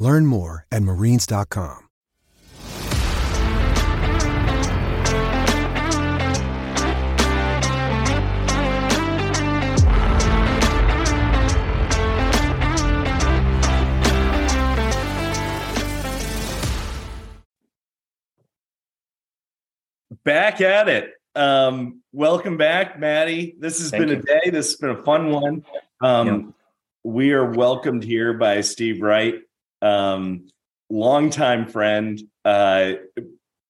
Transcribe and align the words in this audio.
Learn 0.00 0.26
more 0.26 0.66
at 0.72 0.82
marines.com. 0.82 1.86
Back 20.24 20.60
at 20.60 20.88
it. 20.88 21.14
Um, 21.34 22.00
welcome 22.12 22.56
back, 22.56 22.98
Matty. 22.98 23.54
This 23.58 23.78
has 23.78 23.90
Thank 23.90 24.02
been 24.02 24.16
you. 24.16 24.16
a 24.16 24.22
day. 24.22 24.50
This 24.50 24.72
has 24.72 24.76
been 24.76 24.90
a 24.90 25.02
fun 25.02 25.30
one. 25.30 25.64
Um, 26.00 26.54
We 27.02 27.32
are 27.32 27.50
welcomed 27.50 28.04
here 28.04 28.34
by 28.34 28.60
Steve 28.60 29.00
Wright, 29.00 29.36
um, 29.82 30.48
longtime 30.88 31.66
friend. 31.66 32.20
Uh, 32.44 32.92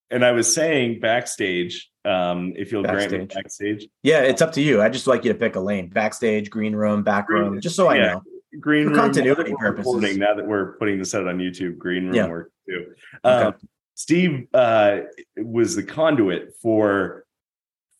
and 0.09 0.25
I 0.25 0.31
was 0.31 0.53
saying 0.53 0.99
backstage, 0.99 1.89
um, 2.03 2.53
if 2.57 2.71
you'll 2.71 2.83
grant 2.83 3.11
me 3.11 3.17
Backstage. 3.19 3.35
backstage, 3.43 3.87
Yeah, 4.03 4.21
it's 4.21 4.41
up 4.41 4.51
to 4.53 4.61
you. 4.61 4.81
I 4.81 4.89
just 4.89 5.07
like 5.07 5.23
you 5.23 5.31
to 5.31 5.37
pick 5.39 5.55
a 5.55 5.59
lane: 5.59 5.87
backstage, 5.89 6.49
green 6.49 6.75
room, 6.75 7.03
back 7.03 7.29
room, 7.29 7.61
just 7.61 7.75
so 7.75 7.89
I 7.89 7.97
know. 7.99 8.21
green 8.59 8.85
For 8.85 8.89
room 8.91 8.99
continuity 8.99 9.53
purposes. 9.57 9.93
recording, 9.93 10.19
Now 10.19 10.33
that 10.33 10.45
we're 10.45 10.73
putting 10.77 10.99
this 10.99 11.15
out 11.15 11.27
on 11.27 11.37
YouTube, 11.37 11.77
green 11.77 12.05
room 12.05 12.15
Yeah. 12.15 12.27
works 12.27 12.51
too. 12.67 12.93
Okay. 13.23 13.45
Um, 13.45 13.53
Steve 13.95 14.47
uh, 14.53 15.01
was 15.37 15.75
the 15.75 15.83
conduit 15.83 16.55
for 16.61 17.25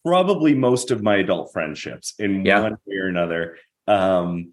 probably 0.03 0.55
most 0.55 0.89
of 0.89 1.03
my 1.03 1.17
adult 1.17 1.53
friendships 1.53 2.15
in 2.17 2.43
Yeah. 2.43 2.61
one 2.61 2.77
way 2.87 2.95
or 2.97 3.07
another. 3.07 3.57
Um, 3.87 4.51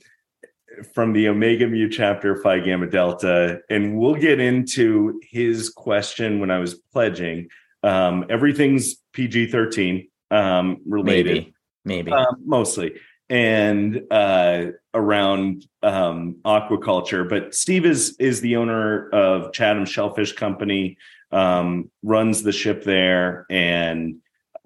from 0.94 1.12
the 1.12 1.28
Omega 1.28 1.66
Mu 1.66 1.88
chapter 1.88 2.36
Phi 2.36 2.60
Gamma 2.60 2.86
Delta, 2.86 3.60
and 3.70 3.96
we'll 3.98 4.14
get 4.14 4.40
into 4.40 5.20
his 5.30 5.70
question 5.70 6.40
when 6.40 6.50
I 6.50 6.58
was 6.58 6.74
pledging. 6.92 7.48
Um, 7.82 8.26
everything's 8.28 8.96
PG 9.12 9.50
thirteen 9.50 10.08
um, 10.30 10.78
related 10.86 11.34
Maybe, 11.36 11.54
maybe. 11.84 12.12
um, 12.12 12.36
mostly 12.44 12.94
and 13.30 14.00
uh 14.10 14.66
around 14.94 15.66
um 15.82 16.36
aquaculture 16.46 17.28
but 17.28 17.54
steve 17.54 17.84
is 17.84 18.16
is 18.18 18.40
the 18.40 18.56
owner 18.56 19.10
of 19.10 19.52
chatham 19.52 19.84
shellfish 19.84 20.32
company 20.32 20.96
um 21.30 21.90
runs 22.02 22.42
the 22.42 22.52
ship 22.52 22.84
there 22.84 23.44
and 23.50 24.16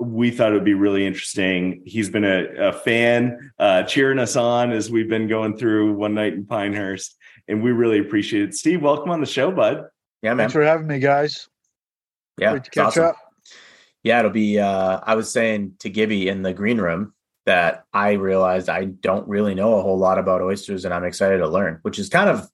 we 0.03 0.31
thought 0.31 0.51
it 0.51 0.55
would 0.55 0.65
be 0.65 0.75
really 0.75 1.07
interesting 1.07 1.83
he's 1.85 2.11
been 2.11 2.25
a, 2.25 2.69
a 2.69 2.73
fan 2.73 3.53
uh 3.59 3.83
cheering 3.85 4.19
us 4.19 4.37
on 4.37 4.73
as 4.73 4.91
we've 4.91 5.09
been 5.09 5.29
going 5.29 5.57
through 5.57 5.93
one 5.95 6.15
night 6.15 6.33
in 6.33 6.45
pinehurst 6.45 7.17
and 7.49 7.63
we 7.63 7.71
really 7.71 7.99
appreciate 7.99 8.43
it 8.43 8.55
steve 8.55 8.83
welcome 8.83 9.11
on 9.11 9.21
the 9.21 9.27
show 9.27 9.51
bud 9.51 9.85
yeah, 10.23 10.31
man. 10.31 10.39
Thanks 10.39 10.53
for 10.53 10.63
having 10.63 10.87
me, 10.87 11.01
guys. 11.01 11.49
Yeah, 12.39 12.53
Great 12.53 12.65
to 12.65 12.71
catch 12.71 12.87
awesome. 12.87 13.05
up. 13.07 13.17
Yeah, 14.05 14.21
it'll 14.21 14.31
be. 14.31 14.59
Uh, 14.59 15.01
I 15.03 15.17
was 15.17 15.31
saying 15.31 15.75
to 15.81 15.91
Gibby 15.91 16.29
in 16.29 16.43
the 16.43 16.55
green 16.55 16.81
room 16.81 17.13
that 17.45 17.85
I 17.93 18.13
realized 18.13 18.69
I 18.69 18.85
don't 18.85 19.29
really 19.29 19.55
know 19.55 19.75
a 19.75 19.83
whole 19.83 19.99
lot 19.99 20.19
about 20.19 20.41
oysters, 20.41 20.85
and 20.85 20.95
I'm 20.95 21.05
excited 21.05 21.39
to 21.39 21.49
learn, 21.49 21.81
which 21.83 21.99
is 21.99 22.09
kind 22.09 22.31
of 22.31 22.49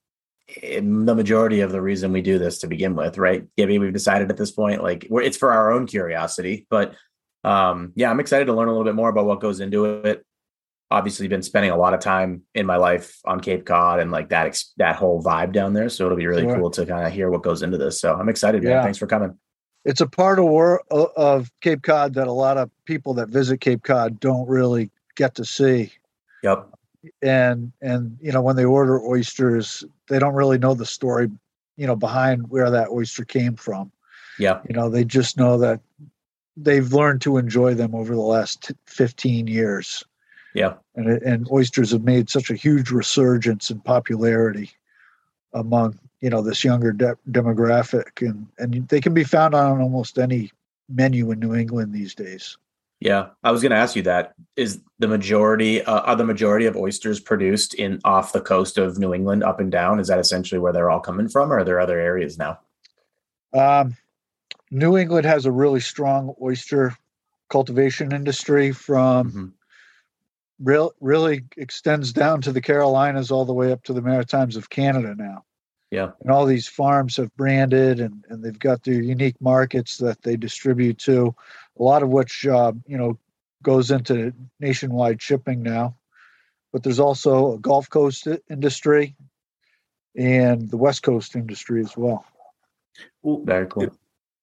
eh, 0.62 0.80
the 0.80 1.14
majority 1.14 1.60
of 1.60 1.70
the 1.70 1.82
reason 1.82 2.10
we 2.10 2.22
do 2.22 2.38
this 2.38 2.58
to 2.60 2.66
begin 2.66 2.94
with, 2.94 3.18
right? 3.18 3.46
Gibby, 3.56 3.78
we've 3.78 3.92
decided 3.92 4.30
at 4.30 4.38
this 4.38 4.50
point, 4.50 4.82
like 4.82 5.06
we're, 5.10 5.22
it's 5.22 5.36
for 5.36 5.52
our 5.52 5.70
own 5.70 5.86
curiosity, 5.86 6.66
but 6.70 6.94
um, 7.44 7.92
yeah, 7.94 8.10
I'm 8.10 8.20
excited 8.20 8.46
to 8.46 8.52
learn 8.52 8.68
a 8.68 8.72
little 8.72 8.84
bit 8.84 8.94
more 8.94 9.08
about 9.08 9.26
what 9.26 9.40
goes 9.40 9.60
into 9.60 9.84
it. 9.84 10.24
Obviously, 10.90 11.28
been 11.28 11.42
spending 11.42 11.70
a 11.70 11.76
lot 11.76 11.92
of 11.92 12.00
time 12.00 12.42
in 12.54 12.64
my 12.64 12.76
life 12.76 13.18
on 13.26 13.40
Cape 13.40 13.66
Cod 13.66 14.00
and 14.00 14.10
like 14.10 14.30
that 14.30 14.46
ex- 14.46 14.72
that 14.78 14.96
whole 14.96 15.22
vibe 15.22 15.52
down 15.52 15.74
there, 15.74 15.88
so 15.90 16.06
it'll 16.06 16.16
be 16.16 16.26
really 16.26 16.44
Sure. 16.44 16.56
cool 16.56 16.70
to 16.70 16.86
kind 16.86 17.06
of 17.06 17.12
hear 17.12 17.30
what 17.30 17.42
goes 17.42 17.62
into 17.62 17.76
this. 17.76 18.00
So 18.00 18.14
I'm 18.14 18.28
excited, 18.30 18.62
man. 18.62 18.72
Yeah. 18.72 18.82
Thanks 18.82 18.96
for 18.98 19.06
coming. 19.06 19.38
It's 19.84 20.00
a 20.00 20.06
part 20.06 20.38
of 20.38 20.46
wor- 20.46 20.82
of 20.90 21.50
Cape 21.60 21.82
Cod 21.82 22.14
that 22.14 22.26
a 22.26 22.32
lot 22.32 22.56
of 22.56 22.70
people 22.86 23.12
that 23.14 23.28
visit 23.28 23.60
Cape 23.60 23.82
Cod 23.82 24.18
don't 24.18 24.48
really 24.48 24.90
get 25.14 25.34
to 25.34 25.44
see. 25.44 25.92
Yep. 26.42 26.68
And 27.22 27.70
and 27.82 28.16
you 28.20 28.32
know 28.32 28.40
when 28.40 28.56
they 28.56 28.64
order 28.64 29.00
oysters, 29.00 29.84
they 30.08 30.18
don't 30.18 30.34
really 30.34 30.58
know 30.58 30.72
the 30.74 30.86
story, 30.86 31.30
you 31.76 31.86
know, 31.86 31.96
behind 31.96 32.48
where 32.50 32.70
that 32.70 32.88
oyster 32.88 33.24
came 33.24 33.56
from. 33.56 33.92
Yeah. 34.38 34.60
You 34.68 34.74
know, 34.74 34.88
they 34.88 35.04
just 35.04 35.36
know 35.36 35.58
that 35.58 35.80
they've 36.62 36.92
learned 36.92 37.22
to 37.22 37.36
enjoy 37.36 37.74
them 37.74 37.94
over 37.94 38.14
the 38.14 38.20
last 38.20 38.62
t- 38.62 38.74
15 38.86 39.46
years. 39.46 40.04
Yeah. 40.54 40.74
and 40.96 41.08
and 41.08 41.48
oysters 41.52 41.92
have 41.92 42.02
made 42.02 42.30
such 42.30 42.50
a 42.50 42.54
huge 42.54 42.90
resurgence 42.90 43.70
in 43.70 43.80
popularity 43.80 44.70
among 45.52 45.98
you 46.20 46.30
know 46.30 46.42
this 46.42 46.64
younger 46.64 46.90
de- 46.92 47.18
demographic 47.30 48.26
and 48.26 48.46
and 48.58 48.88
they 48.88 49.00
can 49.00 49.14
be 49.14 49.24
found 49.24 49.54
on 49.54 49.80
almost 49.80 50.18
any 50.18 50.50
menu 50.88 51.30
in 51.30 51.38
New 51.38 51.54
England 51.54 51.92
these 51.92 52.14
days. 52.14 52.56
Yeah, 53.00 53.28
I 53.44 53.52
was 53.52 53.62
going 53.62 53.70
to 53.70 53.76
ask 53.76 53.94
you 53.94 54.02
that. 54.02 54.34
Is 54.56 54.80
the 54.98 55.06
majority 55.06 55.82
uh, 55.82 56.00
are 56.00 56.16
the 56.16 56.24
majority 56.24 56.66
of 56.66 56.76
oysters 56.76 57.20
produced 57.20 57.74
in 57.74 58.00
off 58.04 58.32
the 58.32 58.40
coast 58.40 58.78
of 58.78 58.98
New 58.98 59.14
England, 59.14 59.44
up 59.44 59.60
and 59.60 59.70
down? 59.70 60.00
Is 60.00 60.08
that 60.08 60.18
essentially 60.18 60.58
where 60.58 60.72
they're 60.72 60.90
all 60.90 60.98
coming 60.98 61.28
from, 61.28 61.52
or 61.52 61.58
are 61.58 61.64
there 61.64 61.78
other 61.78 62.00
areas 62.00 62.38
now? 62.38 62.58
Um, 63.52 63.96
New 64.70 64.96
England 64.96 65.24
has 65.26 65.46
a 65.46 65.52
really 65.52 65.80
strong 65.80 66.34
oyster 66.42 66.96
cultivation 67.48 68.12
industry 68.12 68.72
from 68.72 69.32
Mhm. 69.32 69.52
real 70.60 70.92
really 71.00 71.44
extends 71.56 72.12
down 72.12 72.42
to 72.42 72.52
the 72.52 72.60
Carolinas 72.60 73.30
all 73.30 73.44
the 73.44 73.54
way 73.54 73.72
up 73.72 73.82
to 73.84 73.92
the 73.92 74.02
Maritimes 74.02 74.56
of 74.56 74.70
Canada 74.70 75.14
now. 75.14 75.44
Yeah. 75.90 76.10
And 76.20 76.30
all 76.30 76.44
these 76.44 76.68
farms 76.68 77.16
have 77.16 77.34
branded 77.36 78.00
and, 78.00 78.24
and 78.28 78.44
they've 78.44 78.58
got 78.58 78.82
their 78.82 79.00
unique 79.00 79.40
markets 79.40 79.96
that 79.98 80.20
they 80.22 80.36
distribute 80.36 80.98
to, 80.98 81.34
a 81.78 81.82
lot 81.82 82.02
of 82.02 82.10
which, 82.10 82.46
uh, 82.46 82.72
you 82.86 82.98
know, 82.98 83.18
goes 83.62 83.90
into 83.90 84.34
nationwide 84.60 85.22
shipping 85.22 85.62
now. 85.62 85.96
But 86.72 86.82
there's 86.82 87.00
also 87.00 87.54
a 87.54 87.58
Gulf 87.58 87.88
Coast 87.88 88.28
industry 88.50 89.16
and 90.14 90.68
the 90.68 90.76
West 90.76 91.02
Coast 91.02 91.34
industry 91.34 91.80
as 91.80 91.96
well. 91.96 92.26
well 93.22 93.42
Very 93.44 93.66
cool. 93.66 93.84
It- 93.84 93.92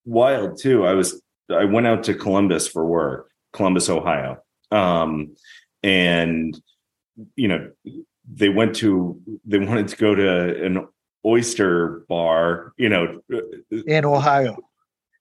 wild 0.05 0.59
too. 0.59 0.85
I 0.85 0.93
was 0.93 1.21
I 1.49 1.65
went 1.65 1.87
out 1.87 2.03
to 2.05 2.13
Columbus 2.13 2.67
for 2.67 2.85
work, 2.85 3.29
Columbus, 3.53 3.89
Ohio. 3.89 4.37
Um 4.71 5.35
and 5.83 6.59
you 7.35 7.47
know, 7.47 7.71
they 8.31 8.49
went 8.49 8.75
to 8.77 9.19
they 9.45 9.59
wanted 9.59 9.87
to 9.89 9.95
go 9.97 10.15
to 10.15 10.65
an 10.65 10.87
oyster 11.25 12.05
bar, 12.09 12.73
you 12.77 12.89
know, 12.89 13.21
In 13.87 14.05
Ohio. 14.05 14.57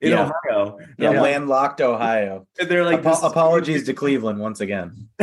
in 0.01 0.11
Yeah. 0.11 0.31
Ohio. 0.49 0.79
Yeah, 0.99 1.13
Yeah. 1.13 1.21
landlocked 1.23 1.81
Ohio. 1.81 2.47
And 2.59 2.69
they're 2.69 2.85
like 2.85 3.01
Apo- 3.01 3.11
this 3.11 3.23
apologies 3.23 3.85
to 3.87 3.95
Cleveland 3.95 4.39
once 4.39 4.61
again. 4.61 5.09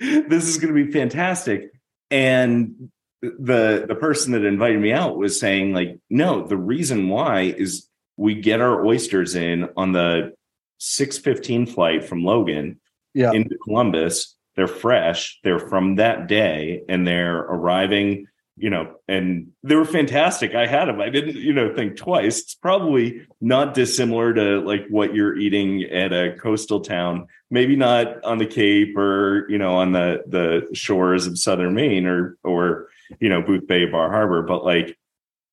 this 0.00 0.48
is 0.48 0.58
going 0.58 0.74
to 0.74 0.84
be 0.84 0.90
fantastic 0.90 1.70
and 2.10 2.90
the 3.22 3.84
the 3.88 3.94
person 3.94 4.32
that 4.32 4.44
invited 4.44 4.78
me 4.80 4.92
out 4.92 5.16
was 5.16 5.38
saying 5.40 5.72
like 5.72 5.98
no 6.10 6.46
the 6.46 6.56
reason 6.58 7.08
why 7.08 7.40
is 7.42 7.88
we 8.16 8.34
get 8.34 8.60
our 8.60 8.84
oysters 8.86 9.34
in 9.34 9.68
on 9.76 9.92
the 9.92 10.32
615 10.78 11.66
flight 11.66 12.04
from 12.04 12.24
logan 12.24 12.80
Yeah. 13.14 13.32
into 13.32 13.56
columbus. 13.58 14.36
They're 14.56 14.68
fresh. 14.68 15.40
They're 15.42 15.58
from 15.58 15.96
that 15.96 16.28
day 16.28 16.82
and 16.88 17.06
they're 17.06 17.38
arriving 17.38 18.26
you 18.56 18.70
know 18.70 18.94
and 19.08 19.48
they 19.64 19.74
were 19.74 19.84
fantastic. 19.84 20.54
I 20.54 20.66
had 20.66 20.84
them 20.86 21.00
i 21.00 21.08
didn't 21.10 21.34
you 21.34 21.52
know 21.52 21.74
think 21.74 21.96
twice. 21.96 22.40
It's 22.40 22.54
probably 22.54 23.26
not 23.40 23.74
dissimilar 23.74 24.32
to 24.34 24.60
like 24.60 24.86
what 24.88 25.12
you're 25.12 25.36
eating 25.36 25.82
at 25.84 26.12
a 26.12 26.36
coastal 26.38 26.80
town. 26.80 27.26
Maybe 27.50 27.74
not 27.74 28.22
on 28.24 28.38
the 28.38 28.46
cape 28.46 28.96
or 28.96 29.46
you 29.50 29.58
know 29.58 29.74
on 29.76 29.90
the 29.90 30.22
the 30.28 30.68
shores 30.72 31.26
of 31.26 31.36
southern 31.38 31.74
maine 31.74 32.06
or 32.06 32.38
or 32.44 32.88
you 33.18 33.28
know 33.28 33.42
booth 33.42 33.66
bay 33.66 33.86
bar 33.86 34.08
harbor 34.10 34.42
but 34.42 34.64
like 34.64 34.96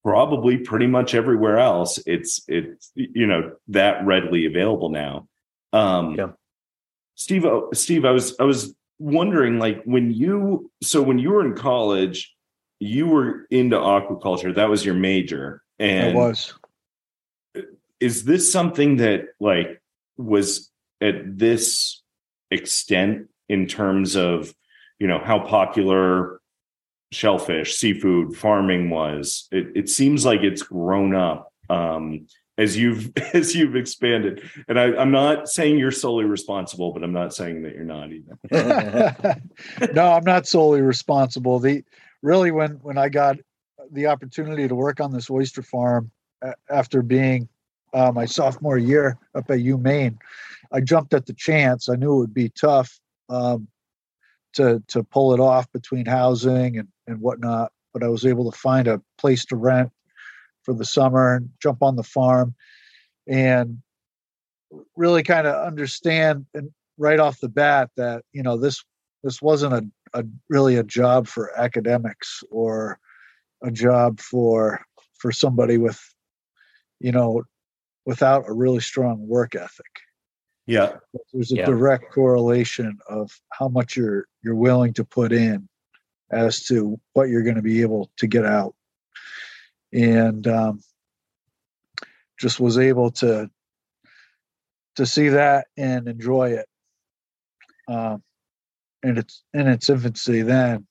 probably 0.04 0.58
pretty 0.58 0.88
much 0.88 1.14
everywhere 1.14 1.60
else 1.60 2.00
it's 2.06 2.42
it's 2.48 2.92
you 2.96 3.28
know 3.28 3.52
that 3.68 4.04
readily 4.06 4.46
available 4.46 4.90
now 4.90 5.28
um 5.74 6.16
Yeah. 6.18 6.32
steve 7.16 7.46
uh, 7.46 7.62
steve 7.74 8.04
i 8.06 8.12
was 8.12 8.36
i 8.40 8.44
was 8.44 8.76
wondering 9.00 9.60
like 9.60 9.84
when 9.84 10.12
you 10.12 10.72
so 10.82 11.02
when 11.02 11.20
you 11.20 11.32
were 11.32 11.46
in 11.46 11.54
college 11.56 12.34
you 12.80 13.08
were 13.08 13.46
into 13.52 13.76
aquaculture 13.78 14.54
that 14.56 14.70
was 14.70 14.84
your 14.84 14.96
major 14.96 15.62
and 15.80 16.10
It 16.10 16.16
was. 16.16 16.54
is 18.00 18.24
this 18.24 18.52
something 18.52 18.98
that 18.98 19.26
like 19.40 19.82
was 20.18 20.72
at 21.00 21.38
this 21.38 22.02
extent 22.50 23.28
in 23.50 23.68
terms 23.68 24.16
of 24.16 24.54
you 25.00 25.08
know 25.08 25.20
how 25.24 25.40
popular 25.40 26.41
shellfish 27.12 27.76
seafood 27.76 28.36
farming 28.36 28.90
was 28.90 29.48
it, 29.52 29.68
it 29.76 29.90
seems 29.90 30.26
like 30.26 30.42
it's 30.42 30.64
grown 30.64 31.14
up 31.14 31.52
um, 31.70 32.26
as 32.58 32.78
you've 32.78 33.12
as 33.34 33.56
you've 33.56 33.76
expanded. 33.76 34.50
And 34.68 34.80
I, 34.80 34.96
i'm 34.96 35.12
not 35.12 35.50
saying 35.50 35.78
you're 35.78 35.92
solely 35.92 36.26
responsible 36.26 36.92
but 36.94 37.04
i'm 37.04 37.14
not 37.14 37.34
saying 37.34 37.64
that 37.64 37.76
you're 37.76 37.84
not 37.84 38.10
either. 38.12 39.42
No 39.94 40.12
i'm 40.12 40.24
not 40.24 40.48
solely 40.48 40.82
responsible. 40.82 41.60
The 41.60 41.84
really 42.22 42.52
when 42.52 42.72
when 42.82 42.98
i 42.98 43.10
got 43.10 43.38
the 43.92 44.08
opportunity 44.08 44.68
to 44.68 44.76
work 44.76 45.00
on 45.02 45.12
this 45.12 45.30
oyster 45.30 45.62
farm 45.62 46.12
after 46.70 47.02
being 47.02 47.50
uh, 47.94 48.12
my 48.14 48.26
sophomore 48.26 48.78
year 48.78 49.18
up 49.36 49.50
at 49.50 49.60
UMaine, 49.60 50.18
I 50.72 50.80
jumped 50.80 51.14
at 51.14 51.26
the 51.26 51.34
chance. 51.34 51.90
I 51.90 51.96
knew 51.96 52.16
it 52.16 52.20
would 52.20 52.34
be 52.34 52.50
tough 52.50 53.00
um, 53.30 53.68
to 54.54 54.82
to 54.88 55.04
pull 55.04 55.34
it 55.34 55.40
off 55.40 55.72
between 55.72 56.06
housing 56.06 56.78
and 56.78 56.88
and 57.08 57.20
whatnot, 57.22 57.72
but 57.94 58.04
I 58.04 58.08
was 58.08 58.26
able 58.26 58.50
to 58.52 58.58
find 58.58 58.88
a 58.88 59.02
place 59.18 59.46
to 59.46 59.56
rent 59.56 59.92
for 60.64 60.74
the 60.74 60.86
summer 60.86 61.36
and 61.36 61.50
jump 61.62 61.82
on 61.82 61.96
the 61.96 62.04
farm 62.04 62.56
and 63.28 63.80
really 64.96 65.24
kind 65.24 65.48
of 65.48 65.66
understand 65.66 66.46
and 66.54 66.72
right 66.98 67.20
off 67.20 67.40
the 67.40 67.50
bat 67.50 67.90
that 67.98 68.24
you 68.32 68.44
know 68.44 68.58
this 68.58 68.84
this 69.24 69.42
wasn't 69.42 69.74
a, 69.74 70.20
a 70.20 70.24
really 70.50 70.78
a 70.78 70.84
job 70.84 71.28
for 71.28 71.58
academics 71.60 72.44
or 72.52 73.00
a 73.64 73.72
job 73.72 74.20
for 74.20 74.82
for 75.18 75.32
somebody 75.32 75.78
with 75.78 76.00
you 77.00 77.12
know 77.12 77.44
without 78.06 78.48
a 78.48 78.54
really 78.54 78.80
strong 78.80 79.28
work 79.28 79.56
ethic 79.56 80.02
yeah. 80.72 80.98
There's 81.34 81.52
a 81.52 81.58
Yeah. 81.58 81.66
direct 81.66 82.12
correlation 82.14 82.98
of 83.10 83.30
how 83.52 83.68
much 83.68 83.98
you're 83.98 84.26
you're 84.42 84.56
willing 84.56 84.94
to 84.94 85.04
put 85.04 85.34
in 85.34 85.68
as 86.32 86.64
to 86.68 87.00
what 87.14 87.28
you're 87.30 87.44
going 87.44 87.58
to 87.58 87.62
be 87.62 87.82
able 87.82 88.10
to 88.18 88.28
get 88.28 88.46
out. 88.46 88.74
And 89.92 90.48
um, 90.48 90.82
just 92.40 92.60
was 92.60 92.78
able 92.78 93.12
to 93.12 93.50
to 94.96 95.06
see 95.06 95.30
that 95.30 95.68
and 95.78 96.08
enjoy 96.08 96.52
it 96.52 96.68
um, 97.88 98.24
in 99.04 99.18
its 99.18 99.44
in 99.54 99.68
its 99.68 99.90
infancy 99.90 100.42
then. 100.42 100.88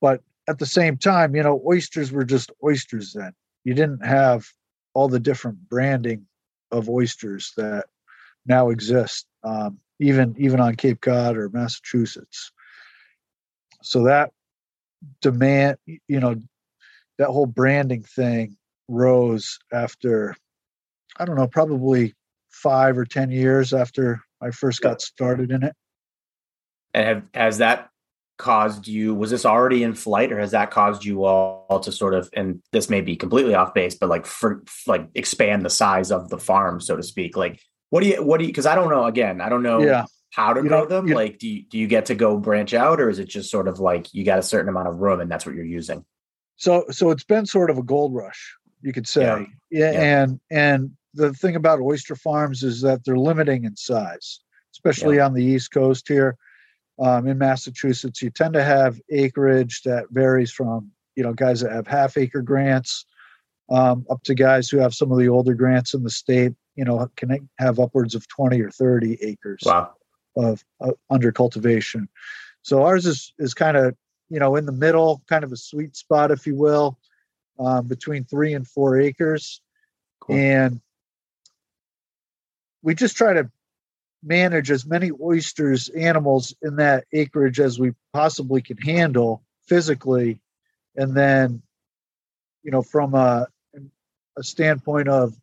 But 0.00 0.22
at 0.48 0.58
the 0.58 0.66
same 0.66 0.96
time 0.96 1.34
you 1.34 1.42
know 1.42 1.60
oysters 1.66 2.12
were 2.12 2.24
just 2.24 2.52
oysters 2.62 3.12
then. 3.12 3.32
You 3.64 3.74
didn't 3.74 4.06
have 4.06 4.46
all 4.94 5.08
the 5.08 5.20
different 5.20 5.68
branding 5.68 6.26
of 6.70 6.88
oysters 6.88 7.52
that 7.56 7.86
now 8.48 8.70
exist 8.70 9.26
um, 9.44 9.78
even 10.00 10.34
even 10.38 10.60
on 10.60 10.74
cape 10.74 11.00
cod 11.00 11.36
or 11.36 11.48
massachusetts 11.50 12.52
so 13.82 14.04
that 14.04 14.30
demand 15.20 15.76
you 15.86 16.20
know 16.20 16.36
that 17.18 17.28
whole 17.28 17.46
branding 17.46 18.02
thing 18.02 18.56
rose 18.88 19.58
after 19.72 20.34
i 21.18 21.24
don't 21.24 21.36
know 21.36 21.46
probably 21.48 22.14
five 22.50 22.98
or 22.98 23.04
ten 23.04 23.30
years 23.30 23.72
after 23.72 24.20
i 24.40 24.50
first 24.50 24.80
got 24.80 25.00
started 25.00 25.50
in 25.50 25.62
it 25.62 25.74
And 26.94 27.06
have 27.06 27.22
has 27.34 27.58
that 27.58 27.90
caused 28.38 28.86
you? 28.86 29.14
Was 29.14 29.30
this 29.30 29.44
already 29.44 29.82
in 29.82 29.94
flight, 29.94 30.32
or 30.32 30.38
has 30.38 30.52
that 30.52 30.70
caused 30.70 31.04
you 31.04 31.24
all 31.24 31.80
to 31.80 31.92
sort 31.92 32.14
of? 32.14 32.30
And 32.32 32.62
this 32.72 32.88
may 32.88 33.00
be 33.00 33.16
completely 33.16 33.54
off 33.54 33.74
base, 33.74 33.94
but 33.94 34.08
like 34.08 34.26
for 34.26 34.62
like 34.86 35.08
expand 35.14 35.64
the 35.64 35.70
size 35.70 36.10
of 36.10 36.30
the 36.30 36.38
farm, 36.38 36.80
so 36.80 36.96
to 36.96 37.02
speak. 37.02 37.36
Like, 37.36 37.60
what 37.90 38.02
do 38.02 38.08
you? 38.08 38.22
What 38.22 38.38
do 38.38 38.44
you? 38.44 38.50
Because 38.50 38.66
I 38.66 38.74
don't 38.74 38.90
know. 38.90 39.04
Again, 39.04 39.40
I 39.40 39.48
don't 39.48 39.62
know 39.62 39.80
yeah 39.82 40.04
how 40.30 40.52
to 40.52 40.62
You 40.62 40.68
grow 40.68 40.86
them. 40.86 41.08
you- 41.08 41.14
like, 41.14 41.38
do 41.38 41.48
you, 41.48 41.62
do 41.64 41.78
you 41.78 41.86
get 41.86 42.06
to 42.06 42.14
go 42.14 42.36
branch 42.36 42.74
out, 42.74 43.00
or 43.00 43.08
is 43.08 43.18
it 43.18 43.28
just 43.28 43.50
sort 43.50 43.66
of 43.66 43.80
like 43.80 44.12
you 44.12 44.24
got 44.24 44.38
a 44.38 44.42
certain 44.42 44.68
amount 44.68 44.88
of 44.88 44.98
room 44.98 45.20
and 45.20 45.30
that's 45.30 45.46
what 45.46 45.54
you're 45.54 45.64
using? 45.64 46.04
so 46.56 46.84
so 46.90 47.10
it's 47.10 47.22
been 47.24 47.46
sort 47.46 47.70
of 47.70 47.78
a 47.78 47.82
gold 47.84 48.12
rush 48.12 48.56
you 48.82 48.92
could 48.92 49.06
say 49.06 49.22
Yeah. 49.22 49.44
yeah, 49.70 49.92
Yeah. 49.92 50.22
and 50.22 50.40
and 50.50 50.90
the 51.14 51.32
thing 51.32 51.54
about 51.54 51.80
oyster 51.80 52.16
farms 52.16 52.64
is 52.64 52.80
that 52.82 53.04
they're 53.04 53.16
limiting 53.16 53.62
in 53.64 53.76
size 53.76 54.40
especially 54.74 55.20
on 55.20 55.34
the 55.34 55.44
east 55.44 55.70
coast 55.70 56.08
here 56.08 56.36
um, 56.98 57.28
in 57.28 57.38
massachusetts 57.38 58.20
you 58.22 58.30
tend 58.30 58.54
to 58.54 58.64
have 58.64 59.00
acreage 59.12 59.82
that 59.84 60.06
varies 60.10 60.50
from 60.50 60.90
you 61.14 61.22
know 61.22 61.32
guys 61.32 61.60
that 61.60 61.70
have 61.70 61.86
half 61.86 62.16
acre 62.16 62.42
grants 62.42 63.06
um, 63.70 64.04
up 64.10 64.20
to 64.24 64.34
guys 64.34 64.68
who 64.68 64.78
have 64.78 64.94
some 64.94 65.12
of 65.12 65.18
the 65.18 65.28
older 65.28 65.54
grants 65.54 65.94
in 65.94 66.02
the 66.02 66.10
state 66.10 66.54
you 66.78 66.84
know 66.84 67.10
can 67.16 67.48
have 67.58 67.80
upwards 67.80 68.14
of 68.14 68.28
20 68.28 68.60
or 68.62 68.70
30 68.70 69.18
acres 69.20 69.64
Wow. 69.66 69.94
of 70.36 70.64
uh, 70.80 70.92
under 71.10 71.32
cultivation. 71.32 72.08
So 72.62 72.84
ours 72.84 73.04
is 73.04 73.34
is 73.40 73.52
kind 73.52 73.76
of 73.76 73.96
you 74.30 74.38
know 74.38 74.54
in 74.54 74.64
the 74.64 74.72
middle, 74.72 75.20
kind 75.28 75.42
of 75.42 75.50
a 75.50 75.56
sweet 75.56 75.96
spot, 75.96 76.30
if 76.30 76.46
you 76.46 76.54
will, 76.54 76.96
um, 77.58 77.88
between 77.88 78.24
three 78.24 78.54
and 78.54 78.64
four 78.66 78.96
acres, 79.00 79.60
Cool. 80.20 80.36
and 80.36 80.80
we 82.82 82.94
just 82.94 83.16
try 83.16 83.32
to 83.32 83.50
manage 84.22 84.70
as 84.70 84.86
many 84.86 85.10
oysters 85.20 85.88
animals 85.88 86.54
in 86.62 86.76
that 86.76 87.06
acreage 87.12 87.58
as 87.58 87.80
we 87.80 87.92
possibly 88.12 88.62
can 88.62 88.76
handle 88.76 89.42
physically 89.66 90.40
and 90.96 91.14
then 91.16 91.60
you 92.62 92.70
know 92.70 92.82
from 92.82 93.14
a 93.14 93.46
a 94.36 94.42
standpoint 94.42 95.08
of 95.08 95.34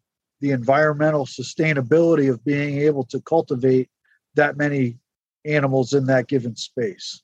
the 0.46 0.52
environmental 0.52 1.26
sustainability 1.26 2.30
of 2.32 2.46
being 2.46 2.78
able 2.82 3.04
to 3.04 3.20
cultivate 3.22 3.90
that 4.36 4.58
many 4.58 5.00
animals 5.44 5.94
in 5.94 6.06
that 6.06 6.28
given 6.28 6.56
space. 6.56 7.24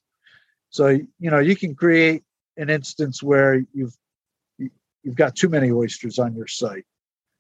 So 0.72 0.88
you 0.88 1.30
know 1.32 1.38
you 1.38 1.56
can 1.56 1.76
create 1.76 2.24
an 2.58 2.72
instance 2.72 3.22
where 3.22 3.64
you've 3.74 3.96
you- 4.58 4.72
you've 5.04 5.16
got 5.16 5.36
too 5.36 5.50
many 5.50 5.70
oysters 5.72 6.18
on 6.18 6.36
your 6.36 6.48
site. 6.48 6.86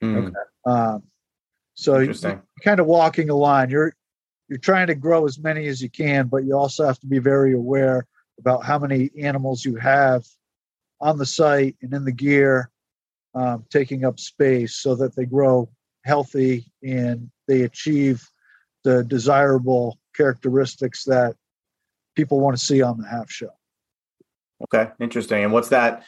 Mm, 0.04 0.34
Um, 0.66 1.04
so 1.74 1.98
you're 1.98 2.14
kind 2.64 2.80
of 2.80 2.86
walking 2.86 3.32
a 3.32 3.36
line. 3.36 3.72
You're 3.72 3.94
you're 4.48 4.60
trying 4.60 4.88
to 4.88 4.96
grow 4.96 5.26
as 5.26 5.40
many 5.40 5.66
as 5.66 5.82
you 5.82 5.90
can, 5.90 6.28
but 6.28 6.44
you 6.46 6.56
also 6.56 6.86
have 6.86 7.00
to 7.00 7.08
be 7.08 7.18
very 7.20 7.54
aware 7.54 8.06
about 8.38 8.66
how 8.66 8.78
many 8.78 9.10
animals 9.20 9.66
you 9.66 9.78
have 9.78 10.28
on 11.00 11.18
the 11.18 11.26
site 11.26 11.76
and 11.82 11.92
in 11.94 12.06
the 12.06 12.12
gear, 12.12 12.70
um, 13.34 13.66
taking 13.70 14.06
up 14.06 14.20
space 14.20 14.76
so 14.76 14.96
that 14.96 15.16
they 15.16 15.26
grow 15.26 15.70
healthy 16.04 16.72
and 16.84 17.30
they 17.48 17.62
achieve 17.62 18.28
the 18.84 19.04
desirable 19.04 20.00
characteristics 20.16 21.04
that 21.06 21.36
people 22.16 22.40
want 22.40 22.58
to 22.58 22.64
see 22.64 22.82
on 22.82 22.98
the 22.98 23.08
half 23.08 23.30
shell. 23.30 23.58
Okay, 24.64 24.92
interesting. 25.00 25.44
And 25.44 25.54
what's 25.54 25.70
that? 25.70 26.04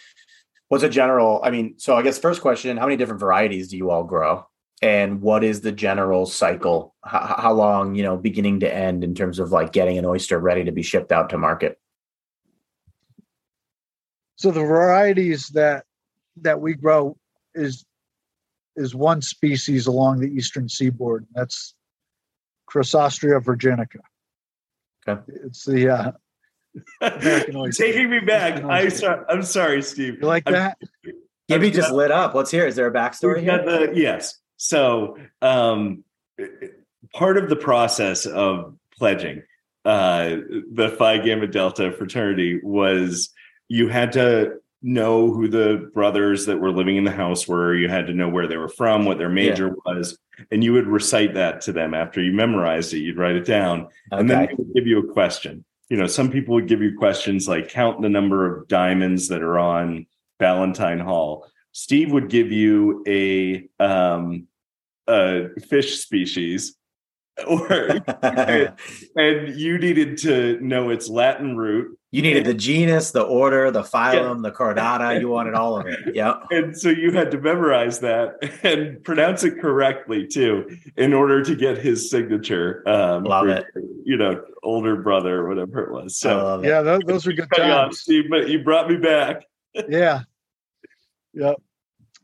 What's 0.67 0.83
a 0.83 0.89
general? 0.89 1.41
I 1.43 1.51
mean, 1.51 1.75
so 1.77 1.95
I 1.95 2.01
guess 2.01 2.19
first 2.19 2.41
question: 2.41 2.77
How 2.77 2.86
many 2.86 2.98
different 2.98 3.19
varieties 3.19 3.69
do 3.69 3.77
you 3.77 3.89
all 3.89 4.03
grow? 4.03 4.45
And 4.81 5.21
what 5.21 5.45
is 5.45 5.62
the 5.62 5.71
general 5.71 6.25
cycle? 6.25 6.93
How, 7.05 7.36
how 7.39 7.53
long, 7.53 7.95
you 7.95 8.03
know, 8.03 8.17
beginning 8.17 8.59
to 8.62 8.74
end 8.74 9.03
in 9.03 9.15
terms 9.15 9.39
of 9.39 9.51
like 9.51 9.71
getting 9.71 9.98
an 9.98 10.03
oyster 10.03 10.38
ready 10.38 10.65
to 10.65 10.74
be 10.74 10.81
shipped 10.81 11.13
out 11.13 11.29
to 11.29 11.38
market? 11.38 11.79
So 14.36 14.51
the 14.51 14.59
varieties 14.59 15.48
that 15.50 15.86
that 16.41 16.59
we 16.59 16.73
grow 16.73 17.17
is 17.55 17.85
is 18.75 18.95
one 18.95 19.21
species 19.21 19.85
along 19.85 20.19
the 20.19 20.27
eastern 20.27 20.67
seaboard. 20.67 21.27
That's 21.33 21.75
Crassostrea 22.71 23.41
virginica. 23.43 23.99
Okay. 25.07 25.21
It's 25.45 25.65
the 25.65 25.89
uh, 25.89 26.11
American 27.01 27.71
taking 27.71 28.09
me 28.09 28.19
back 28.19 28.63
i 28.63 28.85
oyster. 28.85 28.99
sorry 28.99 29.25
i'm 29.29 29.43
sorry 29.43 29.81
steve 29.83 30.15
you 30.19 30.25
like 30.27 30.43
I'm- 30.47 30.53
that? 30.53 30.77
Gibby 31.49 31.67
I've 31.67 31.73
just 31.73 31.91
lit 31.91 32.09
up. 32.09 32.33
Let's 32.33 32.51
hear. 32.51 32.65
Is 32.65 32.75
there 32.75 32.87
a 32.87 32.93
backstory 32.93 33.41
here? 33.41 33.61
the 33.63 33.91
yes. 33.93 34.39
So 34.57 35.17
um, 35.41 36.03
part 37.13 37.37
of 37.37 37.49
the 37.49 37.55
process 37.57 38.25
of 38.25 38.75
pledging 38.97 39.43
uh, 39.83 40.37
the 40.71 40.95
Phi 40.97 41.17
Gamma 41.17 41.47
Delta 41.47 41.91
fraternity 41.91 42.61
was 42.63 43.29
you 43.67 43.89
had 43.89 44.13
to 44.13 44.53
know 44.83 45.33
who 45.33 45.47
the 45.47 45.89
brothers 45.93 46.45
that 46.45 46.59
were 46.59 46.71
living 46.71 46.97
in 46.97 47.05
the 47.05 47.11
house 47.11 47.47
were. 47.47 47.73
You 47.73 47.87
had 47.87 48.07
to 48.07 48.13
know 48.13 48.27
where 48.27 48.47
they 48.47 48.57
were 48.57 48.69
from, 48.69 49.05
what 49.05 49.17
their 49.17 49.29
major 49.29 49.73
was, 49.85 50.17
and 50.51 50.63
you 50.63 50.73
would 50.73 50.87
recite 50.87 51.33
that 51.35 51.61
to 51.61 51.71
them 51.71 51.93
after 51.93 52.21
you 52.21 52.33
memorized 52.33 52.93
it. 52.93 52.99
You'd 52.99 53.17
write 53.17 53.35
it 53.35 53.45
down, 53.45 53.87
and 54.11 54.29
then 54.29 54.47
they 54.47 54.53
would 54.53 54.73
give 54.75 54.85
you 54.85 54.99
a 54.99 55.13
question. 55.13 55.63
You 55.89 55.97
know, 55.97 56.07
some 56.07 56.29
people 56.29 56.55
would 56.55 56.67
give 56.67 56.81
you 56.81 56.97
questions 56.97 57.47
like 57.47 57.69
count 57.69 58.01
the 58.01 58.09
number 58.09 58.45
of 58.45 58.67
diamonds 58.67 59.29
that 59.29 59.41
are 59.41 59.57
on 59.57 60.05
Valentine 60.39 60.99
Hall. 60.99 61.47
Steve 61.71 62.11
would 62.11 62.29
give 62.29 62.51
you 62.51 63.03
a 63.07 63.67
um, 63.79 64.47
a 65.07 65.49
fish 65.69 65.99
species, 65.99 66.75
or 67.47 67.99
and 69.15 69.55
you 69.55 69.77
needed 69.77 70.17
to 70.19 70.59
know 70.61 70.89
its 70.89 71.09
Latin 71.09 71.55
root. 71.55 71.97
You 72.13 72.22
needed 72.22 72.46
the 72.46 72.53
genus, 72.53 73.10
the 73.10 73.24
order, 73.24 73.72
the 73.72 73.82
phylum, 73.82 74.36
yeah. 74.36 74.50
the 74.50 74.51
chordata. 74.51 75.20
You 75.20 75.29
wanted 75.29 75.55
all 75.55 75.79
of 75.79 75.88
it. 75.88 76.00
Yeah. 76.13 76.43
And 76.51 76.77
so 76.77 76.89
you 76.89 77.12
had 77.12 77.32
to 77.32 77.39
memorize 77.39 78.00
that 78.01 78.36
and 78.63 79.03
pronounce 79.03 79.43
it 79.43 79.60
correctly 79.60 80.27
too, 80.27 80.77
in 80.96 81.12
order 81.12 81.43
to 81.43 81.55
get 81.55 81.79
his 81.79 82.12
signature. 82.12 82.88
Um, 82.88 83.24
Love 83.24 83.46
for, 83.46 83.50
it. 83.50 83.65
You 84.03 84.17
know, 84.17 84.43
older 84.62 84.96
brother 84.96 85.39
or 85.39 85.48
whatever 85.48 85.84
it 85.86 85.91
was. 85.91 86.15
So 86.17 86.62
yeah, 86.63 86.84
those, 86.84 87.01
those 87.08 87.25
are 87.25 87.34
good 87.34 87.50
times. 87.55 88.01
Steve, 88.01 88.25
but 88.29 88.48
you 88.48 88.63
brought 88.63 88.91
me 88.91 88.98
back. 88.98 89.46
yeah. 89.89 90.22
Yep. 91.34 91.55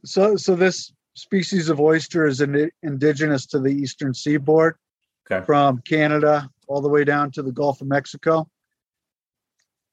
So 0.06 0.36
so 0.36 0.56
this 0.56 0.94
species 1.16 1.68
of 1.68 1.80
oyster 1.80 2.28
is 2.28 2.42
in, 2.42 2.70
indigenous 2.84 3.48
to 3.48 3.60
the 3.60 3.70
eastern 3.70 4.14
seaboard 4.14 4.76
okay. 5.30 5.44
from 5.48 5.80
Canada 5.80 6.48
all 6.68 6.80
the 6.80 6.90
way 6.90 7.04
down 7.04 7.32
to 7.32 7.42
the 7.42 7.52
Gulf 7.52 7.82
of 7.82 7.88
Mexico. 7.88 8.48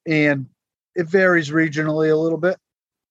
And 0.07 0.47
it 0.95 1.07
varies 1.07 1.51
regionally 1.51 2.11
a 2.11 2.15
little 2.15 2.37
bit, 2.39 2.57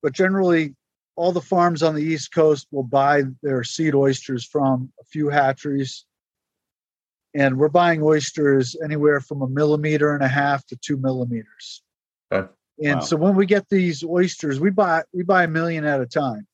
but 0.03 0.13
generally, 0.13 0.75
all 1.15 1.33
the 1.33 1.41
farms 1.41 1.83
on 1.83 1.95
the 1.95 2.03
East 2.03 2.33
Coast 2.33 2.67
will 2.71 2.83
buy 2.83 3.23
their 3.43 3.65
seed 3.65 3.95
oysters 3.95 4.45
from 4.45 4.93
a 5.01 5.05
few 5.05 5.29
hatcheries. 5.29 6.05
And 7.35 7.59
we're 7.59 7.69
buying 7.69 8.03
oysters 8.03 8.77
anywhere 8.83 9.21
from 9.21 9.43
a 9.43 9.49
millimeter 9.49 10.15
and 10.15 10.23
a 10.23 10.29
half 10.29 10.67
to 10.67 10.77
two 10.77 10.97
millimeters. 10.97 11.83
Okay. 12.33 12.51
And 12.83 12.97
wow. 12.97 13.01
so 13.01 13.17
when 13.17 13.35
we 13.35 13.47
get 13.47 13.69
these 13.71 14.05
oysters, 14.05 14.61
we 14.61 14.71
buy 14.71 15.03
we 15.15 15.23
buy 15.23 15.45
a 15.45 15.49
million 15.49 15.85
at 15.85 16.01
a 16.01 16.07
time. 16.07 16.47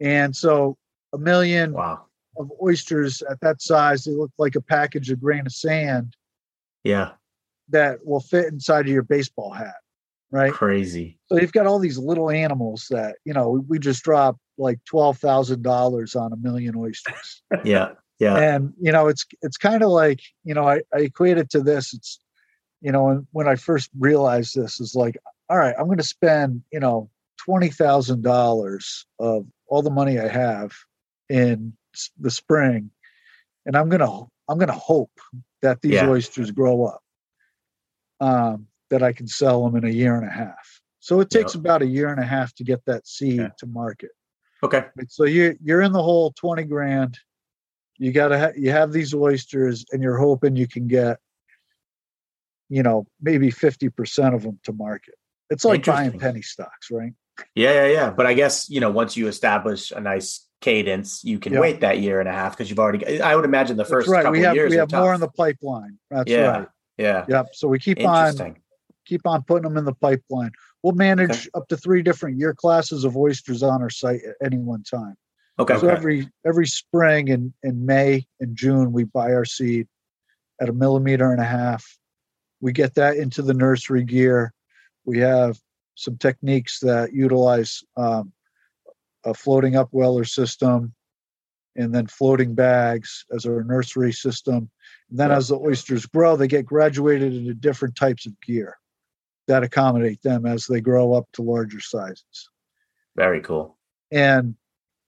And 0.00 0.34
so 0.34 0.76
a 1.14 1.18
million 1.18 1.72
wow 1.72 2.08
of 2.38 2.52
oysters 2.62 3.22
at 3.22 3.40
that 3.40 3.60
size. 3.60 4.04
They 4.04 4.12
look 4.12 4.30
like 4.38 4.54
a 4.54 4.60
package 4.60 5.10
of 5.10 5.20
grain 5.20 5.46
of 5.46 5.52
sand. 5.52 6.16
Yeah. 6.84 7.12
That 7.70 8.04
will 8.04 8.20
fit 8.20 8.46
inside 8.46 8.86
of 8.86 8.92
your 8.92 9.02
baseball 9.02 9.52
hat. 9.52 9.74
Right. 10.30 10.52
Crazy. 10.52 11.18
So 11.26 11.40
you've 11.40 11.52
got 11.52 11.66
all 11.66 11.78
these 11.78 11.98
little 11.98 12.30
animals 12.30 12.86
that, 12.90 13.16
you 13.24 13.32
know, 13.32 13.64
we 13.66 13.78
just 13.78 14.02
dropped 14.02 14.40
like 14.58 14.78
twelve 14.84 15.18
thousand 15.18 15.62
dollars 15.62 16.14
on 16.14 16.32
a 16.32 16.36
million 16.36 16.76
oysters. 16.76 17.42
yeah. 17.64 17.90
Yeah. 18.18 18.36
And 18.36 18.72
you 18.80 18.92
know, 18.92 19.08
it's 19.08 19.24
it's 19.42 19.56
kind 19.56 19.82
of 19.82 19.90
like, 19.90 20.20
you 20.44 20.54
know, 20.54 20.68
I, 20.68 20.80
I 20.94 21.00
equate 21.00 21.38
it 21.38 21.50
to 21.50 21.60
this. 21.60 21.94
It's 21.94 22.18
you 22.80 22.92
know, 22.92 23.04
when, 23.04 23.26
when 23.32 23.48
I 23.48 23.56
first 23.56 23.90
realized 23.98 24.54
this 24.54 24.80
is 24.80 24.94
like, 24.94 25.16
all 25.48 25.58
right, 25.58 25.74
I'm 25.78 25.88
gonna 25.88 26.02
spend, 26.02 26.62
you 26.72 26.80
know, 26.80 27.10
twenty 27.38 27.70
thousand 27.70 28.22
dollars 28.22 29.06
of 29.18 29.46
all 29.66 29.82
the 29.82 29.90
money 29.90 30.18
I 30.18 30.28
have 30.28 30.72
in 31.28 31.72
the 32.18 32.30
spring, 32.30 32.90
and 33.66 33.76
I'm 33.76 33.88
gonna 33.88 34.24
I'm 34.48 34.58
gonna 34.58 34.72
hope 34.72 35.12
that 35.62 35.80
these 35.80 35.92
yeah. 35.92 36.08
oysters 36.08 36.50
grow 36.50 36.84
up, 36.84 37.00
um, 38.20 38.66
that 38.90 39.02
I 39.02 39.12
can 39.12 39.28
sell 39.28 39.64
them 39.64 39.76
in 39.76 39.84
a 39.84 39.92
year 39.92 40.16
and 40.16 40.26
a 40.26 40.30
half. 40.30 40.80
So 41.00 41.20
it 41.20 41.30
takes 41.30 41.54
yep. 41.54 41.60
about 41.60 41.82
a 41.82 41.86
year 41.86 42.08
and 42.08 42.20
a 42.20 42.26
half 42.26 42.54
to 42.56 42.64
get 42.64 42.84
that 42.86 43.06
seed 43.06 43.36
yeah. 43.36 43.48
to 43.58 43.66
market. 43.66 44.10
Okay. 44.62 44.84
So 45.08 45.24
you 45.24 45.56
you're 45.62 45.82
in 45.82 45.92
the 45.92 46.02
whole 46.02 46.32
twenty 46.32 46.64
grand. 46.64 47.18
You 47.96 48.12
gotta 48.12 48.38
ha- 48.38 48.52
you 48.56 48.70
have 48.70 48.92
these 48.92 49.14
oysters, 49.14 49.84
and 49.92 50.02
you're 50.02 50.18
hoping 50.18 50.56
you 50.56 50.68
can 50.68 50.86
get, 50.88 51.18
you 52.68 52.82
know, 52.82 53.06
maybe 53.20 53.50
fifty 53.50 53.88
percent 53.88 54.34
of 54.34 54.42
them 54.42 54.58
to 54.64 54.72
market. 54.72 55.14
It's 55.50 55.64
like 55.64 55.84
buying 55.84 56.18
penny 56.18 56.42
stocks, 56.42 56.90
right? 56.90 57.12
Yeah, 57.54 57.72
yeah, 57.72 57.86
yeah. 57.86 58.10
But 58.10 58.26
I 58.26 58.34
guess 58.34 58.68
you 58.68 58.80
know 58.80 58.90
once 58.90 59.16
you 59.16 59.28
establish 59.28 59.92
a 59.92 60.00
nice 60.00 60.46
cadence, 60.60 61.22
you 61.24 61.38
can 61.38 61.58
wait 61.58 61.80
that 61.80 62.00
year 62.00 62.20
and 62.20 62.28
a 62.28 62.32
half 62.32 62.52
because 62.52 62.68
you've 62.68 62.80
already. 62.80 63.20
I 63.20 63.36
would 63.36 63.44
imagine 63.44 63.76
the 63.76 63.84
first 63.84 64.08
right. 64.08 64.22
couple 64.22 64.32
we 64.32 64.44
have, 64.44 64.54
years 64.54 64.70
we 64.70 64.76
have 64.76 64.90
more 64.92 65.14
in 65.14 65.20
the 65.20 65.28
pipeline. 65.28 65.98
That's 66.10 66.30
yeah. 66.30 66.46
right. 66.46 66.68
Yeah. 66.98 67.24
Yep. 67.28 67.54
So 67.54 67.68
we 67.68 67.78
keep 67.78 68.04
on 68.04 68.56
keep 69.06 69.26
on 69.26 69.42
putting 69.44 69.62
them 69.62 69.78
in 69.78 69.84
the 69.84 69.94
pipeline. 69.94 70.50
We'll 70.82 70.94
manage 70.94 71.30
okay. 71.30 71.48
up 71.54 71.68
to 71.68 71.76
three 71.76 72.02
different 72.02 72.38
year 72.38 72.54
classes 72.54 73.04
of 73.04 73.16
oysters 73.16 73.62
on 73.62 73.80
our 73.80 73.90
site 73.90 74.20
at 74.24 74.34
any 74.44 74.58
one 74.58 74.82
time. 74.82 75.14
Okay. 75.58 75.78
So 75.78 75.86
okay. 75.86 75.96
every 75.96 76.28
every 76.46 76.66
spring 76.66 77.30
and 77.30 77.52
in 77.62 77.86
May 77.86 78.26
and 78.40 78.54
June 78.56 78.92
we 78.92 79.04
buy 79.04 79.32
our 79.32 79.44
seed 79.44 79.86
at 80.60 80.68
a 80.68 80.72
millimeter 80.72 81.32
and 81.32 81.40
a 81.40 81.46
half. 81.46 81.86
We 82.60 82.72
get 82.72 82.94
that 82.96 83.16
into 83.16 83.42
the 83.42 83.54
nursery 83.54 84.04
gear. 84.04 84.52
We 85.04 85.18
have 85.18 85.58
some 85.94 86.16
techniques 86.18 86.80
that 86.80 87.12
utilize 87.12 87.82
um, 87.96 88.32
a 89.24 89.34
floating 89.34 89.74
upweller 89.74 90.28
system 90.28 90.94
and 91.78 91.94
then 91.94 92.06
floating 92.06 92.54
bags 92.54 93.24
as 93.32 93.46
our 93.46 93.62
nursery 93.62 94.12
system. 94.12 94.68
And 95.08 95.18
then 95.18 95.30
as 95.30 95.48
the 95.48 95.58
oysters 95.58 96.04
grow, 96.04 96.36
they 96.36 96.48
get 96.48 96.66
graduated 96.66 97.34
into 97.34 97.54
different 97.54 97.96
types 97.96 98.26
of 98.26 98.38
gear 98.40 98.76
that 99.46 99.62
accommodate 99.62 100.20
them 100.22 100.44
as 100.44 100.66
they 100.66 100.80
grow 100.80 101.14
up 101.14 101.26
to 101.34 101.42
larger 101.42 101.80
sizes. 101.80 102.50
Very 103.16 103.40
cool. 103.40 103.78
And 104.10 104.56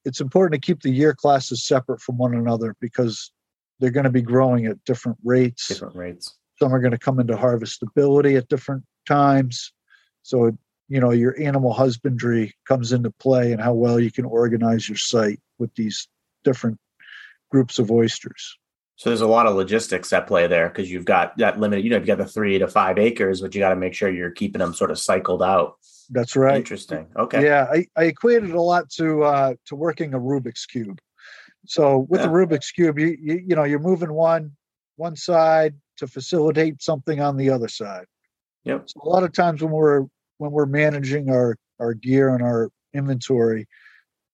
it's 0.05 0.21
important 0.21 0.63
to 0.63 0.67
keep 0.67 0.81
the 0.81 0.91
year 0.91 1.13
classes 1.13 1.67
separate 1.67 2.01
from 2.01 2.17
one 2.17 2.35
another 2.35 2.75
because 2.81 3.33
they're 3.81 3.91
going 3.91 4.05
to 4.05 4.11
be 4.11 4.23
growing 4.23 4.67
at 4.67 4.83
different 4.85 5.19
rates. 5.25 5.69
Different 5.69 5.97
rates. 5.97 6.37
Some 6.59 6.73
are 6.75 6.81
going 6.81 6.93
to 6.93 6.99
come 6.99 7.19
into 7.19 7.35
harvestability 7.35 8.39
at 8.39 8.49
different 8.49 8.85
times. 9.07 9.73
So 10.23 10.57
you 10.89 11.01
know 11.01 11.13
your 11.13 11.41
animal 11.41 11.73
husbandry 11.73 12.55
comes 12.67 12.93
into 12.93 13.11
play 13.13 13.53
and 13.53 13.61
how 13.61 13.73
well 13.73 13.99
you 13.99 14.11
can 14.11 14.25
organize 14.25 14.89
your 14.89 14.99
site 14.99 15.41
with 15.59 15.75
these 15.75 16.09
different 16.45 16.79
groups 17.51 17.79
of 17.79 17.91
oysters. 17.91 18.57
So 19.01 19.09
there's 19.09 19.23
a 19.23 19.27
lot 19.27 19.47
of 19.47 19.57
logistics 19.57 20.13
at 20.13 20.27
play 20.27 20.47
there 20.47 20.69
because 20.69 20.91
you've 20.91 21.07
got 21.07 21.37
that 21.39 21.59
limited 21.59 21.85
you 21.85 21.91
know 21.91 21.97
you've 21.97 22.07
got 22.07 22.19
the 22.19 22.27
three 22.27 22.59
to 22.59 22.69
five 22.69 22.99
acres 22.99 23.41
but 23.41 23.55
you 23.55 23.59
got 23.59 23.71
to 23.71 23.77
make 23.77 23.95
sure 23.95 24.11
you're 24.11 24.31
keeping 24.31 24.59
them 24.59 24.75
sort 24.75 24.91
of 24.91 24.99
cycled 24.99 25.43
out. 25.43 25.79
That's 26.11 26.37
right. 26.37 26.57
Interesting. 26.57 27.07
Okay. 27.17 27.45
Yeah 27.45 27.67
i, 27.73 27.87
I 27.97 28.05
equated 28.05 28.51
a 28.51 28.61
lot 28.61 28.91
to 28.91 29.23
uh 29.23 29.55
to 29.67 29.75
working 29.75 30.13
a 30.13 30.21
rubik's 30.21 30.67
cube. 30.67 30.99
So 31.67 32.07
with 32.11 32.21
yeah. 32.21 32.27
the 32.27 32.33
rubik's 32.33 32.71
cube 32.73 32.99
you, 32.99 33.17
you 33.19 33.43
you 33.49 33.57
know 33.57 33.65
you're 33.65 33.79
moving 33.79 34.13
one 34.13 34.53
one 34.97 35.17
side 35.17 35.77
to 35.97 36.07
facilitate 36.07 36.83
something 36.83 37.23
on 37.23 37.39
the 37.39 37.49
other 37.49 37.69
side. 37.69 38.05
Yep. 38.65 38.91
So 38.91 39.01
a 39.03 39.09
lot 39.09 39.23
of 39.23 39.33
times 39.33 39.63
when 39.63 39.73
we're 39.73 40.05
when 40.37 40.51
we're 40.51 40.67
managing 40.67 41.31
our 41.31 41.57
our 41.79 41.95
gear 41.95 42.35
and 42.35 42.43
our 42.43 42.69
inventory 42.93 43.67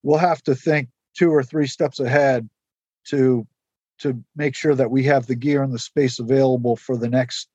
we'll 0.03 0.19
have 0.19 0.43
to 0.43 0.57
think 0.57 0.89
two 1.17 1.31
or 1.31 1.43
three 1.43 1.67
steps 1.67 2.01
ahead 2.01 2.49
to 3.05 3.47
to 3.99 4.23
make 4.35 4.55
sure 4.55 4.75
that 4.75 4.91
we 4.91 5.05
have 5.05 5.27
the 5.27 5.35
gear 5.35 5.63
and 5.63 5.73
the 5.73 5.79
space 5.79 6.19
available 6.19 6.77
for 6.77 6.97
the 6.97 7.09
next 7.09 7.49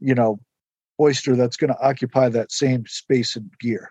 you 0.00 0.14
know 0.14 0.40
oyster 1.00 1.36
that's 1.36 1.56
going 1.56 1.72
to 1.72 1.80
occupy 1.80 2.28
that 2.28 2.52
same 2.52 2.84
space 2.86 3.36
and 3.36 3.50
gear 3.60 3.90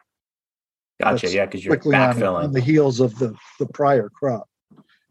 gotcha 1.02 1.26
that's 1.26 1.34
yeah 1.34 1.46
because 1.46 1.64
you're 1.64 1.78
backfilling 1.78 2.36
on, 2.36 2.46
on, 2.46 2.52
the 2.52 2.62
heels 2.62 3.00
of 3.00 3.18
the 3.20 3.36
the 3.60 3.66
prior 3.68 4.10
crop 4.10 4.48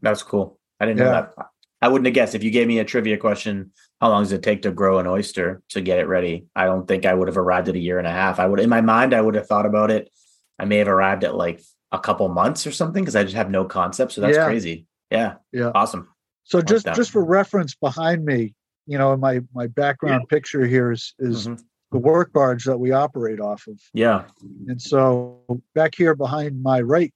that's 0.00 0.22
cool 0.22 0.58
i 0.80 0.86
didn't 0.86 0.98
yeah. 0.98 1.04
know 1.04 1.12
that 1.12 1.34
i 1.82 1.88
wouldn't 1.88 2.06
have 2.06 2.14
guessed 2.14 2.34
if 2.34 2.42
you 2.42 2.50
gave 2.50 2.66
me 2.66 2.78
a 2.78 2.84
trivia 2.84 3.16
question 3.16 3.70
how 4.00 4.08
long 4.08 4.22
does 4.22 4.32
it 4.32 4.42
take 4.42 4.62
to 4.62 4.70
grow 4.70 4.98
an 4.98 5.06
oyster 5.06 5.62
to 5.70 5.80
get 5.82 5.98
it 5.98 6.08
ready? 6.08 6.46
I 6.56 6.64
don't 6.64 6.88
think 6.88 7.04
I 7.04 7.12
would 7.12 7.28
have 7.28 7.36
arrived 7.36 7.68
at 7.68 7.74
a 7.74 7.78
year 7.78 7.98
and 7.98 8.06
a 8.06 8.12
half. 8.12 8.40
I 8.40 8.46
would, 8.46 8.58
in 8.58 8.70
my 8.70 8.80
mind, 8.80 9.12
I 9.12 9.20
would 9.20 9.34
have 9.34 9.46
thought 9.46 9.66
about 9.66 9.90
it. 9.90 10.10
I 10.58 10.64
may 10.64 10.78
have 10.78 10.88
arrived 10.88 11.22
at 11.22 11.34
like 11.34 11.60
a 11.92 11.98
couple 11.98 12.28
months 12.28 12.66
or 12.66 12.72
something 12.72 13.02
because 13.02 13.16
I 13.16 13.24
just 13.24 13.36
have 13.36 13.50
no 13.50 13.64
concept. 13.64 14.12
So 14.12 14.20
that's 14.20 14.36
yeah. 14.36 14.46
crazy. 14.46 14.86
Yeah. 15.10 15.34
Yeah. 15.52 15.72
Awesome. 15.74 16.08
So 16.44 16.60
just 16.60 16.86
just 16.94 17.10
for 17.10 17.24
reference 17.24 17.74
behind 17.74 18.24
me, 18.24 18.54
you 18.86 18.98
know, 18.98 19.16
my 19.16 19.40
my 19.54 19.66
background 19.66 20.24
yeah. 20.24 20.36
picture 20.36 20.66
here 20.66 20.90
is 20.90 21.14
is 21.18 21.46
mm-hmm. 21.46 21.62
the 21.92 21.98
work 21.98 22.32
barge 22.32 22.64
that 22.64 22.78
we 22.78 22.92
operate 22.92 23.40
off 23.40 23.66
of. 23.66 23.80
Yeah. 23.92 24.24
And 24.66 24.80
so 24.80 25.42
back 25.74 25.94
here 25.94 26.14
behind 26.14 26.62
my 26.62 26.80
right 26.80 27.12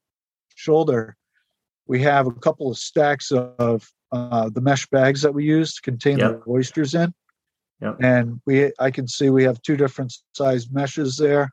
shoulder, 0.54 1.16
we 1.86 2.00
have 2.02 2.26
a 2.26 2.32
couple 2.32 2.70
of 2.70 2.78
stacks 2.78 3.32
of 3.32 3.88
uh, 4.12 4.48
the 4.50 4.60
mesh 4.60 4.86
bags 4.86 5.22
that 5.22 5.34
we 5.34 5.44
use 5.44 5.74
to 5.74 5.82
contain 5.82 6.18
yep. 6.18 6.30
the 6.44 6.50
oysters 6.50 6.94
in. 6.94 7.12
Yep. 7.80 7.96
And 8.00 8.40
we, 8.46 8.72
I 8.78 8.90
can 8.90 9.08
see 9.08 9.30
we 9.30 9.44
have 9.44 9.60
two 9.62 9.76
different 9.76 10.14
size 10.32 10.70
meshes 10.70 11.16
there. 11.16 11.50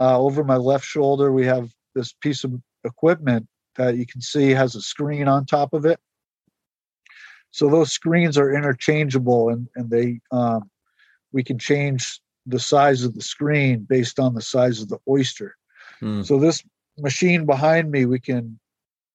Uh, 0.00 0.18
over 0.18 0.44
my 0.44 0.56
left 0.56 0.84
shoulder, 0.84 1.32
we 1.32 1.44
have 1.44 1.70
this 1.98 2.12
piece 2.12 2.44
of 2.44 2.52
equipment 2.84 3.46
that 3.76 3.96
you 3.96 4.06
can 4.06 4.20
see 4.20 4.50
has 4.50 4.74
a 4.74 4.80
screen 4.80 5.26
on 5.26 5.44
top 5.44 5.72
of 5.74 5.84
it. 5.84 5.98
So 7.50 7.68
those 7.68 7.92
screens 7.92 8.38
are 8.38 8.54
interchangeable, 8.54 9.48
and 9.48 9.68
and 9.74 9.90
they 9.90 10.20
um, 10.30 10.70
we 11.32 11.42
can 11.42 11.58
change 11.58 12.20
the 12.46 12.58
size 12.58 13.04
of 13.04 13.14
the 13.14 13.22
screen 13.22 13.86
based 13.88 14.18
on 14.18 14.34
the 14.34 14.42
size 14.42 14.80
of 14.80 14.88
the 14.88 14.98
oyster. 15.08 15.56
Mm. 16.00 16.24
So 16.24 16.38
this 16.38 16.62
machine 16.98 17.46
behind 17.46 17.90
me, 17.90 18.06
we 18.06 18.20
can 18.20 18.58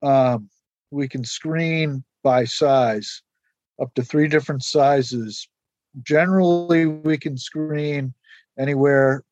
um, 0.01 0.49
we 0.91 1.07
can 1.07 1.23
screen 1.23 2.03
by 2.23 2.45
size, 2.45 3.21
up 3.81 3.93
to 3.95 4.03
three 4.03 4.27
different 4.27 4.63
sizes. 4.63 5.47
Generally, 6.01 6.87
we 6.87 7.17
can 7.17 7.37
screen 7.37 8.13
anywhere 8.57 9.23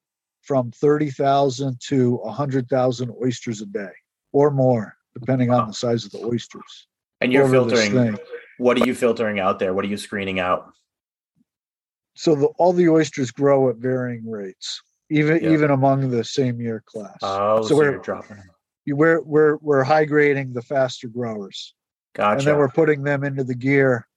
from 0.41 0.71
30,000 0.71 1.79
to 1.87 2.15
100,000 2.17 3.11
oysters 3.23 3.61
a 3.61 3.65
day 3.65 3.89
or 4.31 4.51
more, 4.51 4.95
depending 5.19 5.51
on 5.51 5.67
the 5.67 5.73
size 5.73 6.05
of 6.05 6.11
the 6.11 6.23
oysters. 6.25 6.87
And 7.21 7.31
you're 7.31 7.47
filtering 7.47 8.17
What 8.57 8.81
are 8.81 8.85
you 8.85 8.95
filtering 8.95 9.39
out 9.39 9.59
there? 9.59 9.73
What 9.73 9.85
are 9.85 9.87
you 9.87 9.97
screening 9.97 10.39
out? 10.39 10.71
So 12.15 12.35
the, 12.35 12.47
all 12.57 12.73
the 12.73 12.89
oysters 12.89 13.31
grow 13.31 13.69
at 13.69 13.77
varying 13.77 14.29
rates, 14.29 14.81
even 15.09 15.41
Yeah. 15.43 15.51
even 15.51 15.71
among 15.71 16.09
the 16.09 16.23
same 16.23 16.59
year 16.59 16.83
class. 16.85 17.17
Oh, 17.21 17.61
So 17.61 17.69
so, 17.69 17.75
we're- 17.77 17.91
you're 17.93 18.01
dropping. 18.01 18.37
them. 18.37 18.49
We're 18.87 19.21
we're 19.21 19.57
we're 19.57 19.83
high 19.83 20.05
grading 20.05 20.53
the 20.53 20.61
faster 20.63 21.07
growers, 21.07 21.75
Gotcha. 22.15 22.39
and 22.39 22.47
then 22.47 22.57
we're 22.57 22.67
putting 22.69 23.03
them 23.03 23.23
into 23.23 23.43
the 23.43 23.53
gear 23.55 24.07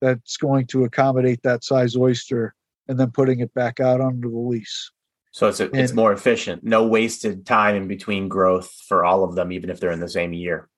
that's 0.00 0.36
going 0.38 0.66
to 0.68 0.84
accommodate 0.84 1.42
that 1.42 1.62
size 1.62 1.94
oyster, 1.94 2.54
and 2.88 2.98
then 2.98 3.10
putting 3.10 3.40
it 3.40 3.52
back 3.52 3.80
out 3.80 4.00
onto 4.00 4.30
the 4.30 4.38
lease. 4.38 4.90
So 5.30 5.48
it's 5.48 5.60
a, 5.60 5.70
it's 5.76 5.92
more 5.92 6.12
efficient. 6.12 6.64
No 6.64 6.86
wasted 6.86 7.46
time 7.46 7.76
in 7.76 7.88
between 7.88 8.28
growth 8.28 8.70
for 8.88 9.04
all 9.04 9.24
of 9.24 9.34
them, 9.34 9.52
even 9.52 9.70
if 9.70 9.80
they're 9.80 9.92
in 9.92 10.00
the 10.00 10.08
same 10.08 10.32
year. 10.32 10.68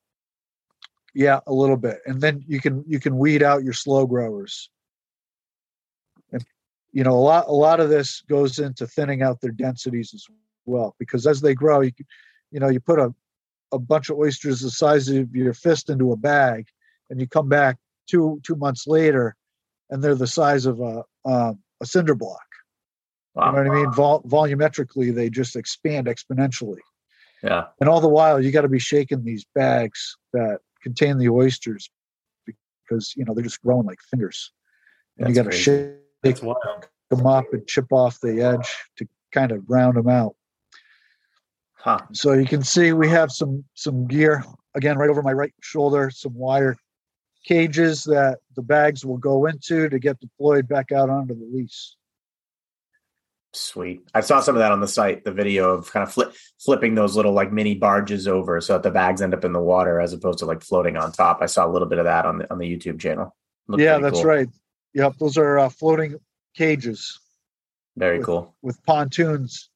Yeah, 1.15 1.41
a 1.47 1.53
little 1.53 1.77
bit, 1.77 1.99
and 2.07 2.21
then 2.21 2.45
you 2.47 2.61
can 2.61 2.85
you 2.87 3.01
can 3.01 3.17
weed 3.17 3.43
out 3.43 3.65
your 3.65 3.73
slow 3.73 4.07
growers. 4.07 4.71
And 6.33 6.45
you 6.93 7.03
know 7.03 7.13
a 7.13 7.25
lot 7.25 7.49
a 7.49 7.53
lot 7.53 7.81
of 7.81 7.91
this 7.91 8.23
goes 8.29 8.59
into 8.59 8.87
thinning 8.87 9.23
out 9.23 9.41
their 9.41 9.51
densities 9.51 10.13
as 10.15 10.27
well 10.67 10.95
because 10.99 11.27
as 11.27 11.41
they 11.41 11.55
grow, 11.55 11.81
you 11.81 11.93
can, 11.93 12.07
you 12.53 12.61
know 12.61 12.69
you 12.69 12.81
put 12.81 13.01
a 13.01 13.13
a 13.73 13.79
bunch 13.79 14.11
of 14.11 14.19
oysters 14.19 14.61
the 14.61 14.71
size 14.71 15.09
of 15.09 15.35
your 15.35 15.55
fist 15.55 15.91
into 15.91 16.13
a 16.13 16.17
bag, 16.17 16.67
and 17.09 17.21
you 17.21 17.27
come 17.27 17.49
back 17.49 17.77
two 18.09 18.41
two 18.45 18.57
months 18.57 18.87
later, 18.87 19.35
and 19.91 20.03
they're 20.03 20.15
the 20.15 20.27
size 20.27 20.67
of 20.67 20.81
a 20.81 21.03
um, 21.25 21.59
a 21.81 21.87
cinder 21.87 22.15
block. 22.15 22.50
Wow. 23.35 23.47
You 23.47 23.65
know 23.65 23.71
what 23.71 23.79
I 23.79 23.83
mean? 23.83 23.93
Vol- 23.93 24.23
volumetrically, 24.23 25.15
they 25.15 25.31
just 25.31 25.57
expand 25.57 26.07
exponentially. 26.07 26.79
Yeah. 27.43 27.67
And 27.81 27.89
all 27.89 28.01
the 28.01 28.09
while, 28.09 28.43
you 28.43 28.51
got 28.51 28.63
to 28.63 28.69
be 28.69 28.79
shaking 28.79 29.25
these 29.25 29.45
bags 29.55 30.17
that 30.33 30.59
contain 30.83 31.19
the 31.19 31.29
oysters 31.29 31.89
because 32.47 33.15
you 33.17 33.25
know 33.25 33.35
they're 33.35 33.45
just 33.45 33.63
growing 33.63 33.87
like 33.87 33.99
fingers, 34.11 34.53
and 35.19 35.29
you 35.29 35.35
got 35.35 35.51
to 35.51 35.57
shake 35.57 35.95
That's 36.23 36.43
wild. 36.43 36.89
them 37.09 37.27
up 37.27 37.45
and 37.53 37.67
chip 37.67 37.87
off 37.93 38.19
the 38.21 38.43
edge 38.43 38.75
to 38.97 39.07
kind 39.33 39.53
of 39.53 39.63
round 39.69 39.97
them 39.97 40.09
out. 40.09 40.35
Huh. 41.75 41.99
So 42.13 42.33
you 42.33 42.47
can 42.47 42.63
see 42.63 42.93
we 42.93 43.09
have 43.09 43.31
some 43.31 43.65
some 43.75 44.07
gear 44.07 44.45
again 44.75 44.99
right 44.99 45.09
over 45.09 45.23
my 45.23 45.33
right 45.33 45.53
shoulder, 45.63 46.11
some 46.11 46.35
wire 46.35 46.77
cages 47.47 48.05
that 48.05 48.39
the 48.55 48.63
bags 48.63 49.07
will 49.07 49.17
go 49.17 49.47
into 49.47 49.89
to 49.89 49.99
get 49.99 50.21
deployed 50.21 50.69
back 50.69 50.93
out 50.93 51.09
onto 51.09 51.35
the 51.35 51.49
lease. 51.51 51.97
Sweet. 53.53 54.03
I 54.15 54.21
saw 54.21 54.41
some 54.41 54.55
of 54.55 54.61
that 54.61 54.71
on 54.71 54.81
the 54.81 54.87
site, 54.87 55.25
the 55.25 55.33
video 55.33 55.71
of 55.71 55.91
kind 55.93 56.05
of 56.05 56.13
flip, 56.13 56.35
flipping 56.61 56.95
those 56.95 57.17
little 57.17 57.33
like 57.33 57.53
mini 57.53 57.75
barges 57.75 58.29
over 58.29 58.61
so 58.61 58.75
that 58.75 58.85
the 58.85 58.93
bags 58.93 59.21
end 59.21 59.35
up 59.35 59.45
in 59.45 59.53
the 59.53 59.61
water 59.61 60.01
as 60.01 60.13
opposed 60.13 60.39
to 60.39 60.47
like 60.47 60.63
floating 60.63 60.97
on 60.97 61.11
top. 61.11 61.39
I 61.43 61.47
saw 61.47 61.67
a 61.67 61.73
little 61.73 61.89
bit 61.89 61.99
of 61.99 62.05
that 62.05 62.27
on 62.27 62.39
the 62.39 62.51
on 62.53 62.59
the 62.59 62.67
YouTube 62.67 63.01
channel. 63.01 63.35
Looked 63.67 63.83
yeah, 63.83 63.99
that's 63.99 64.21
cool. 64.21 64.25
right. 64.25 64.49
Yep, 64.95 65.17
those 65.19 65.37
are 65.37 65.59
uh, 65.59 65.69
floating 65.69 66.17
cages. 66.55 67.19
Very 67.97 68.19
with- 68.19 68.27
cool. 68.27 68.55
with 68.63 68.83
pontoons 68.85 69.71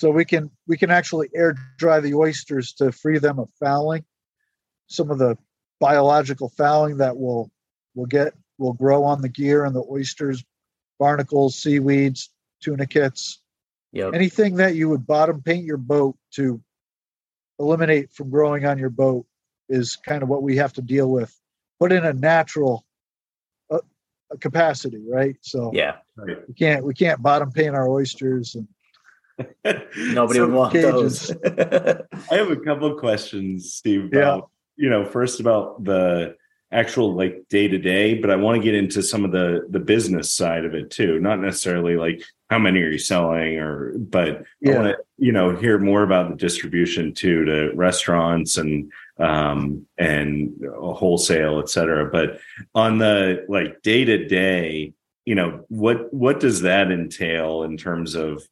so 0.00 0.10
we 0.10 0.24
can 0.24 0.50
we 0.66 0.78
can 0.78 0.90
actually 0.90 1.28
air 1.34 1.54
dry 1.76 2.00
the 2.00 2.14
oysters 2.14 2.72
to 2.72 2.90
free 2.90 3.18
them 3.18 3.38
of 3.38 3.50
fouling 3.60 4.02
some 4.86 5.10
of 5.10 5.18
the 5.18 5.36
biological 5.78 6.48
fouling 6.56 6.96
that 6.96 7.16
will 7.16 7.50
will 7.94 8.06
get 8.06 8.32
will 8.56 8.72
grow 8.72 9.04
on 9.04 9.20
the 9.20 9.28
gear 9.28 9.66
and 9.66 9.76
the 9.76 9.84
oysters 9.90 10.42
barnacles 10.98 11.54
seaweeds 11.54 12.30
tunicates 12.60 13.40
Yep. 13.92 14.14
anything 14.14 14.54
that 14.56 14.76
you 14.76 14.88
would 14.88 15.04
bottom 15.06 15.42
paint 15.42 15.64
your 15.64 15.76
boat 15.76 16.16
to 16.34 16.60
eliminate 17.58 18.12
from 18.12 18.30
growing 18.30 18.64
on 18.64 18.78
your 18.78 18.88
boat 18.90 19.26
is 19.68 19.96
kind 19.96 20.22
of 20.22 20.28
what 20.28 20.42
we 20.44 20.56
have 20.56 20.72
to 20.74 20.82
deal 20.82 21.10
with 21.10 21.36
but 21.80 21.90
in 21.90 22.04
a 22.04 22.12
natural 22.12 22.84
uh, 23.70 23.78
capacity 24.40 25.02
right 25.08 25.36
so 25.40 25.70
yeah. 25.74 25.96
Right. 26.16 26.38
we 26.46 26.54
can't 26.54 26.84
we 26.84 26.94
can't 26.94 27.20
bottom 27.20 27.50
paint 27.50 27.74
our 27.74 27.88
oysters 27.88 28.54
and 28.54 28.68
Nobody 29.96 30.38
So 30.38 30.46
would 30.46 30.54
want 30.54 30.72
cages. 30.72 31.28
those. 31.28 31.36
I 32.30 32.34
have 32.36 32.50
a 32.50 32.56
couple 32.56 32.92
of 32.92 32.98
questions, 32.98 33.72
Steve. 33.72 34.10
Yeah. 34.12 34.40
You 34.76 34.90
know, 34.90 35.06
first 35.06 35.40
about 35.40 35.82
the 35.82 36.36
actual 36.72 37.14
like 37.14 37.44
day 37.48 37.68
to 37.68 37.78
day, 37.78 38.14
but 38.14 38.30
I 38.30 38.36
want 38.36 38.56
to 38.56 38.62
get 38.62 38.74
into 38.74 39.02
some 39.02 39.24
of 39.24 39.32
the 39.32 39.66
the 39.70 39.80
business 39.80 40.32
side 40.32 40.64
of 40.64 40.74
it 40.74 40.90
too. 40.90 41.18
Not 41.20 41.40
necessarily 41.40 41.96
like 41.96 42.22
how 42.48 42.58
many 42.58 42.80
are 42.82 42.90
you 42.90 42.98
selling, 42.98 43.58
or 43.58 43.98
but 43.98 44.44
I 44.66 44.70
want 44.74 44.88
to 44.88 44.96
you 45.18 45.32
know 45.32 45.56
hear 45.56 45.78
more 45.78 46.02
about 46.02 46.30
the 46.30 46.36
distribution 46.36 47.12
too 47.14 47.44
to 47.44 47.72
restaurants 47.74 48.56
and 48.56 48.92
um 49.18 49.86
and 49.98 50.54
wholesale, 50.74 51.58
et 51.58 51.68
cetera. 51.68 52.10
But 52.10 52.40
on 52.74 52.98
the 52.98 53.44
like 53.48 53.82
day 53.82 54.04
to 54.04 54.26
day, 54.26 54.94
you 55.24 55.34
know, 55.34 55.64
what 55.68 56.12
what 56.12 56.40
does 56.40 56.62
that 56.62 56.90
entail 56.90 57.62
in 57.62 57.76
terms 57.76 58.14
of 58.14 58.42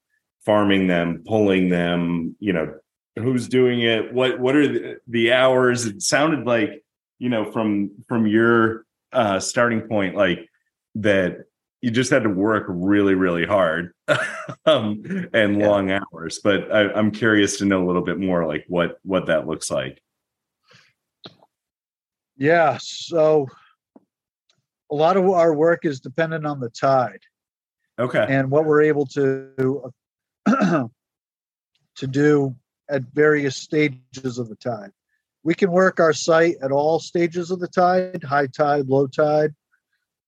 farming 0.44 0.86
them, 0.86 1.22
pulling 1.26 1.68
them, 1.68 2.36
you 2.40 2.52
know, 2.52 2.74
who's 3.16 3.48
doing 3.48 3.80
it, 3.82 4.12
what 4.12 4.38
what 4.38 4.56
are 4.56 4.68
the, 4.68 4.96
the 5.06 5.32
hours? 5.32 5.86
It 5.86 6.02
sounded 6.02 6.46
like, 6.46 6.82
you 7.18 7.28
know, 7.28 7.50
from 7.50 7.90
from 8.08 8.26
your 8.26 8.84
uh 9.12 9.40
starting 9.40 9.82
point, 9.82 10.14
like 10.14 10.48
that 10.96 11.38
you 11.80 11.90
just 11.90 12.10
had 12.10 12.24
to 12.24 12.28
work 12.28 12.64
really, 12.68 13.14
really 13.14 13.46
hard 13.46 13.92
um 14.66 15.02
and 15.32 15.58
Yeah. 15.60 15.68
long 15.68 15.90
hours. 15.90 16.40
But 16.42 16.72
I, 16.72 16.92
I'm 16.92 17.10
curious 17.10 17.58
to 17.58 17.64
know 17.64 17.84
a 17.84 17.86
little 17.86 18.02
bit 18.02 18.18
more 18.18 18.46
like 18.46 18.64
what 18.68 18.98
what 19.02 19.26
that 19.26 19.46
looks 19.46 19.70
like. 19.70 20.02
Yeah, 22.36 22.78
so 22.80 23.46
a 24.90 24.94
lot 24.94 25.16
of 25.16 25.28
our 25.28 25.52
work 25.54 25.84
is 25.84 26.00
dependent 26.00 26.46
on 26.46 26.60
the 26.60 26.70
tide 26.70 27.20
Okay. 27.98 28.24
and 28.28 28.50
what 28.50 28.64
we're 28.64 28.82
able 28.82 29.06
to 29.06 29.92
to 30.46 32.06
do 32.08 32.54
at 32.88 33.02
various 33.12 33.56
stages 33.56 34.38
of 34.38 34.48
the 34.48 34.54
tide. 34.56 34.92
We 35.48 35.54
can 35.54 35.72
work 35.72 35.98
our 35.98 36.12
site 36.12 36.56
at 36.60 36.72
all 36.72 37.00
stages 37.00 37.50
of 37.50 37.58
the 37.58 37.68
tide, 37.68 38.22
high 38.22 38.48
tide, 38.48 38.86
low 38.86 39.06
tide, 39.06 39.54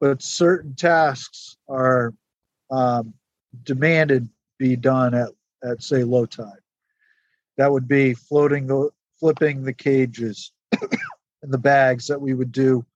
but 0.00 0.22
certain 0.22 0.74
tasks 0.74 1.58
are 1.68 2.14
um, 2.70 3.12
demanded 3.62 4.30
be 4.58 4.76
done 4.76 5.12
at, 5.12 5.28
at 5.62 5.82
say 5.82 6.04
low 6.04 6.24
tide. 6.24 6.62
That 7.58 7.70
would 7.70 7.86
be 7.86 8.14
floating 8.14 8.66
the 8.66 8.88
flipping 9.18 9.62
the 9.62 9.74
cages 9.74 10.52
and 10.80 11.52
the 11.52 11.58
bags 11.58 12.06
that 12.06 12.22
we 12.22 12.32
would 12.32 12.50
do 12.50 12.86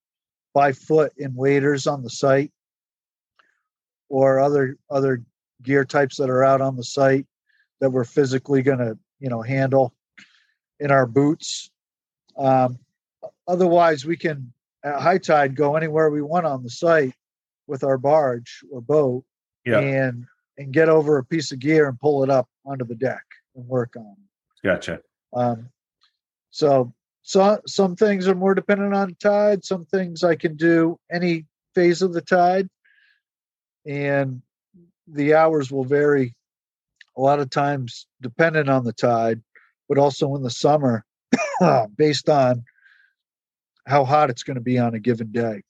by 0.54 0.72
foot 0.72 1.12
in 1.18 1.34
waders 1.34 1.86
on 1.86 2.02
the 2.02 2.08
site 2.08 2.52
or 4.08 4.40
other 4.40 4.78
other 4.88 5.22
gear 5.62 5.84
types 5.84 6.16
that 6.16 6.30
are 6.30 6.42
out 6.42 6.62
on 6.62 6.74
the 6.74 6.84
site 6.84 7.26
that 7.82 7.90
we're 7.90 8.02
physically 8.02 8.62
going 8.62 8.78
to 8.78 8.96
you 9.20 9.28
know 9.28 9.42
handle 9.42 9.92
in 10.80 10.90
our 10.90 11.04
boots 11.04 11.70
um, 12.36 12.78
otherwise 13.46 14.04
we 14.04 14.16
can 14.16 14.52
at 14.84 15.00
high 15.00 15.18
tide 15.18 15.54
go 15.56 15.76
anywhere 15.76 16.10
we 16.10 16.22
want 16.22 16.46
on 16.46 16.62
the 16.62 16.70
site 16.70 17.14
with 17.66 17.84
our 17.84 17.98
barge 17.98 18.60
or 18.70 18.80
boat 18.80 19.24
Yeah. 19.64 19.80
and 19.80 20.26
and 20.58 20.72
get 20.72 20.88
over 20.88 21.18
a 21.18 21.24
piece 21.24 21.50
of 21.52 21.58
gear 21.58 21.88
and 21.88 21.98
pull 21.98 22.22
it 22.22 22.30
up 22.30 22.48
onto 22.64 22.84
the 22.84 22.94
deck 22.94 23.24
and 23.56 23.66
work 23.66 23.96
on 23.96 24.06
it. 24.06 24.66
Gotcha. 24.66 25.00
Um, 25.32 25.68
so, 26.50 26.94
so 27.22 27.60
some 27.66 27.96
things 27.96 28.28
are 28.28 28.36
more 28.36 28.54
dependent 28.54 28.94
on 28.94 29.16
tide. 29.20 29.64
Some 29.64 29.84
things 29.84 30.22
I 30.22 30.36
can 30.36 30.56
do 30.56 30.98
any 31.10 31.46
phase 31.74 32.02
of 32.02 32.12
the 32.12 32.20
tide, 32.20 32.68
and 33.84 34.42
the 35.08 35.34
hours 35.34 35.72
will 35.72 35.84
vary. 35.84 36.36
A 37.16 37.20
lot 37.20 37.40
of 37.40 37.50
times, 37.50 38.06
dependent 38.22 38.68
on 38.68 38.84
the 38.84 38.92
tide, 38.92 39.42
but 39.88 39.98
also 39.98 40.34
in 40.36 40.42
the 40.42 40.50
summer, 40.50 41.04
based 41.96 42.28
on 42.28 42.64
how 43.86 44.04
hot 44.04 44.30
it's 44.30 44.42
going 44.42 44.54
to 44.56 44.60
be 44.62 44.78
on 44.78 44.94
a 44.94 44.98
given 44.98 45.30
day. 45.32 45.62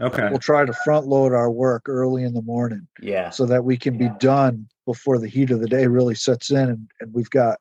Okay. 0.00 0.28
We'll 0.30 0.38
try 0.38 0.64
to 0.64 0.72
front 0.84 1.06
load 1.06 1.32
our 1.32 1.50
work 1.50 1.88
early 1.88 2.22
in 2.22 2.32
the 2.32 2.42
morning 2.42 2.86
Yeah. 3.00 3.30
so 3.30 3.44
that 3.46 3.64
we 3.64 3.76
can 3.76 3.98
be 3.98 4.08
done 4.20 4.68
before 4.86 5.18
the 5.18 5.28
heat 5.28 5.50
of 5.50 5.60
the 5.60 5.66
day 5.68 5.86
really 5.88 6.14
sets 6.14 6.50
in 6.50 6.68
and, 6.70 6.88
and 7.00 7.12
we've 7.12 7.30
got 7.30 7.58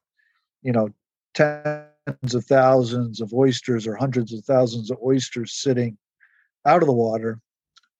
you 0.61 0.71
know 0.71 0.89
tens 1.33 2.33
of 2.33 2.45
thousands 2.45 3.19
of 3.21 3.33
oysters 3.33 3.85
or 3.87 3.95
hundreds 3.95 4.31
of 4.33 4.43
thousands 4.45 4.89
of 4.91 4.97
oysters 5.03 5.53
sitting 5.53 5.97
out 6.65 6.81
of 6.81 6.87
the 6.87 6.93
water 6.93 7.39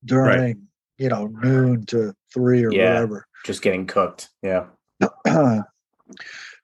during 0.05 0.67
you 0.97 1.09
know 1.09 1.27
noon 1.27 1.85
to 1.87 2.13
three 2.33 2.63
or 2.63 2.71
Yeah. 2.71 2.93
whatever 2.93 3.27
Just 3.45 3.61
getting 3.61 3.87
cooked. 3.87 4.29
Yeah. 4.43 4.67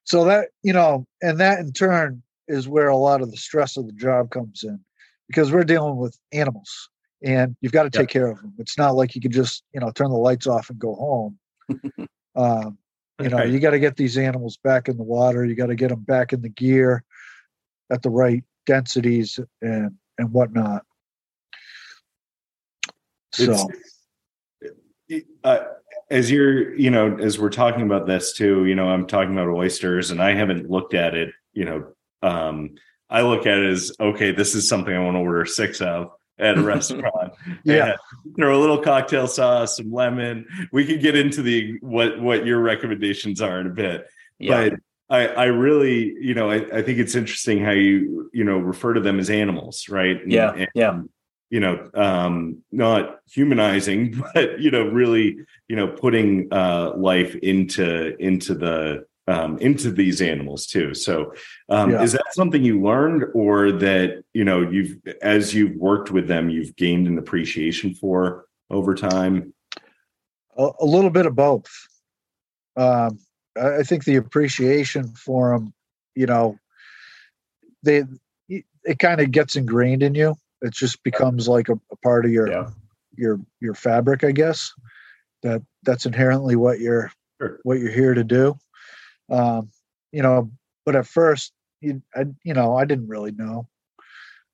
so 0.03 0.23
that 0.25 0.49
you 0.63 0.73
know 0.73 1.05
and 1.21 1.39
that 1.39 1.59
in 1.59 1.71
turn 1.71 2.21
is 2.47 2.67
where 2.67 2.89
a 2.89 2.97
lot 2.97 3.21
of 3.21 3.31
the 3.31 3.37
stress 3.37 3.77
of 3.77 3.85
the 3.85 3.93
job 3.93 4.29
comes 4.29 4.63
in 4.63 4.79
because 5.27 5.51
we're 5.51 5.63
dealing 5.63 5.97
with 5.97 6.17
animals 6.31 6.89
and 7.23 7.55
you've 7.61 7.71
got 7.71 7.83
to 7.83 7.89
take 7.89 8.09
care 8.09 8.27
of 8.27 8.37
them 8.41 8.53
it's 8.57 8.77
not 8.77 8.95
like 8.95 9.15
you 9.15 9.21
can 9.21 9.31
just 9.31 9.63
you 9.73 9.79
know 9.79 9.91
turn 9.91 10.09
the 10.09 10.17
lights 10.17 10.47
off 10.47 10.69
and 10.69 10.79
go 10.79 10.95
home 10.95 11.39
um, 12.35 12.77
you 13.19 13.29
know 13.29 13.37
Right. 13.37 13.49
you 13.49 13.59
got 13.59 13.71
to 13.71 13.79
get 13.79 13.95
these 13.95 14.17
animals 14.17 14.57
back 14.63 14.87
in 14.89 14.97
the 14.97 15.03
water 15.03 15.45
you 15.45 15.55
got 15.55 15.67
to 15.67 15.75
get 15.75 15.89
them 15.89 16.01
back 16.01 16.33
in 16.33 16.41
the 16.41 16.49
gear 16.49 17.03
at 17.91 18.01
the 18.01 18.09
right 18.09 18.43
densities 18.65 19.39
and 19.61 19.91
and 20.17 20.31
whatnot 20.31 20.83
So, 23.35 23.69
uh, 25.43 25.59
as 26.09 26.31
you're, 26.31 26.73
you 26.75 26.89
know, 26.89 27.17
as 27.17 27.37
we're 27.37 27.49
talking 27.49 27.81
about 27.81 28.07
this 28.07 28.33
too, 28.33 28.65
you 28.65 28.75
know, 28.75 28.87
I'm 28.87 29.07
talking 29.07 29.33
about 29.33 29.49
oysters, 29.49 30.11
and 30.11 30.21
I 30.21 30.33
haven't 30.33 30.69
looked 30.69 30.93
at 30.93 31.15
it. 31.15 31.33
You 31.53 31.65
know, 31.65 31.87
um, 32.25 32.75
I 33.09 33.21
look 33.21 33.45
at 33.45 33.57
it 33.57 33.69
as 33.71 33.91
okay, 33.99 34.31
this 34.31 34.55
is 34.55 34.67
something 34.67 34.93
I 34.93 34.99
want 34.99 35.15
to 35.15 35.19
order 35.19 35.45
six 35.45 35.81
of 35.81 36.11
at 36.39 36.57
a 36.57 36.61
restaurant. 36.73 37.33
yeah, 37.63 37.95
throw 38.35 38.57
a 38.57 38.59
little 38.59 38.79
cocktail 38.81 39.27
sauce, 39.27 39.77
some 39.77 39.91
lemon. 39.91 40.45
We 40.71 40.85
could 40.85 41.01
get 41.01 41.15
into 41.15 41.41
the 41.41 41.77
what 41.81 42.19
what 42.19 42.45
your 42.45 42.59
recommendations 42.61 43.41
are 43.41 43.59
in 43.61 43.67
a 43.67 43.71
bit, 43.71 44.05
Yeah. 44.39 44.69
but 44.69 44.79
I, 45.07 45.27
I 45.27 45.45
really, 45.45 46.15
you 46.19 46.33
know, 46.33 46.49
I, 46.49 46.55
I 46.77 46.81
think 46.81 46.97
it's 46.97 47.13
interesting 47.13 47.63
how 47.63 47.71
you, 47.71 48.27
you 48.33 48.43
know, 48.43 48.57
refer 48.57 48.95
to 48.95 48.99
them 48.99 49.19
as 49.19 49.29
animals, 49.29 49.87
right? 49.87 50.19
And- 50.21 50.31
Yeah, 50.31 50.51
and, 50.53 50.67
yeah. 50.73 51.01
You 51.51 51.59
know, 51.59 51.89
um, 51.93 52.63
not 52.71 53.19
humanizing, 53.31 54.19
but 54.33 54.59
you 54.59 54.71
know, 54.71 54.87
really, 54.89 55.37
you 55.67 55.75
know, 55.75 55.87
putting 55.87 56.51
uh, 56.51 56.93
life 56.97 57.35
into 57.35 58.15
into 58.17 58.55
the 58.55 59.05
um, 59.27 59.57
into 59.59 59.91
these 59.91 60.21
animals 60.21 60.65
too. 60.67 60.93
So, 60.93 61.33
um, 61.69 61.91
Yeah. 61.91 62.03
is 62.03 62.11
that 62.13 62.33
something 62.33 62.63
you 62.63 62.81
learned, 62.81 63.25
or 63.33 63.71
that 63.71 64.23
you 64.33 64.43
know, 64.43 64.61
you've 64.69 64.97
as 65.21 65.53
you've 65.53 65.75
worked 65.77 66.11
with 66.11 66.27
them, 66.27 66.49
you've 66.49 66.75
gained 66.75 67.07
an 67.07 67.17
appreciation 67.17 67.93
for 67.95 68.45
over 68.69 68.93
time? 68.93 69.53
a, 70.57 70.69
a 70.79 70.85
little 70.85 71.09
bit 71.09 71.25
of 71.25 71.35
both. 71.35 71.69
Um, 72.77 73.19
I, 73.57 73.83
think 73.83 74.03
the 74.03 74.15
appreciation 74.15 75.07
for 75.15 75.51
them, 75.51 75.73
you 76.15 76.25
know, 76.25 76.57
they 77.83 78.03
it 78.47 78.99
kind 78.99 79.19
of 79.21 79.31
gets 79.31 79.55
ingrained 79.55 80.03
in 80.03 80.13
you. 80.15 80.35
It 80.61 80.73
just 80.73 81.01
becomes 81.03 81.47
like 81.47 81.69
a, 81.69 81.79
a 81.91 81.95
part 82.03 82.25
of 82.25 82.31
your 82.31 82.49
Yeah. 82.49 82.69
your 83.17 83.39
your 83.61 83.73
fabric, 83.73 84.23
I 84.23 84.31
guess. 84.31 84.71
That 85.43 85.61
that's 85.83 86.05
inherently 86.05 86.55
what 86.55 86.79
you're 86.79 87.11
Sure. 87.41 87.59
what 87.63 87.79
you're 87.79 87.91
here 87.91 88.13
to 88.13 88.23
do. 88.23 88.57
Um, 89.29 89.69
you 90.11 90.21
know, 90.21 90.51
but 90.85 90.95
at 90.95 91.07
first, 91.07 91.53
you 91.81 92.01
I, 92.15 92.25
you 92.43 92.53
know, 92.53 92.75
I 92.77 92.85
didn't 92.85 93.07
really 93.07 93.31
know. 93.31 93.67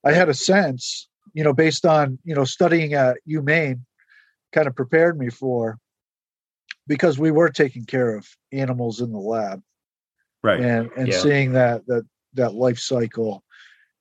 I 0.04 0.12
had 0.12 0.28
a 0.28 0.34
sense, 0.34 1.08
you 1.34 1.44
know, 1.44 1.52
based 1.52 1.86
on 1.86 2.18
you 2.24 2.34
know 2.34 2.44
studying 2.44 2.94
at 2.94 3.18
UMaine, 3.28 3.80
kind 4.52 4.66
of 4.66 4.74
prepared 4.74 5.18
me 5.18 5.30
for 5.30 5.78
because 6.86 7.18
we 7.18 7.30
were 7.30 7.48
taking 7.48 7.84
care 7.84 8.16
of 8.16 8.26
animals 8.52 9.00
in 9.00 9.12
the 9.12 9.18
lab 9.18 9.62
Right. 10.42 10.60
and 10.60 10.90
and 10.96 11.08
Yeah. 11.08 11.18
seeing 11.18 11.52
that 11.52 11.86
that 11.86 12.04
that 12.34 12.54
life 12.54 12.78
cycle 12.78 13.44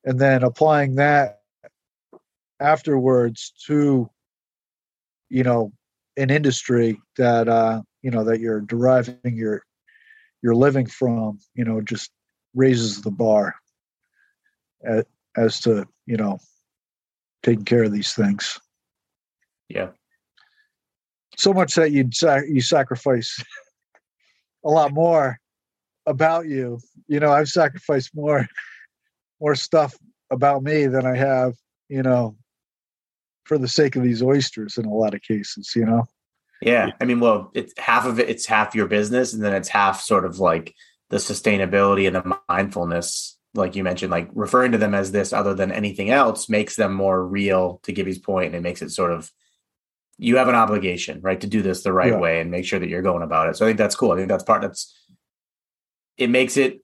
and 0.05 0.19
then 0.19 0.43
applying 0.43 0.95
that 0.95 1.41
afterwards 2.59 3.53
to 3.67 4.09
you 5.29 5.43
know 5.43 5.71
an 6.17 6.29
industry 6.29 6.99
that 7.17 7.47
uh 7.47 7.81
you 8.01 8.11
know 8.11 8.23
that 8.23 8.39
you're 8.39 8.61
deriving 8.61 9.35
your 9.37 9.63
your 10.41 10.55
living 10.55 10.85
from 10.85 11.39
you 11.55 11.63
know 11.63 11.81
just 11.81 12.11
raises 12.53 13.01
the 13.01 13.11
bar 13.11 13.55
as, 14.83 15.03
as 15.37 15.59
to 15.61 15.87
you 16.05 16.17
know 16.17 16.39
taking 17.43 17.65
care 17.65 17.83
of 17.83 17.91
these 17.91 18.13
things. 18.13 18.59
Yeah. 19.69 19.89
so 21.37 21.53
much 21.53 21.75
that 21.75 21.91
you'd 21.91 22.13
sac- 22.13 22.49
you 22.49 22.61
sacrifice 22.61 23.41
a 24.65 24.69
lot 24.69 24.91
more 24.93 25.39
about 26.05 26.47
you. 26.47 26.79
You 27.07 27.19
know 27.19 27.31
i've 27.31 27.47
sacrificed 27.47 28.11
more 28.13 28.47
more 29.39 29.55
stuff 29.55 29.95
about 30.31 30.63
me 30.63 30.85
than 30.87 31.05
i 31.05 31.15
have 31.15 31.53
you 31.89 32.03
know 32.03 32.37
for 33.43 33.57
the 33.57 33.67
sake 33.67 33.95
of 33.95 34.03
these 34.03 34.23
oysters 34.23 34.77
in 34.77 34.85
a 34.85 34.93
lot 34.93 35.13
of 35.13 35.21
cases 35.21 35.73
you 35.75 35.85
know 35.85 36.05
Yeah. 36.61 36.91
I 36.99 37.05
mean, 37.05 37.19
well, 37.19 37.51
it's 37.53 37.73
half 37.77 38.05
of 38.05 38.19
it, 38.19 38.29
it's 38.29 38.45
half 38.45 38.75
your 38.75 38.87
business, 38.87 39.33
and 39.33 39.43
then 39.43 39.53
it's 39.53 39.69
half 39.69 40.01
sort 40.01 40.25
of 40.25 40.39
like 40.39 40.75
the 41.09 41.17
sustainability 41.17 42.07
and 42.07 42.15
the 42.15 42.37
mindfulness. 42.49 43.37
Like 43.53 43.75
you 43.75 43.83
mentioned, 43.83 44.11
like 44.11 44.29
referring 44.33 44.71
to 44.71 44.77
them 44.77 44.93
as 44.93 45.11
this 45.11 45.33
other 45.33 45.53
than 45.53 45.71
anything 45.71 46.09
else 46.09 46.47
makes 46.47 46.75
them 46.75 46.93
more 46.93 47.25
real 47.25 47.79
to 47.83 47.91
Gibby's 47.91 48.19
point, 48.19 48.47
and 48.47 48.55
it 48.55 48.61
makes 48.61 48.81
it 48.81 48.91
sort 48.91 49.11
of 49.11 49.29
you 50.17 50.37
have 50.37 50.47
an 50.47 50.55
obligation, 50.55 51.19
right, 51.21 51.41
to 51.41 51.47
do 51.47 51.63
this 51.63 51.81
the 51.81 51.91
right 51.91 52.11
Yeah. 52.11 52.19
way 52.19 52.39
and 52.41 52.51
make 52.51 52.63
sure 52.63 52.79
that 52.79 52.87
you're 52.89 53.01
going 53.01 53.23
about 53.23 53.49
it. 53.49 53.57
So 53.57 53.65
I 53.65 53.69
think 53.69 53.79
that's 53.79 53.95
cool. 53.95 54.11
I 54.11 54.17
think 54.17 54.29
that's 54.29 54.43
part 54.43 54.61
that's 54.61 54.95
it 56.17 56.29
makes 56.29 56.57
it 56.57 56.81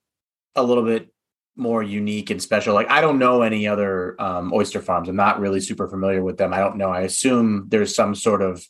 a 0.55 0.63
little 0.63 0.83
bit 0.83 1.13
more 1.55 1.83
unique 1.83 2.29
and 2.31 2.41
special. 2.41 2.73
Like 2.73 2.89
I 2.89 2.99
don't 2.99 3.19
know 3.19 3.43
any 3.43 3.67
other 3.67 4.19
um, 4.19 4.51
oyster 4.53 4.81
farms. 4.81 5.07
I'm 5.07 5.15
not 5.15 5.39
really 5.39 5.59
super 5.59 5.87
familiar 5.87 6.23
with 6.23 6.37
them. 6.37 6.51
I 6.53 6.57
don't 6.59 6.77
know. 6.77 6.89
I 6.89 7.01
assume 7.01 7.65
there's 7.69 7.93
some 7.95 8.15
sort 8.15 8.41
of 8.41 8.65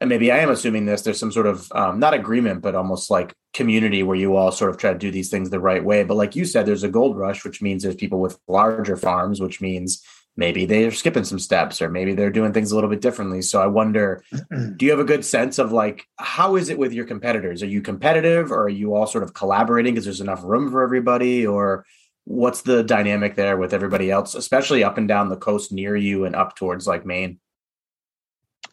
and 0.00 0.10
maybe 0.10 0.30
I 0.30 0.38
am 0.38 0.50
assuming 0.50 0.84
this, 0.84 1.02
there's 1.02 1.18
some 1.18 1.32
sort 1.32 1.46
of 1.46 1.70
um, 1.72 1.98
not 1.98 2.12
agreement, 2.12 2.60
but 2.60 2.74
almost 2.74 3.10
like 3.10 3.34
community 3.54 4.02
where 4.02 4.16
you 4.16 4.36
all 4.36 4.52
sort 4.52 4.70
of 4.70 4.76
try 4.76 4.92
to 4.92 4.98
do 4.98 5.10
these 5.10 5.30
things 5.30 5.48
the 5.48 5.60
right 5.60 5.82
way. 5.82 6.04
But 6.04 6.18
like 6.18 6.36
you 6.36 6.44
said, 6.44 6.66
there's 6.66 6.82
a 6.82 6.88
gold 6.88 7.16
rush, 7.16 7.44
which 7.44 7.62
means 7.62 7.82
there's 7.82 7.94
people 7.94 8.20
with 8.20 8.38
larger 8.46 8.96
farms, 8.96 9.40
which 9.40 9.60
means 9.60 10.02
maybe 10.36 10.66
they're 10.66 10.90
skipping 10.90 11.24
some 11.24 11.38
steps 11.38 11.80
or 11.80 11.88
maybe 11.88 12.14
they're 12.14 12.30
doing 12.30 12.52
things 12.52 12.70
a 12.70 12.74
little 12.74 12.90
bit 12.90 13.00
differently. 13.00 13.40
So 13.40 13.62
I 13.62 13.66
wonder, 13.66 14.22
do 14.76 14.84
you 14.84 14.90
have 14.90 15.00
a 15.00 15.04
good 15.04 15.24
sense 15.24 15.58
of 15.58 15.72
like, 15.72 16.04
how 16.18 16.56
is 16.56 16.68
it 16.68 16.78
with 16.78 16.92
your 16.92 17.06
competitors? 17.06 17.62
Are 17.62 17.66
you 17.66 17.80
competitive 17.80 18.52
or 18.52 18.64
are 18.64 18.68
you 18.68 18.94
all 18.94 19.06
sort 19.06 19.24
of 19.24 19.32
collaborating 19.32 19.94
because 19.94 20.04
there's 20.04 20.20
enough 20.20 20.44
room 20.44 20.70
for 20.70 20.82
everybody? 20.82 21.46
Or 21.46 21.86
what's 22.24 22.62
the 22.62 22.82
dynamic 22.82 23.34
there 23.34 23.56
with 23.56 23.72
everybody 23.72 24.10
else, 24.10 24.34
especially 24.34 24.84
up 24.84 24.98
and 24.98 25.08
down 25.08 25.30
the 25.30 25.36
coast 25.36 25.72
near 25.72 25.96
you 25.96 26.26
and 26.26 26.36
up 26.36 26.54
towards 26.54 26.86
like 26.86 27.06
Maine? 27.06 27.40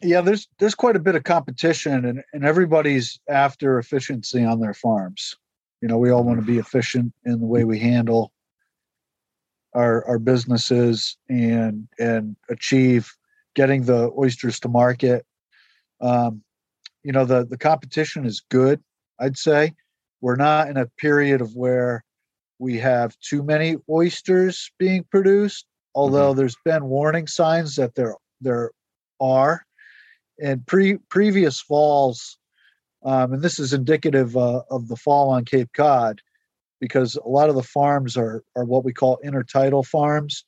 Yeah 0.04 0.20
there's 0.20 0.46
there's 0.58 0.74
quite 0.74 0.96
a 0.96 1.00
bit 1.00 1.14
of 1.14 1.24
competition 1.24 2.04
and, 2.04 2.22
and 2.32 2.44
everybody's 2.44 3.18
after 3.28 3.78
efficiency 3.78 4.44
on 4.44 4.60
their 4.60 4.74
farms. 4.74 5.34
You 5.80 5.88
know 5.88 5.98
we 5.98 6.10
all 6.10 6.24
want 6.24 6.40
to 6.40 6.46
be 6.46 6.58
efficient 6.58 7.12
in 7.24 7.40
the 7.40 7.46
way 7.46 7.64
we 7.64 7.78
handle 7.78 8.32
our 9.74 10.04
our 10.06 10.18
businesses 10.18 11.16
and 11.28 11.88
and 11.98 12.36
achieve 12.50 13.10
getting 13.54 13.84
the 13.84 14.10
oysters 14.18 14.60
to 14.60 14.68
market. 14.68 15.24
Um, 16.00 16.42
you 17.02 17.12
know 17.12 17.24
the 17.24 17.44
the 17.44 17.58
competition 17.58 18.24
is 18.24 18.42
good 18.50 18.82
i'd 19.20 19.38
say. 19.38 19.72
We're 20.20 20.36
not 20.36 20.68
in 20.68 20.78
a 20.78 20.86
period 20.86 21.42
of 21.42 21.54
where 21.54 22.02
we 22.58 22.78
have 22.78 23.14
too 23.20 23.42
many 23.42 23.76
oysters 23.90 24.70
being 24.78 25.04
produced 25.10 25.66
although 25.94 26.34
there's 26.34 26.56
been 26.64 26.84
warning 26.84 27.26
signs 27.26 27.76
that 27.76 27.94
there 27.94 28.16
there 28.40 28.70
are 29.20 29.64
and 30.40 30.66
pre 30.66 30.98
previous 31.08 31.60
falls, 31.60 32.38
um, 33.04 33.32
and 33.32 33.42
this 33.42 33.58
is 33.58 33.72
indicative 33.72 34.36
uh, 34.36 34.62
of 34.70 34.88
the 34.88 34.96
fall 34.96 35.30
on 35.30 35.44
Cape 35.44 35.70
Cod, 35.74 36.20
because 36.80 37.16
a 37.16 37.28
lot 37.28 37.48
of 37.48 37.54
the 37.54 37.62
farms 37.62 38.16
are 38.16 38.42
are 38.56 38.64
what 38.64 38.84
we 38.84 38.92
call 38.92 39.20
intertidal 39.24 39.86
farms, 39.86 40.44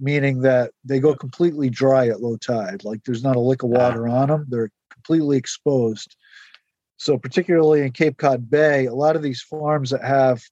meaning 0.00 0.40
that 0.42 0.72
they 0.84 1.00
go 1.00 1.14
completely 1.14 1.70
dry 1.70 2.08
at 2.08 2.20
low 2.20 2.36
tide. 2.36 2.84
Like 2.84 3.04
there's 3.04 3.24
not 3.24 3.36
a 3.36 3.40
lick 3.40 3.62
of 3.62 3.70
water 3.70 4.08
on 4.08 4.28
them; 4.28 4.46
they're 4.48 4.70
completely 4.92 5.36
exposed. 5.36 6.16
So, 6.96 7.18
particularly 7.18 7.82
in 7.82 7.92
Cape 7.92 8.18
Cod 8.18 8.48
Bay, 8.48 8.86
a 8.86 8.94
lot 8.94 9.16
of 9.16 9.22
these 9.22 9.42
farms 9.42 9.90
that 9.90 10.04
have 10.04 10.42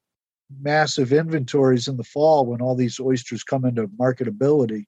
massive 0.60 1.12
inventories 1.12 1.88
in 1.88 1.96
the 1.96 2.04
fall 2.04 2.44
when 2.44 2.60
all 2.60 2.74
these 2.74 3.00
oysters 3.00 3.42
come 3.42 3.64
into 3.64 3.86
marketability 3.88 4.84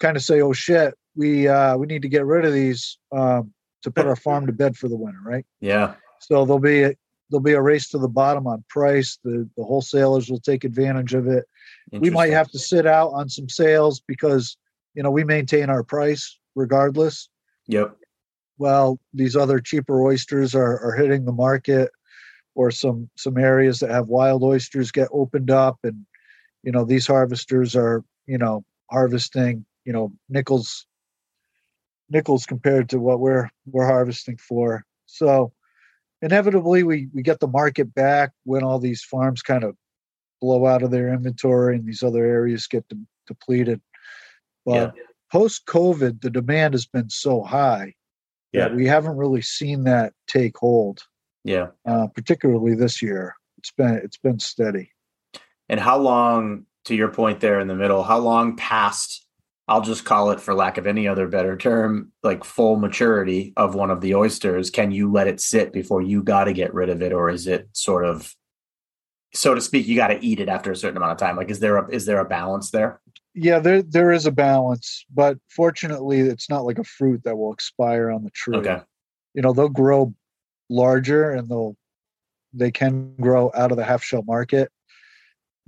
kind 0.00 0.16
of 0.16 0.22
say, 0.22 0.40
"Oh 0.40 0.52
shit, 0.52 0.94
we 1.16 1.48
uh, 1.48 1.76
we 1.76 1.86
need 1.86 2.02
to 2.02 2.08
get 2.08 2.24
rid 2.24 2.44
of 2.44 2.52
these 2.52 2.98
um, 3.12 3.52
to 3.82 3.90
put 3.90 4.06
our 4.06 4.16
farm 4.16 4.46
to 4.46 4.52
bed 4.52 4.76
for 4.76 4.88
the 4.88 4.96
winter, 4.96 5.20
right?" 5.24 5.44
Yeah. 5.60 5.94
So 6.20 6.44
there'll 6.44 6.58
be 6.58 6.82
a, 6.82 6.94
there'll 7.30 7.42
be 7.42 7.52
a 7.52 7.62
race 7.62 7.88
to 7.90 7.98
the 7.98 8.08
bottom 8.08 8.46
on 8.46 8.64
price. 8.68 9.18
The 9.24 9.48
the 9.56 9.64
wholesalers 9.64 10.30
will 10.30 10.40
take 10.40 10.64
advantage 10.64 11.14
of 11.14 11.26
it. 11.26 11.44
We 11.92 12.10
might 12.10 12.30
have 12.30 12.50
to 12.50 12.58
sit 12.58 12.86
out 12.86 13.10
on 13.10 13.28
some 13.28 13.48
sales 13.48 14.00
because 14.06 14.56
you 14.94 15.02
know 15.02 15.10
we 15.10 15.24
maintain 15.24 15.70
our 15.70 15.82
price 15.82 16.38
regardless. 16.54 17.28
Yep. 17.66 17.96
Well, 18.58 19.00
these 19.14 19.36
other 19.36 19.58
cheaper 19.58 20.02
oysters 20.02 20.54
are 20.54 20.78
are 20.80 20.92
hitting 20.92 21.24
the 21.24 21.32
market, 21.32 21.90
or 22.54 22.70
some 22.70 23.08
some 23.16 23.38
areas 23.38 23.80
that 23.80 23.90
have 23.90 24.08
wild 24.08 24.42
oysters 24.42 24.92
get 24.92 25.08
opened 25.12 25.50
up, 25.50 25.78
and 25.82 26.04
you 26.62 26.72
know 26.72 26.84
these 26.84 27.06
harvesters 27.06 27.74
are 27.74 28.04
you 28.26 28.38
know 28.38 28.64
harvesting 28.90 29.64
you 29.84 29.92
know 29.92 30.12
nickels 30.28 30.86
nickels 32.10 32.44
compared 32.46 32.88
to 32.90 32.98
what 33.00 33.20
we're 33.20 33.48
we're 33.66 33.86
harvesting 33.86 34.36
for. 34.36 34.84
So 35.06 35.52
inevitably 36.22 36.82
we 36.82 37.08
we 37.14 37.22
get 37.22 37.40
the 37.40 37.46
market 37.48 37.94
back 37.94 38.32
when 38.44 38.62
all 38.62 38.78
these 38.78 39.02
farms 39.02 39.42
kind 39.42 39.64
of 39.64 39.76
blow 40.40 40.66
out 40.66 40.82
of 40.82 40.90
their 40.90 41.12
inventory 41.12 41.76
and 41.76 41.86
these 41.86 42.02
other 42.02 42.24
areas 42.24 42.66
get 42.66 42.86
de- 42.88 42.96
depleted. 43.26 43.80
But 44.66 44.94
post 45.32 45.66
covid 45.66 46.20
the 46.22 46.30
demand 46.30 46.74
has 46.74 46.86
been 46.86 47.08
so 47.10 47.42
high 47.42 47.94
Yeah. 48.52 48.68
that 48.68 48.76
we 48.76 48.86
haven't 48.86 49.16
really 49.16 49.42
seen 49.42 49.84
that 49.84 50.12
take 50.26 50.56
hold. 50.56 51.00
Yeah. 51.44 51.68
uh, 51.86 52.08
particularly 52.08 52.74
this 52.74 53.00
year. 53.00 53.34
It's 53.58 53.70
been 53.72 53.94
it's 54.04 54.18
been 54.18 54.38
steady. 54.38 54.90
And 55.70 55.78
how 55.80 55.98
long, 55.98 56.66
to 56.86 56.94
your 56.96 57.08
point 57.08 57.40
there 57.40 57.60
in 57.60 57.68
the 57.68 57.76
middle, 57.76 58.02
how 58.02 58.18
long 58.18 58.56
past 58.56 59.24
I'll 59.70 59.80
just 59.80 60.04
call 60.04 60.32
it 60.32 60.40
for 60.40 60.52
lack 60.52 60.78
of 60.78 60.86
any 60.88 61.06
other 61.06 61.28
better 61.28 61.56
term, 61.56 62.10
like 62.24 62.42
full 62.42 62.74
maturity 62.74 63.52
of 63.56 63.76
one 63.76 63.92
of 63.92 64.00
the 64.00 64.16
oysters, 64.16 64.68
can 64.68 64.90
you 64.90 65.12
let 65.12 65.28
it 65.28 65.40
sit 65.40 65.72
before 65.72 66.02
you 66.02 66.24
got 66.24 66.44
to 66.44 66.52
get 66.52 66.74
rid 66.74 66.88
of 66.88 67.02
it, 67.02 67.12
or 67.12 67.30
is 67.30 67.46
it 67.46 67.68
sort 67.72 68.04
of, 68.04 68.34
so 69.32 69.54
to 69.54 69.60
speak, 69.60 69.86
you 69.86 69.94
got 69.94 70.08
to 70.08 70.18
eat 70.24 70.40
it 70.40 70.48
after 70.48 70.72
a 70.72 70.76
certain 70.76 70.96
amount 70.96 71.12
of 71.12 71.18
time? 71.18 71.36
Like, 71.36 71.50
is 71.50 71.60
there 71.60 71.76
a 71.76 71.88
is 71.88 72.04
there 72.04 72.18
a 72.18 72.24
balance 72.24 72.72
there? 72.72 73.00
Yeah, 73.32 73.60
there 73.60 73.80
there 73.80 74.10
is 74.10 74.26
a 74.26 74.32
balance, 74.32 75.06
but 75.14 75.38
fortunately, 75.48 76.18
it's 76.18 76.50
not 76.50 76.64
like 76.64 76.78
a 76.78 76.84
fruit 76.84 77.22
that 77.22 77.38
will 77.38 77.52
expire 77.52 78.10
on 78.10 78.24
the 78.24 78.30
tree. 78.30 78.56
Okay. 78.56 78.80
You 79.34 79.42
know, 79.42 79.52
they'll 79.52 79.68
grow 79.68 80.12
larger 80.68 81.30
and 81.30 81.48
they'll 81.48 81.76
they 82.52 82.72
can 82.72 83.14
grow 83.20 83.52
out 83.54 83.70
of 83.70 83.76
the 83.76 83.84
half 83.84 84.02
shell 84.02 84.24
market, 84.26 84.72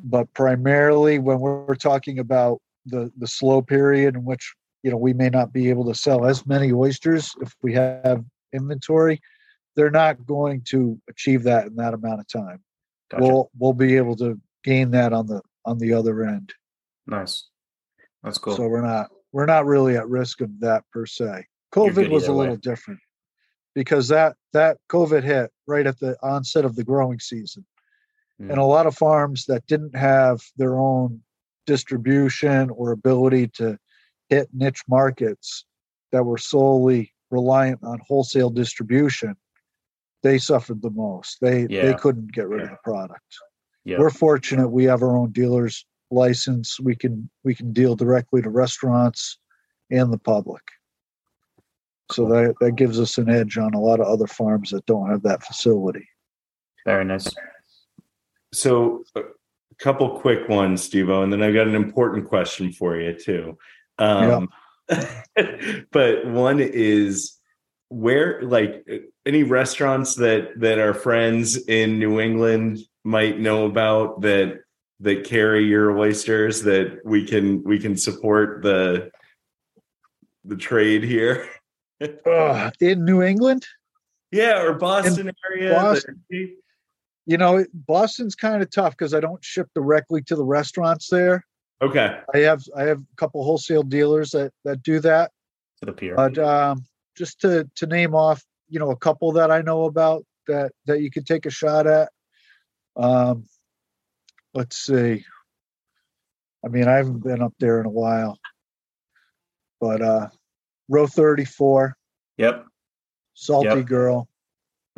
but 0.01 0.35
primarily 0.35 1.21
when 1.21 1.39
we're 1.39 1.77
talking 1.77 2.19
about 2.19 2.61
the 2.87 3.11
the 3.19 3.27
slow 3.27 3.63
period 3.63 4.15
in 4.17 4.25
which 4.25 4.55
you 4.83 4.91
know 4.91 4.97
we 4.97 5.13
may 5.13 5.29
not 5.29 5.53
be 5.53 5.69
able 5.71 5.85
to 5.85 5.95
sell 5.95 6.25
as 6.27 6.47
many 6.47 6.73
oysters 6.73 7.35
if 7.41 7.55
we 7.63 7.73
have 7.73 8.25
inventory 8.53 9.21
they're 9.77 9.91
not 9.91 10.25
going 10.27 10.61
to 10.63 11.01
achieve 11.09 11.43
that 11.45 11.67
in 11.67 11.77
that 11.77 11.95
amount 11.95 12.21
of 12.21 12.29
time 12.29 12.61
Gotcha. 13.11 13.23
we'll 13.23 13.51
we'll 13.59 13.73
be 13.73 13.97
able 13.97 14.17
to 14.17 14.41
gain 14.65 14.91
that 14.93 15.13
on 15.13 15.27
the 15.27 15.41
on 15.65 15.79
the 15.79 15.93
other 15.93 16.25
end 16.25 16.53
nice. 17.07 17.49
That's 18.23 18.39
cool. 18.39 18.57
so 18.57 18.67
we're 18.69 18.83
not 18.83 19.11
we're 19.33 19.47
not 19.47 19.67
really 19.67 19.97
at 19.97 20.09
risk 20.09 20.41
of 20.41 20.51
that 20.61 20.85
per 20.93 21.07
se 21.07 21.47
covid 21.75 22.11
was 22.11 22.29
a 22.29 22.33
way. 22.33 22.39
little 22.41 22.57
different 22.57 23.01
because 23.75 24.09
that 24.09 24.35
that 24.53 24.77
covid 24.91 25.23
hit 25.23 25.51
right 25.67 25.87
at 25.87 25.99
the 26.01 26.17
onset 26.23 26.65
of 26.65 26.75
the 26.77 26.85
growing 26.85 27.21
season 27.21 27.65
Mm. 28.41 28.49
and 28.49 28.59
a 28.59 28.65
lot 28.65 28.87
of 28.87 28.97
farms 28.97 29.45
that 29.47 29.67
didn't 29.67 29.95
have 29.95 30.41
their 30.57 30.79
own 30.79 31.21
distribution 31.67 32.71
or 32.71 32.93
ability 32.93 33.49
to 33.49 33.79
hit 34.29 34.49
niche 34.53 34.83
markets 34.89 35.65
that 36.11 36.25
were 36.25 36.39
solely 36.39 37.13
reliant 37.31 37.81
on 37.83 37.99
wholesale 38.07 38.51
distribution 38.51 39.37
they 40.23 40.39
suffered 40.39 40.83
the 40.83 40.91
most. 40.91 41.39
They 41.41 41.67
they 41.67 41.95
couldn't 41.95 42.33
get 42.33 42.49
rid 42.49 42.63
of 42.63 42.71
the 42.71 42.77
product. 42.85 43.21
Yeah. 43.85 43.99
we're 43.99 44.11
fortunate 44.11 44.69
we 44.69 44.85
have 44.85 45.03
our 45.03 45.17
own 45.17 45.33
dealers 45.33 45.85
license. 46.11 46.79
We 46.79 46.95
can 46.95 47.29
we 47.43 47.55
can 47.55 47.73
deal 47.73 47.97
directly 47.97 48.41
to 48.43 48.51
restaurants 48.51 49.39
and 49.91 50.13
the 50.13 50.19
public. 50.19 50.63
So 52.13 52.27
that 52.29 52.55
that 52.61 52.77
gives 52.77 53.01
us 53.01 53.19
an 53.19 53.29
edge 53.29 53.59
on 53.59 53.75
a 53.75 53.81
lot 53.81 54.01
of 54.01 54.07
other 54.07 54.27
farms 54.27 54.71
that 54.71 54.87
don't 54.87 55.11
have 55.11 55.23
that 55.23 55.43
facility. 55.43 56.09
Very 56.87 57.05
nice. 57.05 57.29
So, 58.53 59.05
uh, 59.17 59.23
a 59.73 59.83
couple 59.83 60.21
quick 60.21 60.49
ones, 60.49 60.89
Stevo, 60.89 61.23
and 61.23 61.33
then 61.33 61.43
I 61.43 61.51
got 61.53 61.67
an 61.67 61.75
important 61.75 62.29
question 62.29 62.73
for 62.73 62.97
you 62.97 63.15
too. 63.19 63.59
Um, 63.99 64.49
but 65.91 66.27
one 66.27 66.61
is 66.61 67.39
where, 67.89 68.43
like, 68.43 68.87
any 69.27 69.43
restaurants 69.43 70.17
that 70.17 70.61
that 70.61 70.79
our 70.79 70.95
friends 70.95 71.57
in 71.69 71.99
New 71.99 72.21
England 72.21 72.79
might 73.05 73.39
know 73.39 73.67
about 73.67 74.21
that 74.23 74.61
that 75.01 75.25
carry 75.25 75.65
your 75.67 75.99
oysters 75.99 76.63
that 76.63 77.01
we 77.05 77.27
can 77.27 77.63
we 77.65 77.79
can 77.79 77.97
support 77.97 78.63
the 78.63 79.11
the 80.45 80.57
trade 80.57 81.03
here. 81.03 81.49
Ugh, 82.27 82.73
in 82.81 83.05
new 83.05 83.23
england 83.23 83.65
Yeah, 84.33 84.63
or 84.63 84.75
Boston 84.75 85.31
area. 85.49 85.73
Boston. 85.73 86.21
You 87.27 87.37
know 87.37 87.65
boston's 87.73 88.35
kind 88.35 88.63
of 88.63 88.71
tough 88.71 88.93
because 88.93 89.15
i 89.15 89.21
don't 89.21 89.45
ship 89.45 89.69
directly 89.75 90.23
to 90.23 90.35
the 90.37 90.45
restaurants 90.45 91.09
there 91.09 91.45
Okay. 91.81 92.19
i 92.35 92.39
have 92.39 92.63
i 92.77 92.83
have 92.83 92.99
a 93.01 93.17
couple 93.17 93.43
wholesale 93.45 93.83
dealers 93.85 94.31
that 94.31 94.53
that 94.65 94.83
do 94.83 94.99
that 95.01 95.31
To 95.81 95.87
the 95.87 95.93
pier. 95.93 96.17
but 96.17 96.37
um 96.39 96.85
just 97.17 97.41
to 97.43 97.69
to 97.77 97.87
name 97.87 98.15
off 98.15 98.43
you 98.69 98.79
know 98.81 98.91
a 98.91 98.97
couple 98.97 99.31
that 99.33 99.51
i 99.53 99.61
know 99.63 99.85
about 99.85 100.25
that 100.49 100.73
that 100.87 101.01
you 101.01 101.11
could 101.11 101.27
take 101.27 101.47
a 101.47 101.51
shot 101.51 101.87
at 101.87 102.11
um 102.97 103.45
let's 104.55 104.77
see 104.77 105.25
i 106.65 106.69
mean 106.69 106.89
i 106.89 106.97
haven't 106.97 107.23
been 107.23 107.41
up 107.41 107.55
there 107.61 107.79
in 107.79 107.87
a 107.87 107.91
while 107.91 108.39
but 109.81 110.03
uh 110.03 110.29
row 110.89 111.07
34 111.07 111.97
yep. 112.37 112.67
Saltie 113.37 113.77
Yep. 113.77 113.87
girl 113.87 114.29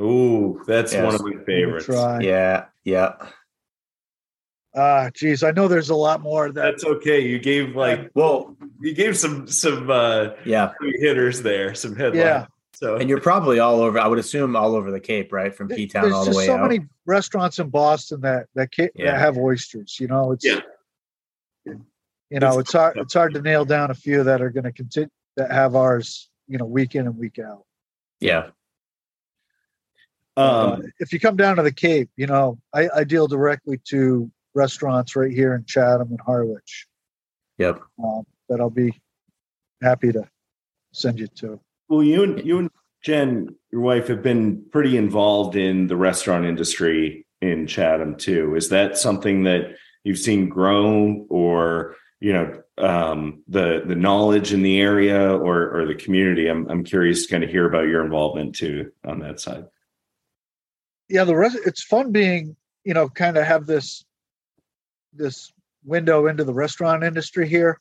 Ooh, 0.00 0.62
that's 0.66 0.92
Yes. 0.92 1.04
one 1.04 1.14
of 1.14 1.24
my 1.24 1.44
favorites. 1.44 1.86
Yeah. 1.88 2.66
Yeah. 2.84 3.14
ah 4.76 5.08
geez 5.14 5.44
i 5.44 5.52
know 5.52 5.68
there's 5.68 5.90
a 5.90 5.94
lot 5.94 6.20
more 6.20 6.50
that 6.50 6.62
That's 6.62 6.84
okay. 6.84 7.20
You 7.20 7.38
gave 7.38 7.76
like 7.76 8.10
Well, 8.14 8.56
you 8.80 8.92
gave 8.92 9.16
some 9.16 9.46
some 9.46 9.88
uh 9.88 10.30
yeah. 10.44 10.72
hitters 11.00 11.42
there, 11.42 11.74
some 11.76 11.94
headlines. 11.94 12.16
Yeah. 12.24 12.46
So 12.74 12.96
And 12.96 13.08
you're 13.08 13.20
probably 13.20 13.60
all 13.60 13.80
over, 13.80 14.00
I 14.00 14.08
would 14.08 14.18
assume 14.18 14.56
all 14.56 14.74
over 14.74 14.90
the 14.90 14.98
Cape, 14.98 15.32
right? 15.32 15.54
From 15.54 15.68
P 15.68 15.86
Town 15.86 16.02
there's 16.02 16.14
all 16.14 16.24
the 16.24 16.30
just 16.32 16.38
way 16.38 16.46
so 16.46 16.54
out. 16.56 16.62
many 16.62 16.80
restaurants 17.06 17.58
in 17.60 17.68
boston 17.70 18.20
that 18.22 18.46
that, 18.56 18.74
ca- 18.74 18.90
Yeah. 18.96 19.12
that 19.12 19.20
have 19.20 19.38
oysters 19.38 19.98
you 20.00 20.08
know 20.08 20.32
it's 20.32 20.44
Yeah. 20.44 20.60
you 21.64 22.40
know 22.40 22.58
it's 22.58 22.72
hard 22.72 22.96
it's 22.96 23.14
hard 23.14 23.32
to 23.34 23.42
nail 23.42 23.64
down 23.64 23.90
a 23.92 23.94
few 23.94 24.24
that 24.24 24.42
are 24.42 24.50
going 24.50 24.64
to 24.64 24.72
continue 24.72 25.08
that 25.36 25.52
have 25.52 25.76
ours 25.76 26.30
you 26.48 26.58
know 26.58 26.64
week 26.66 26.94
in 26.96 27.06
and 27.06 27.16
week 27.16 27.38
out 27.38 27.62
yeah. 28.20 28.48
Uh, 30.36 30.76
um 30.76 30.82
if 30.98 31.12
you 31.12 31.20
come 31.20 31.36
down 31.36 31.56
to 31.56 31.62
the 31.62 31.72
cape 31.72 32.10
you 32.16 32.26
know 32.26 32.58
I, 32.72 32.88
I 32.96 33.04
deal 33.04 33.26
directly 33.28 33.78
to 33.88 34.30
restaurants 34.54 35.14
right 35.14 35.30
here 35.30 35.54
in 35.54 35.64
chatham 35.64 36.08
and 36.10 36.20
harwich 36.20 36.86
Yep. 37.58 37.80
um, 38.02 38.24
that 38.48 38.60
i'll 38.60 38.70
be 38.70 38.92
happy 39.80 40.10
to 40.12 40.28
send 40.92 41.20
you 41.20 41.28
to 41.28 41.60
well 41.88 42.02
you 42.02 42.22
and 42.24 42.44
you 42.44 42.58
and 42.58 42.70
Jen, 43.04 43.54
your 43.70 43.82
wife, 43.82 44.08
have 44.08 44.22
been 44.22 44.64
pretty 44.72 44.96
involved 44.96 45.56
in 45.56 45.88
the 45.88 45.96
restaurant 45.96 46.46
industry 46.46 47.26
in 47.42 47.66
Chatham 47.66 48.16
too. 48.16 48.56
Is 48.56 48.70
that 48.70 48.96
something 48.96 49.44
that 49.44 49.76
you've 50.04 50.18
seen 50.18 50.48
grow 50.48 51.26
or 51.28 51.96
you 52.20 52.32
know 52.32 52.62
um 52.78 53.42
the 53.46 53.82
the 53.86 53.94
knowledge 53.94 54.54
in 54.54 54.62
the 54.62 54.80
area 54.80 55.36
or 55.36 55.70
or 55.78 55.86
the 55.86 55.94
community? 55.94 56.48
I'm 56.48 56.66
I'm 56.70 56.82
curious 56.82 57.26
to 57.26 57.30
kind 57.30 57.44
of 57.44 57.50
hear 57.50 57.68
about 57.68 57.88
your 57.88 58.02
involvement 58.02 58.54
too 58.54 58.90
on 59.04 59.18
that 59.18 59.38
side. 59.38 59.66
Yeah 61.08 61.24
the 61.24 61.36
rest 61.36 61.58
it's 61.66 61.82
fun 61.82 62.12
being 62.12 62.56
you 62.84 62.94
know 62.94 63.08
kind 63.08 63.36
of 63.36 63.44
have 63.44 63.66
this 63.66 64.04
this 65.12 65.52
window 65.84 66.26
into 66.26 66.44
the 66.44 66.54
restaurant 66.54 67.04
industry 67.04 67.48
here 67.48 67.80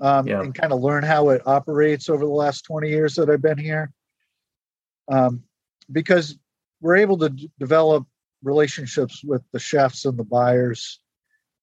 um, 0.00 0.26
Yeah. 0.26 0.40
and 0.42 0.54
kind 0.54 0.72
of 0.72 0.80
learn 0.80 1.04
how 1.04 1.30
it 1.30 1.42
operates 1.46 2.08
over 2.08 2.24
the 2.24 2.30
last 2.30 2.62
20 2.62 2.88
years 2.88 3.14
that 3.16 3.30
i've 3.30 3.42
been 3.42 3.58
here 3.58 3.92
um, 5.08 5.42
because 5.92 6.36
we're 6.80 6.96
able 6.96 7.18
to 7.18 7.30
d- 7.30 7.50
develop 7.58 8.06
relationships 8.42 9.22
with 9.24 9.42
the 9.52 9.58
chefs 9.58 10.04
and 10.04 10.18
the 10.18 10.24
buyers 10.24 11.00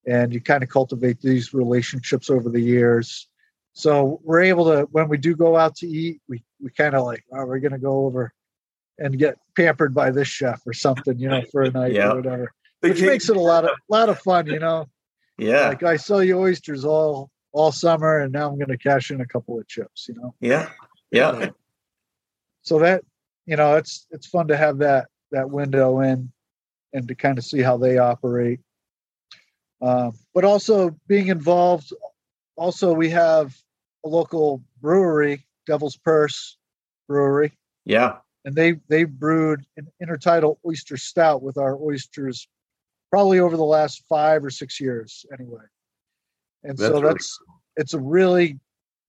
and 0.05 0.33
you 0.33 0.41
kind 0.41 0.63
of 0.63 0.69
cultivate 0.69 1.21
these 1.21 1.53
relationships 1.53 2.29
over 2.29 2.49
the 2.49 2.61
years 2.61 3.27
so 3.73 4.19
we're 4.23 4.41
able 4.41 4.65
to 4.65 4.87
when 4.91 5.09
we 5.09 5.17
do 5.17 5.35
go 5.35 5.55
out 5.57 5.75
to 5.75 5.87
eat 5.87 6.21
we, 6.27 6.43
we 6.61 6.69
kind 6.71 6.95
of 6.95 7.03
like 7.05 7.23
oh 7.33 7.45
we're 7.45 7.59
going 7.59 7.71
to 7.71 7.77
go 7.77 8.05
over 8.05 8.33
and 8.99 9.17
get 9.17 9.37
pampered 9.55 9.93
by 9.93 10.11
this 10.11 10.27
chef 10.27 10.61
or 10.65 10.73
something 10.73 11.17
you 11.19 11.27
know 11.29 11.41
for 11.51 11.63
a 11.63 11.71
night 11.71 11.93
Yeah. 11.93 12.11
or 12.11 12.15
whatever 12.17 12.51
which 12.81 13.01
makes 13.01 13.29
it 13.29 13.37
a 13.37 13.41
lot 13.41 13.63
of 13.65 13.71
lot 13.89 14.09
of 14.09 14.19
fun 14.19 14.47
you 14.47 14.59
know 14.59 14.87
Yeah. 15.37 15.69
like 15.69 15.83
i 15.83 15.97
sell 15.97 16.23
you 16.23 16.39
oysters 16.39 16.85
all 16.85 17.29
all 17.51 17.71
summer 17.71 18.19
and 18.19 18.31
now 18.33 18.49
i'm 18.49 18.55
going 18.57 18.67
to 18.69 18.77
cash 18.77 19.11
in 19.11 19.21
a 19.21 19.25
couple 19.25 19.59
of 19.59 19.67
chips 19.67 20.07
you 20.07 20.15
know 20.15 20.33
yeah. 20.39 20.69
Yeah. 21.11 21.49
so 22.61 22.79
that 22.79 23.03
you 23.45 23.55
know 23.55 23.75
it's 23.75 24.05
it's 24.11 24.27
fun 24.27 24.47
to 24.47 24.57
have 24.57 24.79
that 24.79 25.07
that 25.31 25.49
window 25.49 25.99
in 26.01 26.31
and 26.93 27.07
to 27.07 27.15
kind 27.15 27.37
of 27.37 27.43
see 27.43 27.61
how 27.61 27.77
they 27.77 27.97
operate 27.97 28.59
um, 29.81 30.13
but 30.33 30.45
also 30.45 30.95
being 31.07 31.27
involved 31.27 31.91
also 32.55 32.93
we 32.93 33.09
have 33.09 33.55
a 34.05 34.07
local 34.09 34.63
brewery 34.81 35.45
devil's 35.65 35.97
purse 35.97 36.57
brewery 37.07 37.51
Yeah. 37.85 38.17
And 38.45 38.55
they 38.55 38.73
they 38.89 39.03
brewed 39.03 39.65
an 39.77 39.87
intertidal 40.01 40.57
oyster 40.65 40.97
stout 40.97 41.41
with 41.41 41.57
our 41.57 41.77
oysters 41.81 42.47
probably 43.09 43.39
over 43.39 43.55
the 43.57 43.63
last 43.63 44.03
five 44.09 44.43
or 44.43 44.49
six 44.49 44.79
years 44.79 45.25
anyway 45.37 45.61
and 46.63 46.77
That's 46.77 46.93
so 46.93 46.99
that's 47.01 47.39
it's 47.77 47.93
a 47.93 47.99
really 47.99 48.59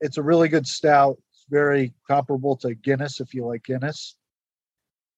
it's 0.00 0.18
a 0.18 0.22
really 0.22 0.48
good 0.48 0.66
stout 0.66 1.16
it's 1.32 1.44
very 1.48 1.92
comparable 2.08 2.56
to 2.58 2.74
guinness 2.74 3.20
if 3.20 3.34
you 3.34 3.46
like 3.46 3.64
guinness 3.64 4.16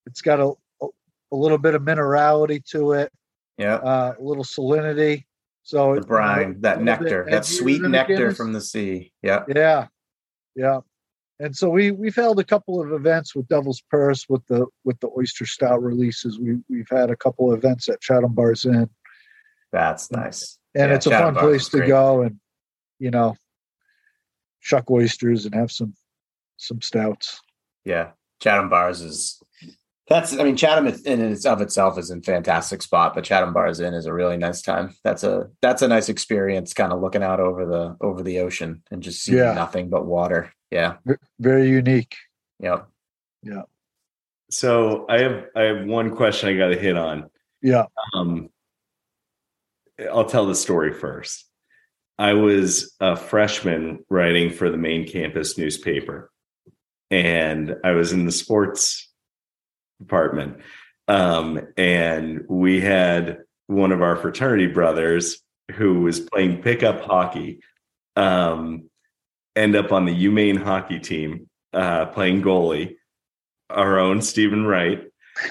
it's 0.07 0.23
got 0.23 0.41
a 0.41 0.53
a, 0.83 0.87
a 1.33 1.37
little 1.37 1.59
bit 1.59 1.75
of 1.75 1.83
minerality 1.83 2.65
to 2.71 2.93
it 2.93 3.13
Yeah. 3.59 3.77
uh, 3.77 4.15
a 4.19 4.23
little 4.23 4.45
salinity 4.45 5.25
so 5.63 5.95
The 5.97 6.01
it- 6.03 6.07
brine, 6.07 6.61
that 6.61 6.79
little 6.79 6.95
bit 6.99 7.03
nectar, 7.03 7.27
that 7.31 7.45
sweet 7.45 7.83
nectar 7.83 8.17
Guinness. 8.17 8.37
from 8.37 8.53
the 8.53 8.61
sea. 8.61 9.13
Yeah. 9.23 9.43
yeah 9.55 9.89
yeah 10.55 10.79
and 11.41 11.55
so 11.57 11.69
we 11.69 11.91
we've 11.91 12.17
held 12.17 12.39
a 12.41 12.45
couple 12.45 12.81
of 12.81 12.93
events 12.93 13.35
with 13.35 13.47
devil's 13.49 13.83
purse 13.91 14.27
with 14.29 14.45
the 14.47 14.67
with 14.85 14.99
the 15.01 15.11
oyster 15.19 15.45
stout 15.47 15.83
releases 15.83 16.39
we 16.39 16.57
we've 16.69 16.89
had 16.91 17.11
a 17.11 17.17
couple 17.17 17.53
of 17.53 17.59
events 17.59 17.89
at 17.89 18.01
chatham 18.01 18.33
bars 18.35 18.65
inn 18.65 18.89
That's 19.73 20.11
nice. 20.11 20.59
and 20.75 20.91
Yeah, 20.91 20.97
it's 20.97 21.07
a 21.07 21.11
Chatham 21.11 21.35
fun 21.35 21.45
Bars 21.45 21.69
place 21.69 21.83
to 21.83 21.87
go 21.87 22.23
and 22.23 22.39
you 22.99 23.11
know 23.11 23.37
shuck 24.61 24.91
oysters 24.91 25.45
and 25.45 25.55
have 25.55 25.71
some 25.71 25.95
some 26.57 26.81
stouts. 26.81 27.41
Yeah, 27.85 28.11
Chatham 28.41 28.69
Bars 28.71 29.01
is 29.03 29.41
that's. 30.09 30.39
I 30.39 30.43
mean, 30.45 30.57
Chatham 30.57 30.87
in 30.87 31.21
and 31.21 31.47
of 31.47 31.61
itself 31.61 31.99
is 31.99 32.11
in 32.11 32.23
fantastic 32.23 32.81
spot, 32.81 33.15
but 33.15 33.25
Chatham 33.25 33.53
Bars 33.53 33.79
Inn 33.81 33.93
is 33.95 34.07
a 34.07 34.13
really 34.15 34.37
nice 34.39 34.63
time. 34.63 34.95
That's 35.05 35.23
a 35.25 35.51
that's 35.61 35.83
a 35.83 35.89
nice 35.89 36.09
experience, 36.09 36.73
kind 36.73 36.93
of 36.93 37.01
looking 37.01 37.23
out 37.23 37.41
over 37.41 37.67
the 37.67 37.97
over 38.01 38.23
the 38.23 38.39
ocean 38.41 38.83
and 38.91 39.03
just 39.03 39.23
seeing 39.23 39.39
Yeah. 39.39 39.53
nothing 39.53 39.91
but 39.91 40.07
water. 40.07 40.53
Yeah. 40.71 40.97
Very 41.39 41.69
unique. 41.69 42.17
Yeah. 42.59 42.83
Yeah. 43.43 43.63
So 44.51 45.07
I 45.09 45.21
have 45.21 45.47
I 45.55 45.63
have 45.63 45.87
one 45.87 46.15
question 46.15 46.49
I 46.49 46.57
got 46.57 46.69
to 46.69 46.79
hit 46.79 46.97
on. 46.97 47.31
Yeah. 47.63 47.87
Um, 48.15 48.49
I'll 50.13 50.27
tell 50.27 50.47
the 50.47 50.55
story 50.55 50.93
first. 50.93 51.45
I 52.19 52.33
was 52.33 52.95
a 53.01 53.17
freshman 53.17 54.05
writing 54.09 54.51
for 54.51 54.71
the 54.71 54.77
main 54.77 55.07
campus 55.07 55.59
newspaper, 55.59 56.31
and 57.11 57.77
I 57.85 57.93
was 57.93 58.13
in 58.13 58.25
the 58.25 58.33
sports 58.33 59.11
department. 59.99 60.59
Um, 61.09 61.61
and 61.77 62.45
we 62.49 62.81
had 62.81 63.39
one 63.67 63.93
of 63.93 64.03
our 64.03 64.17
fraternity 64.17 64.67
brothers 64.67 65.39
who 65.73 66.01
was 66.01 66.21
playing 66.21 66.63
pickup 66.63 67.03
hockey 67.03 67.61
um, 68.17 68.89
end 69.57 69.75
up 69.75 69.91
on 69.91 70.05
the 70.05 70.27
UMaine 70.27 70.63
hockey 70.63 71.01
team 71.01 71.49
uh, 71.73 72.07
playing 72.07 72.43
goalie. 72.43 72.97
Our 73.71 73.99
own 73.99 74.23
Stephen 74.23 74.65
Wright 74.67 75.03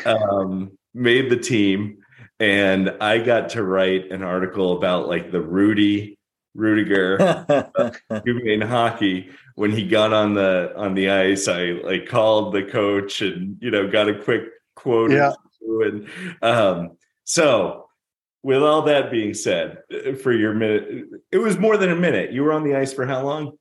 um, 0.05 0.77
made 0.93 1.29
the 1.29 1.37
team, 1.37 1.97
and 2.39 2.89
I 3.01 3.17
got 3.17 3.49
to 3.49 3.63
write 3.63 4.11
an 4.11 4.23
article 4.23 4.77
about 4.77 5.09
like 5.09 5.31
the 5.31 5.41
Rudy 5.41 6.17
Ruettiger 6.55 7.17
UMaine 8.11 8.63
hockey 8.63 9.29
when 9.55 9.71
he 9.71 9.85
got 9.85 10.13
on 10.13 10.33
the 10.33 10.73
on 10.77 10.93
the 10.93 11.09
ice. 11.09 11.47
I 11.47 11.79
like 11.83 12.07
called 12.07 12.53
the 12.53 12.63
coach 12.63 13.21
and 13.21 13.57
you 13.59 13.71
know 13.71 13.89
got 13.89 14.07
a 14.07 14.17
quick 14.23 14.43
quote. 14.75 15.11
Yeah. 15.11 15.33
And 15.61 16.07
um, 16.41 16.97
so, 17.23 17.89
with 18.43 18.61
all 18.61 18.83
that 18.83 19.11
being 19.11 19.33
said, 19.33 19.79
uh, 19.91 20.13
for 20.13 20.31
your 20.31 20.53
minute, 20.53 21.07
it 21.31 21.39
was 21.39 21.57
more 21.57 21.75
than 21.75 21.91
a 21.91 21.95
minute. 21.95 22.31
You 22.31 22.43
were 22.43 22.53
on 22.53 22.63
the 22.63 22.75
ice 22.75 22.93
for 22.93 23.05
how 23.05 23.23
long? 23.23 23.57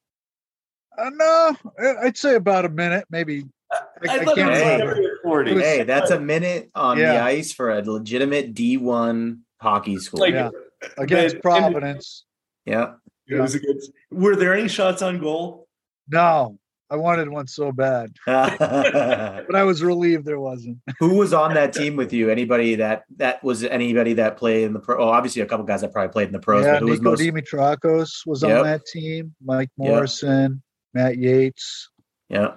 Uh, 0.99 1.11
no, 1.15 1.57
I- 1.81 2.07
I'd 2.07 2.17
say 2.17 2.35
about 2.37 2.65
a 2.65 2.69
minute, 2.69 3.05
maybe. 3.11 3.45
I, 3.73 3.79
I 4.09 4.25
thought 4.25 4.37
it 4.39 4.41
can't 4.41 4.51
was 4.51 4.59
say- 4.61 4.73
remember. 4.79 4.95
like 5.03 5.11
40. 5.25 5.55
hey, 5.61 5.83
that's 5.85 6.11
a 6.11 6.21
minute 6.21 6.71
on 6.75 6.97
the 6.99 7.21
ice 7.23 7.53
for 7.53 7.71
a 7.71 7.83
legitimate 7.83 8.55
D1 8.55 9.39
hockey 9.61 9.99
school. 9.99 10.21
like 10.21 10.35
Yeah. 10.35 10.51
Against 10.99 11.37
but- 11.37 11.43
Providence. 11.43 12.25
yeah. 12.67 12.95
It 13.27 13.37
was 13.41 13.55
against. 13.55 13.91
Were 14.11 14.37
there 14.37 14.53
any 14.55 14.69
shots 14.69 15.01
on 15.01 15.19
goal? 15.19 15.67
No, 16.09 16.59
I 16.91 16.97
wanted 16.97 17.31
one 17.31 17.47
so 17.47 17.73
bad, 17.73 18.13
but 18.27 19.55
I 19.55 19.63
was 19.65 19.83
relieved 19.83 20.27
there 20.27 20.39
wasn't. 20.39 20.77
Who 20.99 21.15
was 21.15 21.33
on 21.33 21.55
that 21.55 21.73
team 21.73 21.97
with 21.97 22.13
you? 22.13 22.29
Anybody 22.29 22.75
that 22.75 23.05
that 23.17 23.43
was 23.43 23.65
anybody 23.65 24.13
that 24.15 24.37
played 24.37 24.65
in 24.65 24.75
the 24.75 24.79
pro? 24.81 25.03
Oh, 25.03 25.09
obviously 25.09 25.41
a 25.41 25.47
couple 25.47 25.65
guys 25.65 25.81
that 25.81 25.91
probably 25.91 26.13
played 26.13 26.27
in 26.27 26.33
the 26.35 26.39
pros. 26.39 26.67
yeah, 26.67 26.75
but 26.75 26.83
who 26.83 26.91
was 26.91 27.01
most? 27.01 27.21
Dimitrakos 27.21 28.27
was 28.27 28.43
Yep. 28.43 28.59
on 28.59 28.65
that 28.67 28.83
team. 28.93 29.35
Mike 29.43 29.71
Yep. 29.79 29.89
Morrison, 29.89 30.63
Matt 30.95 31.19
Yeats, 31.19 31.91
Yeah, 32.29 32.55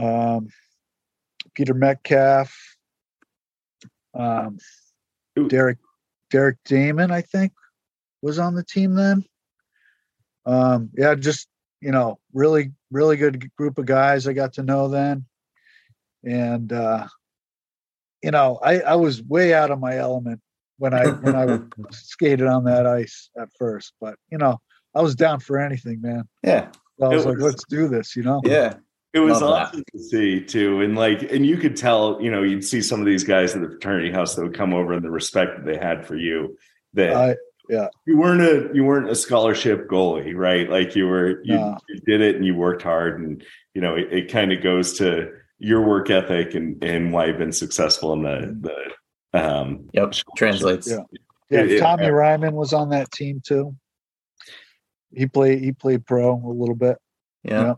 um, 0.00 0.48
Peter 1.54 1.74
Metcalf, 1.74 2.54
um, 4.14 4.58
Derek 5.48 5.78
Derek 6.30 6.58
Damon, 6.64 7.10
I 7.10 7.22
think, 7.22 7.52
was 8.22 8.38
on 8.38 8.54
the 8.54 8.64
team 8.64 8.94
then. 8.94 9.24
Um, 10.46 10.90
yeah, 10.96 11.14
just 11.14 11.48
you 11.80 11.92
know, 11.92 12.18
really, 12.32 12.72
really 12.90 13.16
good 13.16 13.50
group 13.56 13.78
of 13.78 13.86
guys 13.86 14.26
I 14.26 14.32
got 14.32 14.54
to 14.54 14.62
know 14.62 14.88
then, 14.88 15.24
and 16.24 16.72
uh, 16.72 17.06
you 18.22 18.30
know, 18.30 18.58
I 18.62 18.80
I 18.80 18.96
was 18.96 19.22
way 19.22 19.54
out 19.54 19.70
of 19.70 19.78
my 19.78 19.96
element 19.96 20.40
when 20.78 20.94
I 20.94 21.06
when 21.06 21.34
I 21.34 21.58
skated 21.90 22.46
on 22.46 22.64
that 22.64 22.86
ice 22.86 23.30
at 23.38 23.48
first, 23.58 23.92
but 24.00 24.16
you 24.30 24.38
know, 24.38 24.60
I 24.94 25.02
was 25.02 25.14
down 25.14 25.40
for 25.40 25.58
anything, 25.58 26.00
man. 26.00 26.28
yeah, 26.42 26.70
I 27.02 27.08
was 27.08 27.24
It 27.24 27.28
like, 27.30 27.38
let's 27.38 27.64
do 27.64 27.88
this, 27.88 28.16
you 28.16 28.22
know. 28.22 28.40
yeah. 28.44 28.74
It 29.14 29.20
was 29.20 29.40
Love 29.40 29.50
that. 29.54 29.68
awesome 29.68 29.84
to 29.92 29.98
see 29.98 30.44
too, 30.44 30.82
and 30.82 30.94
like, 30.94 31.22
and 31.32 31.44
you 31.46 31.56
could 31.56 31.76
tell, 31.76 32.20
you 32.20 32.30
know, 32.30 32.42
you'd 32.42 32.62
see 32.64 32.82
some 32.82 33.00
of 33.00 33.06
these 33.06 33.24
guys 33.24 33.54
at 33.56 33.62
the 33.62 33.68
fraternity 33.68 34.10
house 34.12 34.34
that 34.34 34.42
would 34.42 34.54
come 34.54 34.74
over 34.74 34.92
and 34.92 35.02
the 35.02 35.10
respect 35.10 35.56
that 35.56 35.64
they 35.64 35.78
had 35.78 36.06
for 36.06 36.14
you. 36.14 36.58
That 36.92 37.16
I 37.16 37.36
yeah. 37.70 37.88
you 38.06 38.18
weren't 38.18 38.42
a 38.42 38.70
you 38.74 38.84
weren't 38.84 39.08
a 39.08 39.14
scholarship 39.14 39.88
goalie, 39.88 40.36
right? 40.36 40.68
Like 40.68 40.94
you 40.94 41.06
were, 41.06 41.40
you, 41.42 41.54
No. 41.54 41.78
you 41.88 42.00
did 42.00 42.20
it 42.20 42.36
and 42.36 42.44
you 42.44 42.54
worked 42.54 42.82
hard, 42.82 43.18
and 43.18 43.42
you 43.72 43.80
know, 43.80 43.94
it, 43.96 44.12
it 44.12 44.30
kind 44.30 44.52
of 44.52 44.62
goes 44.62 44.98
to 44.98 45.30
your 45.58 45.80
work 45.86 46.10
ethic 46.10 46.54
and 46.54 46.82
and 46.84 47.10
why 47.10 47.26
you've 47.26 47.38
been 47.38 47.50
successful 47.50 48.12
in 48.12 48.22
the 48.22 48.58
the 49.32 49.40
um 49.42 49.88
Yep, 49.94 50.12
translates. 50.36 50.86
Yeah. 50.90 50.98
Yeah, 51.50 51.60
It- 51.60 51.72
it- 51.72 51.80
Tommy 51.80 52.08
Ryman 52.10 52.54
was 52.54 52.74
on 52.74 52.90
that 52.90 53.10
team 53.10 53.40
too. 53.44 53.74
He 55.12 55.26
played 55.26 55.60
he 55.62 55.72
played 55.72 56.06
pro 56.06 56.34
a 56.34 56.52
little 56.52 56.74
bit. 56.74 56.98
Yeah. 57.42 57.62
Yeah. 57.62 57.74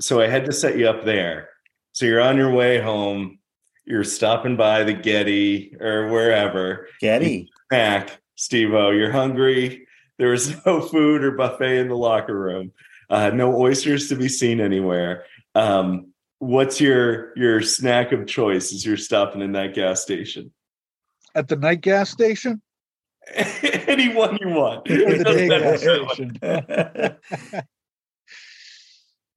so 0.00 0.20
I 0.20 0.28
had 0.28 0.44
to 0.46 0.52
set 0.52 0.78
you 0.78 0.88
up 0.88 1.04
there. 1.04 1.48
So 1.92 2.06
you're 2.06 2.20
on 2.20 2.36
your 2.36 2.50
way 2.52 2.78
home, 2.80 3.38
you're 3.84 4.04
stopping 4.04 4.56
by 4.56 4.84
the 4.84 4.92
Getty 4.92 5.76
or 5.80 6.08
wherever, 6.08 6.88
Getty. 7.00 7.48
snack, 7.70 8.20
Steve 8.34 8.74
O. 8.74 8.90
You're 8.90 9.12
hungry. 9.12 9.86
There 10.18 10.30
was 10.30 10.64
no 10.64 10.80
food 10.88 11.22
or 11.24 11.32
buffet 11.32 11.78
in 11.78 11.88
the 11.88 11.96
locker 11.96 12.38
room. 12.38 12.72
Uh, 13.08 13.30
no 13.30 13.56
oysters 13.56 14.08
to 14.08 14.16
be 14.16 14.28
seen 14.28 14.60
anywhere. 14.60 15.24
Um, 15.54 16.12
what's 16.38 16.80
your 16.80 17.32
your 17.36 17.62
snack 17.62 18.12
of 18.12 18.26
choice 18.26 18.72
as 18.72 18.84
you're 18.84 18.96
stopping 18.96 19.42
in 19.42 19.52
that 19.52 19.74
gas 19.74 20.02
station? 20.02 20.52
At 21.34 21.48
the 21.48 21.56
night 21.56 21.80
gas 21.82 22.10
station 22.10 22.60
Anyone 23.88 24.38
you 24.40 24.48
want. 24.48 24.90
or 24.90 25.18
the 25.18 25.24
day 25.24 25.48
gas 25.48 25.82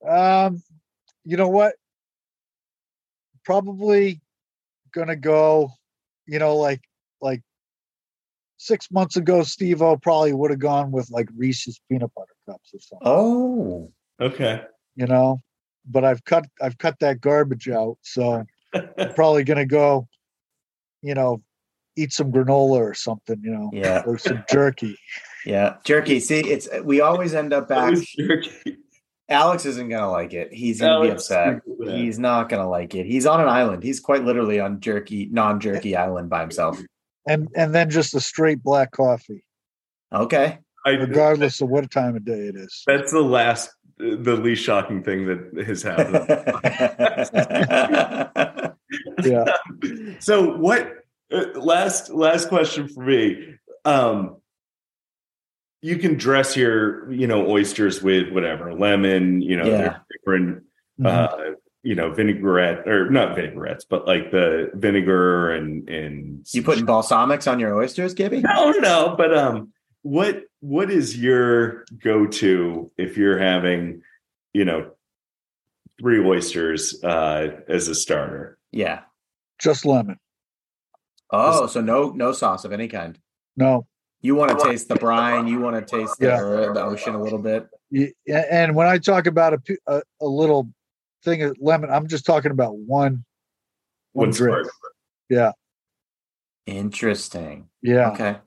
Um, 0.07 0.61
you 1.25 1.37
know 1.37 1.49
what? 1.49 1.75
Probably 3.43 4.21
gonna 4.93 5.15
go, 5.15 5.71
you 6.25 6.39
know, 6.39 6.55
like 6.55 6.81
like 7.21 7.41
six 8.57 8.89
months 8.91 9.17
ago, 9.17 9.43
Steve 9.43 9.81
O 9.81 9.97
probably 9.97 10.33
would 10.33 10.51
have 10.51 10.59
gone 10.59 10.91
with 10.91 11.09
like 11.09 11.27
Reese's 11.35 11.81
peanut 11.89 12.11
butter 12.15 12.33
cups 12.47 12.71
or 12.73 12.79
something. 12.79 13.07
oh, 13.07 13.91
Okay. 14.21 14.61
you 14.95 15.07
know 15.07 15.39
but 15.89 16.03
i've 16.03 16.21
cut 16.25 16.45
i've 16.61 16.77
cut 16.77 16.99
that 16.99 17.21
garbage 17.21 17.69
out 17.69 17.97
so 18.01 18.43
i'm 18.75 19.13
probably 19.15 19.45
gonna 19.45 19.65
go 19.65 20.05
you 21.01 21.13
know 21.15 21.41
eat 22.01 22.13
some 22.13 22.31
granola 22.31 22.79
or 22.79 22.93
something 22.93 23.41
you 23.43 23.51
know 23.51 23.69
yeah, 23.73 24.01
or 24.05 24.17
some 24.17 24.41
jerky 24.49 24.97
yeah. 25.45 25.75
Jerky. 25.83 26.19
See, 26.19 26.39
it's 26.39 26.67
we 26.83 27.01
always 27.01 27.33
end 27.33 27.53
up 27.53 27.69
back. 27.69 27.95
Alex 29.29 29.65
isn't 29.65 29.89
gonna 29.89 30.11
like 30.11 30.33
it. 30.33 30.53
He's 30.53 30.81
gonna 30.81 31.01
be 31.01 31.11
upset. 31.11 31.61
yeah. 31.79 31.95
He's 31.95 32.17
not 32.17 32.49
gonna 32.49 32.69
like 32.69 32.95
it. 32.95 33.05
He's 33.05 33.25
on 33.25 33.41
an 33.41 33.47
island. 33.47 33.83
He's 33.83 33.99
quite 33.99 34.23
literally 34.23 34.59
on 34.59 34.79
jerky, 34.79 35.27
non-jerky 35.31 35.95
island 35.95 36.29
by 36.29 36.41
himself. 36.41 36.79
and 37.27 37.47
and 37.55 37.75
then 37.75 37.89
just 37.89 38.15
a 38.15 38.19
straight 38.19 38.63
black 38.63 38.91
coffee 38.91 39.43
Okay. 40.11 40.57
I, 40.85 40.91
regardless 40.91 41.61
of 41.61 41.69
what 41.69 41.91
time 41.91 42.15
of 42.15 42.23
day 42.23 42.47
it 42.47 42.55
is 42.55 42.83
that's 42.87 43.11
the 43.11 43.21
last, 43.21 43.69
the 43.97 44.37
least 44.37 44.63
shocking 44.63 45.03
thing 45.03 45.27
that 45.27 45.67
has 45.67 45.83
happened. 45.83 46.15
yeah 49.25 49.43
so 50.19 50.55
what 50.55 50.98
last 51.59 52.09
last 52.09 52.49
question 52.49 52.87
for 52.87 53.03
me 53.05 53.55
um 53.85 54.37
you 55.81 55.97
can 55.97 56.15
dress 56.15 56.57
your 56.57 57.11
you 57.11 57.27
know 57.27 57.47
oysters 57.49 58.01
with 58.01 58.31
whatever 58.33 58.73
lemon 58.73 59.41
you 59.41 59.55
know 59.57 59.65
Yeah. 59.65 59.77
there's 59.77 59.95
different 60.17 60.63
Mhm. 60.99 61.05
uh 61.07 61.55
you 61.83 61.95
know 61.95 62.11
vinaigrette 62.11 62.87
or 62.87 63.09
not 63.09 63.35
vinaigrettes 63.37 63.85
but 63.89 64.05
like 64.05 64.31
the 64.31 64.69
vinegar 64.73 65.51
and 65.51 65.87
and 65.89 66.45
you 66.53 66.61
putting 66.61 66.85
balsamics 66.85 67.49
on 67.49 67.59
your 67.59 67.73
oysters, 67.75 68.13
Gibby? 68.13 68.41
no 68.41 68.71
no 68.71 69.15
but 69.17 69.35
um 69.37 69.71
what 70.01 70.43
what 70.59 70.89
is 70.91 71.17
your 71.17 71.85
go-to 72.03 72.91
if 72.97 73.15
you're 73.17 73.39
having 73.39 74.01
you 74.53 74.65
know 74.65 74.91
three 76.01 76.19
oysters 76.23 77.01
uh 77.03 77.47
as 77.69 77.87
a 77.87 77.95
starter 77.95 78.57
Yeah. 78.71 79.01
just 79.59 79.85
lemon 79.85 80.17
Oh, 81.31 81.67
so 81.67 81.81
no 81.81 82.09
no 82.11 82.31
sauce 82.31 82.65
of 82.65 82.71
any 82.71 82.87
kind. 82.87 83.17
no 83.55 83.85
You 84.21 84.35
want 84.35 84.57
to 84.57 84.65
taste 84.65 84.87
the 84.89 84.95
brine. 84.95 85.47
You 85.47 85.59
want 85.59 85.75
to 85.75 85.97
taste 85.97 86.15
the, 86.19 86.27
Yeah. 86.27 86.73
the 86.73 86.83
ocean 86.83 87.15
a 87.15 87.21
little 87.21 87.39
bit. 87.39 87.67
Y- 87.91 88.11
and 88.27 88.75
when 88.75 88.87
i 88.87 88.97
talk 88.97 89.25
about 89.27 89.53
a, 89.53 89.77
a, 89.87 90.01
a 90.21 90.25
little 90.27 90.69
thing 91.23 91.41
of 91.43 91.57
lemon 91.59 91.89
i'm 91.89 92.07
just 92.07 92.25
talking 92.25 92.51
about 92.51 92.77
one 92.77 93.25
one 94.13 94.27
One 94.27 94.29
drink 94.31 94.67
squirt. 95.29 95.53
Interesting. 96.65 97.67
yeah 97.81 98.11
Okay. 98.11 98.37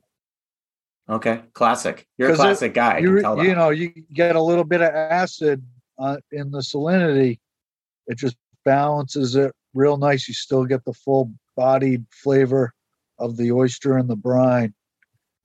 Okay, 1.09 1.43
classic. 1.53 2.07
You're 2.17 2.29
a 2.29 2.31
'Cause 2.33 2.39
it- 2.41 2.43
classic 2.45 2.75
guy. 2.75 2.93
I 2.97 3.01
can 3.03 3.11
you, 3.11 3.21
tell 3.21 3.45
you 3.45 3.55
know, 3.57 3.71
you 3.71 3.89
get 4.15 4.37
a 4.37 4.41
little 4.41 4.63
bit 4.65 4.81
of 4.81 4.95
acid 4.95 5.63
uh, 5.99 6.19
in 6.31 6.51
the 6.53 6.61
salinity. 6.61 7.41
It 8.07 8.17
just 8.19 8.37
balances 8.65 9.35
it 9.35 9.53
real 9.75 9.97
nice. 9.97 10.29
You 10.29 10.35
still 10.35 10.65
get 10.65 10.85
the 10.85 10.93
full 10.95 11.33
bodied 11.57 12.05
flavor 12.11 12.73
of 13.19 13.37
the 13.37 13.53
oyster 13.53 13.97
and 13.97 14.09
the 14.09 14.17
brine 14.17 14.75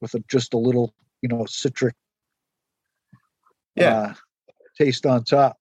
with 0.01 0.13
a, 0.13 0.19
just 0.29 0.53
a 0.53 0.57
little, 0.57 0.93
you 1.21 1.29
know, 1.29 1.45
citric 1.45 1.95
Yeah. 3.75 3.99
uh, 3.99 4.13
taste 4.77 5.05
on 5.05 5.23
top. 5.23 5.57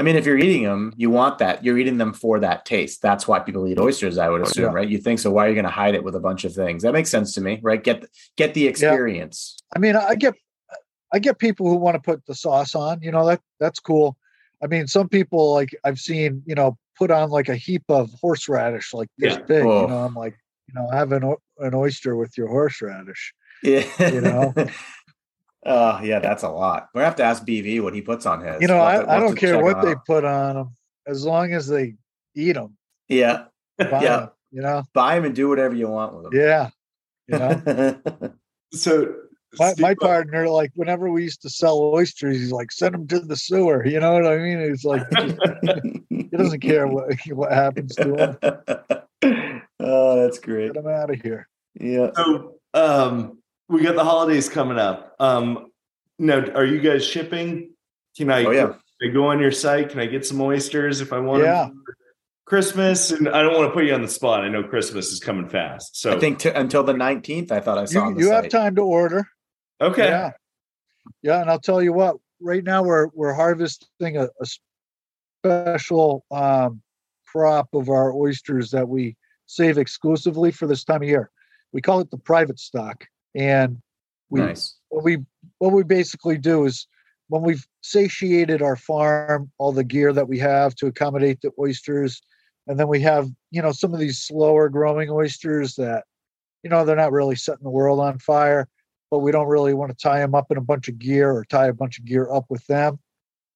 I 0.00 0.04
mean, 0.04 0.14
if 0.14 0.26
you're 0.26 0.38
eating 0.38 0.62
them, 0.62 0.92
you 0.96 1.10
want 1.10 1.38
that. 1.38 1.64
You're 1.64 1.76
eating 1.76 1.98
them 1.98 2.12
for 2.12 2.38
that 2.38 2.64
taste. 2.64 3.02
That's 3.02 3.26
why 3.26 3.40
people 3.40 3.66
eat 3.66 3.80
oysters. 3.80 4.16
I 4.16 4.28
would 4.28 4.42
assume, 4.42 4.66
Yeah. 4.66 4.72
right? 4.72 4.88
You 4.88 4.98
think 4.98 5.18
so? 5.18 5.30
Why 5.32 5.46
are 5.46 5.48
you 5.48 5.54
going 5.54 5.64
to 5.64 5.70
hide 5.70 5.96
it 5.96 6.04
with 6.04 6.14
a 6.14 6.20
bunch 6.20 6.44
of 6.44 6.54
things? 6.54 6.84
That 6.84 6.92
makes 6.92 7.10
sense 7.10 7.34
to 7.34 7.40
me, 7.40 7.58
right? 7.62 7.82
Get 7.82 8.04
get 8.36 8.54
the 8.54 8.68
experience. 8.68 9.56
I 9.74 9.80
mean, 9.80 9.96
I 9.96 10.14
get, 10.14 10.34
I 11.12 11.18
get 11.18 11.38
people 11.38 11.68
who 11.68 11.76
want 11.76 11.96
to 11.96 12.00
put 12.00 12.24
the 12.26 12.34
sauce 12.36 12.76
on. 12.76 13.02
You 13.02 13.10
know 13.10 13.26
that 13.26 13.40
that's 13.58 13.80
cool. 13.80 14.16
I 14.62 14.68
mean, 14.68 14.86
some 14.86 15.08
people 15.08 15.52
like 15.52 15.70
I've 15.84 15.98
seen, 15.98 16.44
you 16.46 16.54
know, 16.54 16.78
put 16.98 17.10
on 17.10 17.30
like 17.30 17.48
a 17.48 17.56
heap 17.56 17.84
of 17.88 18.10
horseradish, 18.20 18.92
like 18.92 19.08
this 19.18 19.34
Yeah. 19.34 19.42
big. 19.42 19.64
Oh. 19.64 19.82
You 19.82 19.88
know, 19.88 19.98
I'm 20.04 20.14
like, 20.14 20.36
you 20.68 20.74
know, 20.74 20.90
have 20.90 21.12
an 21.12 21.34
an 21.58 21.74
oyster 21.74 22.16
with 22.16 22.36
your 22.36 22.48
horseradish. 22.48 23.32
Yeah, 23.62 23.84
You 24.12 24.20
know? 24.20 24.54
Oh 25.66 26.00
yeah, 26.02 26.20
that's 26.20 26.44
a 26.44 26.48
lot. 26.48 26.88
We 26.94 27.00
are 27.00 27.04
have 27.04 27.16
to 27.16 27.24
ask 27.24 27.44
BV 27.44 27.82
what 27.82 27.92
he 27.92 28.00
puts 28.00 28.26
on 28.26 28.40
his. 28.40 28.60
You 28.62 28.68
know, 28.68 28.76
We'll 28.76 28.84
I, 28.84 28.98
to- 28.98 29.10
I 29.10 29.18
we'll 29.18 29.26
don't 29.28 29.36
care 29.36 29.62
what 29.62 29.82
they 29.82 29.90
out. 29.90 30.04
put 30.06 30.24
on 30.24 30.54
them, 30.54 30.76
as 31.06 31.24
long 31.26 31.52
as 31.52 31.66
they 31.66 31.96
eat 32.36 32.52
them. 32.52 32.76
Yeah, 33.08 33.46
Buy 33.76 34.02
Yeah. 34.02 34.22
'em, 34.22 34.28
you 34.52 34.62
know. 34.62 34.84
buy 34.94 35.16
them 35.16 35.24
and 35.24 35.34
do 35.34 35.48
whatever 35.48 35.74
you 35.74 35.88
want 35.88 36.14
with 36.14 36.24
them. 36.30 36.32
Yeah, 36.40 36.70
you 37.26 37.38
know. 37.38 38.00
So 38.72 39.14
my, 39.58 39.74
my 39.78 39.94
partner, 39.94 40.48
like 40.48 40.72
whenever 40.74 41.10
we 41.10 41.22
used 41.22 41.42
to 41.42 41.50
sell 41.50 41.78
oysters, 41.80 42.36
he's 42.36 42.52
like, 42.52 42.70
send 42.72 42.94
them 42.94 43.06
to 43.08 43.20
the 43.20 43.36
sewer. 43.36 43.86
You 43.86 44.00
know 44.00 44.12
what 44.12 44.26
I 44.26 44.36
mean? 44.38 44.60
He's 44.68 44.84
like 44.84 45.02
he 46.10 46.24
doesn't 46.36 46.60
care 46.60 46.86
what 46.86 47.14
what 47.30 47.52
happens 47.52 47.94
to 47.96 48.16
him. 48.16 48.36
oh, 49.80 50.22
that's 50.22 50.38
great. 50.38 50.72
Get 50.72 50.82
him 50.84 50.90
out 50.90 51.10
of 51.10 51.20
here. 51.20 51.48
Yeah. 51.80 52.10
So 52.14 52.54
um 52.74 53.38
we 53.68 53.82
got 53.82 53.94
the 53.94 54.04
holidays 54.04 54.48
coming 54.48 54.78
up. 54.78 55.14
Um 55.18 55.70
now 56.18 56.44
are 56.54 56.64
you 56.64 56.80
guys 56.80 57.04
shipping? 57.06 57.70
Can 58.16 58.30
I, 58.30 58.44
Oh 58.44 58.50
yeah. 58.50 58.66
can 59.00 59.10
I 59.10 59.12
go 59.12 59.26
on 59.28 59.38
your 59.40 59.52
site? 59.52 59.90
Can 59.90 60.00
I 60.00 60.06
get 60.06 60.26
some 60.26 60.40
oysters 60.40 61.00
if 61.00 61.12
I 61.12 61.20
want 61.20 61.42
Yeah. 61.44 61.66
them 61.66 61.82
for 61.86 61.94
Christmas? 62.46 63.12
And 63.12 63.28
I 63.28 63.42
don't 63.42 63.54
want 63.54 63.68
to 63.68 63.72
put 63.72 63.84
you 63.84 63.94
on 63.94 64.02
the 64.02 64.08
spot. 64.08 64.44
I 64.44 64.48
know 64.48 64.64
Christmas 64.64 65.12
is 65.12 65.20
coming 65.20 65.48
fast. 65.48 65.96
So 66.00 66.14
I 66.14 66.18
think 66.18 66.40
t- 66.40 66.48
until 66.50 66.82
the 66.82 66.94
nineteenth, 66.94 67.52
I 67.52 67.60
thought 67.60 67.78
I 67.78 67.84
saw. 67.84 68.00
You, 68.00 68.04
on 68.06 68.14
the 68.14 68.20
you 68.20 68.30
have 68.30 68.48
time 68.48 68.74
to 68.76 68.82
order. 68.82 69.28
Okay. 69.80 70.08
Yeah, 70.08 70.30
yeah, 71.22 71.40
and 71.40 71.50
I'll 71.50 71.60
tell 71.60 71.82
you 71.82 71.92
what. 71.92 72.16
Right 72.40 72.62
now, 72.62 72.82
we're 72.84 73.08
we're 73.14 73.34
harvesting 73.34 74.16
a, 74.16 74.28
a 74.40 74.46
special 75.44 76.24
um, 76.30 76.82
crop 77.26 77.68
of 77.74 77.88
our 77.88 78.12
oysters 78.12 78.70
that 78.70 78.88
we 78.88 79.16
save 79.46 79.78
exclusively 79.78 80.52
for 80.52 80.66
this 80.66 80.84
time 80.84 81.02
of 81.02 81.08
year. 81.08 81.30
We 81.72 81.80
call 81.80 82.00
it 82.00 82.10
the 82.10 82.18
private 82.18 82.58
stock, 82.58 83.06
and 83.34 83.80
we 84.30 84.40
nice. 84.40 84.76
what 84.88 85.04
we 85.04 85.18
what 85.58 85.72
we 85.72 85.82
basically 85.82 86.38
do 86.38 86.64
is 86.64 86.86
when 87.28 87.42
we've 87.42 87.66
satiated 87.82 88.62
our 88.62 88.76
farm, 88.76 89.50
all 89.58 89.72
the 89.72 89.84
gear 89.84 90.12
that 90.12 90.28
we 90.28 90.38
have 90.38 90.74
to 90.76 90.86
accommodate 90.86 91.40
the 91.42 91.50
oysters, 91.58 92.22
and 92.66 92.78
then 92.78 92.88
we 92.88 93.00
have 93.00 93.28
you 93.50 93.62
know 93.62 93.72
some 93.72 93.92
of 93.92 94.00
these 94.00 94.18
slower 94.18 94.68
growing 94.68 95.10
oysters 95.10 95.74
that 95.76 96.04
you 96.62 96.70
know 96.70 96.84
they're 96.84 96.96
not 96.96 97.12
really 97.12 97.36
setting 97.36 97.64
the 97.64 97.70
world 97.70 98.00
on 98.00 98.18
fire, 98.18 98.68
but 99.10 99.20
we 99.20 99.32
don't 99.32 99.48
really 99.48 99.74
want 99.74 99.90
to 99.90 100.02
tie 100.02 100.20
them 100.20 100.34
up 100.34 100.50
in 100.50 100.56
a 100.56 100.62
bunch 100.62 100.88
of 100.88 100.98
gear 100.98 101.30
or 101.30 101.44
tie 101.44 101.66
a 101.66 101.72
bunch 101.72 101.98
of 101.98 102.04
gear 102.04 102.30
up 102.30 102.44
with 102.48 102.66
them. 102.66 102.98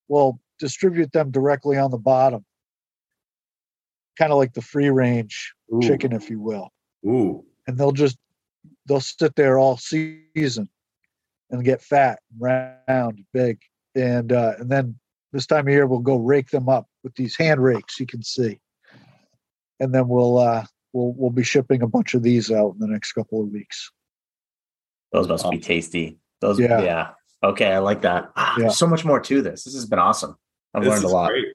We'll 0.09 0.41
distribute 0.59 1.13
them 1.13 1.31
directly 1.31 1.77
on 1.77 1.91
the 1.91 1.99
bottom, 1.99 2.45
kind 4.19 4.33
of 4.33 4.39
like 4.39 4.55
the 4.55 4.63
free 4.63 4.91
range 4.91 5.55
Ooh. 5.73 5.81
chicken, 5.81 6.13
if 6.13 6.31
you 6.31 6.41
will 6.41 6.71
Ooh. 7.07 7.45
and 7.67 7.77
they'll 7.77 7.93
just 7.93 8.19
they'll 8.87 9.01
sit 9.01 9.35
there 9.37 9.59
all 9.59 9.77
season 9.77 10.69
and 11.51 11.65
get 11.65 11.83
fat 11.83 12.21
and 12.31 12.41
round 12.89 13.25
big 13.33 13.61
and 13.95 14.33
uh 14.33 14.55
and 14.59 14.71
then 14.71 14.99
this 15.33 15.47
time 15.47 15.67
of 15.67 15.73
year 15.73 15.87
we'll 15.87 15.99
go 15.99 16.17
rake 16.17 16.51
them 16.51 16.69
up 16.69 16.87
with 17.03 17.15
these 17.15 17.37
hand 17.37 17.63
rakes 17.63 17.99
you 18.01 18.07
can 18.07 18.23
see 18.23 18.59
and 19.81 19.95
then 19.95 20.09
we'll 20.09 20.39
uh 20.39 20.65
we'll 20.93 21.13
we'll 21.13 21.31
be 21.31 21.45
shipping 21.45 21.83
a 21.83 21.89
bunch 21.89 22.15
of 22.15 22.23
these 22.23 22.51
out 22.51 22.75
in 22.75 22.79
the 22.79 22.87
next 22.87 23.13
couple 23.13 23.41
of 23.41 23.49
weeks 23.49 23.91
Those 25.13 25.29
must 25.29 25.51
be 25.51 25.59
tasty. 25.59 26.19
Those. 26.41 26.59
Yeah. 26.59 26.81
Yeah. 26.83 27.11
Okay, 27.45 27.73
I 27.73 27.79
like 27.79 28.03
that. 28.03 28.31
Ah, 28.37 28.55
Yeah. 28.57 28.63
There's 28.65 28.79
so 28.79 28.87
much 28.87 29.05
more 29.05 29.21
to 29.21 29.43
this. 29.43 29.65
This 29.65 29.75
has 29.75 29.87
been 29.87 29.99
awesome. 29.99 30.37
I've 30.75 30.83
This 30.85 30.91
learned 30.91 31.05
a 31.05 31.07
is 31.09 31.13
lot. 31.13 31.29
great. 31.29 31.47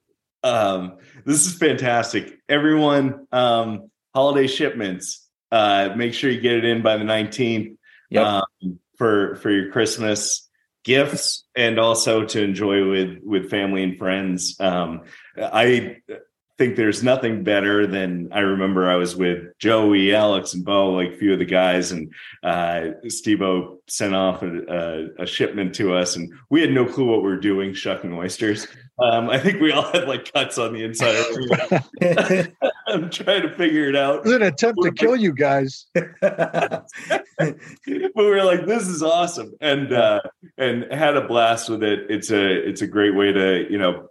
Um, 0.43 0.97
this 1.25 1.45
is 1.47 1.57
fantastic. 1.57 2.37
Everyone, 2.47 3.25
um, 3.31 3.89
holiday 4.13 4.47
shipments. 4.47 5.27
Uh, 5.51 5.89
make 5.95 6.13
sure 6.13 6.29
you 6.29 6.39
get 6.41 6.57
it 6.57 6.65
in 6.65 6.81
by 6.81 6.97
the 6.97 7.03
19th. 7.05 7.77
Yep. 8.09 8.25
um, 8.25 8.79
for 8.97 9.35
for 9.35 9.49
your 9.51 9.71
Christmas 9.71 10.49
gifts 10.83 11.45
and 11.55 11.77
also 11.79 12.23
to 12.25 12.41
enjoy 12.43 12.89
with 12.89 13.19
with 13.23 13.49
family 13.49 13.83
and 13.83 13.97
friends. 13.97 14.55
Um, 14.59 15.01
I 15.37 15.97
think 16.57 16.75
there's 16.75 17.03
nothing 17.03 17.43
better 17.43 17.85
than 17.85 18.29
I 18.31 18.39
remember 18.39 18.89
I 18.89 18.95
was 18.95 19.15
with 19.15 19.57
Joey, 19.59 20.13
Alex, 20.13 20.53
and 20.53 20.65
Bo, 20.65 20.91
like 20.91 21.09
a 21.09 21.17
few 21.17 21.33
of 21.33 21.39
the 21.39 21.45
guys, 21.45 21.91
and 21.91 22.11
uh, 22.43 22.91
Steve-O 23.07 23.79
sent 23.87 24.15
off 24.15 24.41
a, 24.41 25.09
a, 25.19 25.23
a 25.23 25.25
shipment 25.25 25.75
to 25.75 25.93
us, 25.93 26.15
and 26.15 26.31
we 26.49 26.61
had 26.61 26.71
no 26.71 26.85
clue 26.85 27.05
what 27.05 27.21
we 27.21 27.29
were 27.29 27.39
doing, 27.39 27.73
shucking 27.73 28.13
oysters. 28.13 28.67
Um, 28.99 29.29
I 29.29 29.37
think 29.37 29.61
we 29.61 29.71
all 29.71 29.91
had 29.91 30.07
like 30.07 30.31
cuts 30.33 30.57
on 30.57 30.73
the 30.73 30.83
inside. 30.83 31.23
I'm 32.87 33.09
trying 33.11 33.43
to 33.43 33.53
figure 33.55 33.89
it 33.89 33.95
out 33.95 34.19
it 34.19 34.23
was 34.23 34.33
an 34.33 34.43
attempt 34.43 34.81
to 34.81 34.91
kill 34.91 35.15
you 35.15 35.33
guys 35.33 35.87
but 37.37 38.15
we 38.15 38.25
were 38.25 38.43
like, 38.43 38.65
this 38.65 38.87
is 38.87 39.03
awesome, 39.03 39.53
and 39.61 39.93
uh, 39.93 40.21
and 40.57 40.91
had 40.91 41.15
a 41.15 41.27
blast 41.27 41.69
with 41.69 41.83
it. 41.83 42.07
It's 42.09 42.31
a 42.31 42.67
it's 42.67 42.81
a 42.81 42.87
great 42.87 43.15
way 43.15 43.31
to 43.31 43.67
you 43.69 43.77
know 43.77 44.09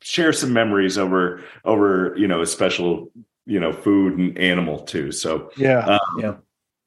share 0.00 0.32
some 0.32 0.52
memories 0.52 0.98
over 0.98 1.42
over 1.64 2.14
you 2.16 2.28
know 2.28 2.42
a 2.42 2.46
special 2.46 3.10
you 3.46 3.58
know 3.60 3.72
food 3.72 4.18
and 4.18 4.38
animal 4.38 4.80
too. 4.80 5.12
So 5.12 5.50
yeah 5.56 5.98
yeah. 6.18 6.34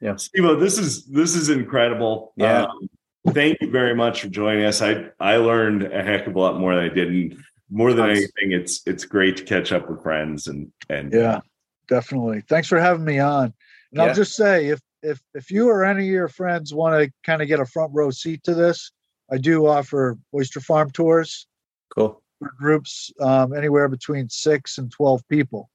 Yeah. 0.01 0.17
Steve, 0.17 0.59
this 0.59 0.77
is 0.77 1.05
this 1.05 1.35
is 1.35 1.49
incredible. 1.49 2.33
Yeah. 2.35 2.63
Um, 2.63 2.89
thank 3.29 3.57
you 3.61 3.71
very 3.71 3.95
much 3.95 4.21
for 4.21 4.27
joining 4.27 4.65
us. 4.65 4.81
I 4.81 5.05
I 5.19 5.37
learned 5.37 5.83
a 5.83 6.03
heck 6.03 6.27
of 6.27 6.35
a 6.35 6.39
lot 6.39 6.59
more 6.59 6.75
than 6.75 6.83
I 6.83 6.89
did, 6.89 7.07
and 7.07 7.37
more 7.71 7.93
than 7.93 8.07
Tons. 8.07 8.17
anything, 8.19 8.51
it's 8.51 8.81
it's 8.85 9.05
great 9.05 9.37
to 9.37 9.43
catch 9.43 9.71
up 9.71 9.89
with 9.89 10.03
friends 10.03 10.47
and 10.47 10.71
and 10.89 11.11
yeah 11.11 11.39
definitely 11.87 12.41
thanks 12.49 12.67
for 12.67 12.79
having 12.79 13.05
me 13.05 13.19
on 13.19 13.45
and 13.45 13.53
Yeah. 13.93 14.03
i'll 14.05 14.13
just 14.15 14.35
say 14.35 14.67
if 14.67 14.79
if 15.01 15.19
if 15.33 15.49
you 15.51 15.69
or 15.69 15.83
any 15.85 16.01
of 16.01 16.11
your 16.11 16.27
friends 16.27 16.73
want 16.73 16.99
to 17.03 17.11
kind 17.23 17.41
of 17.41 17.47
get 17.47 17.59
a 17.59 17.65
front 17.65 17.91
row 17.93 18.09
seat 18.11 18.43
to 18.43 18.53
this 18.53 18.91
i 19.31 19.37
do 19.37 19.65
offer 19.67 20.17
oyster 20.33 20.59
farm 20.59 20.89
tours 20.91 21.47
Cool. 21.95 22.21
Groups 22.49 23.11
um, 23.19 23.55
anywhere 23.55 23.87
between 23.87 24.29
six 24.29 24.77
and 24.77 24.91
twelve 24.91 25.27
people, 25.27 25.69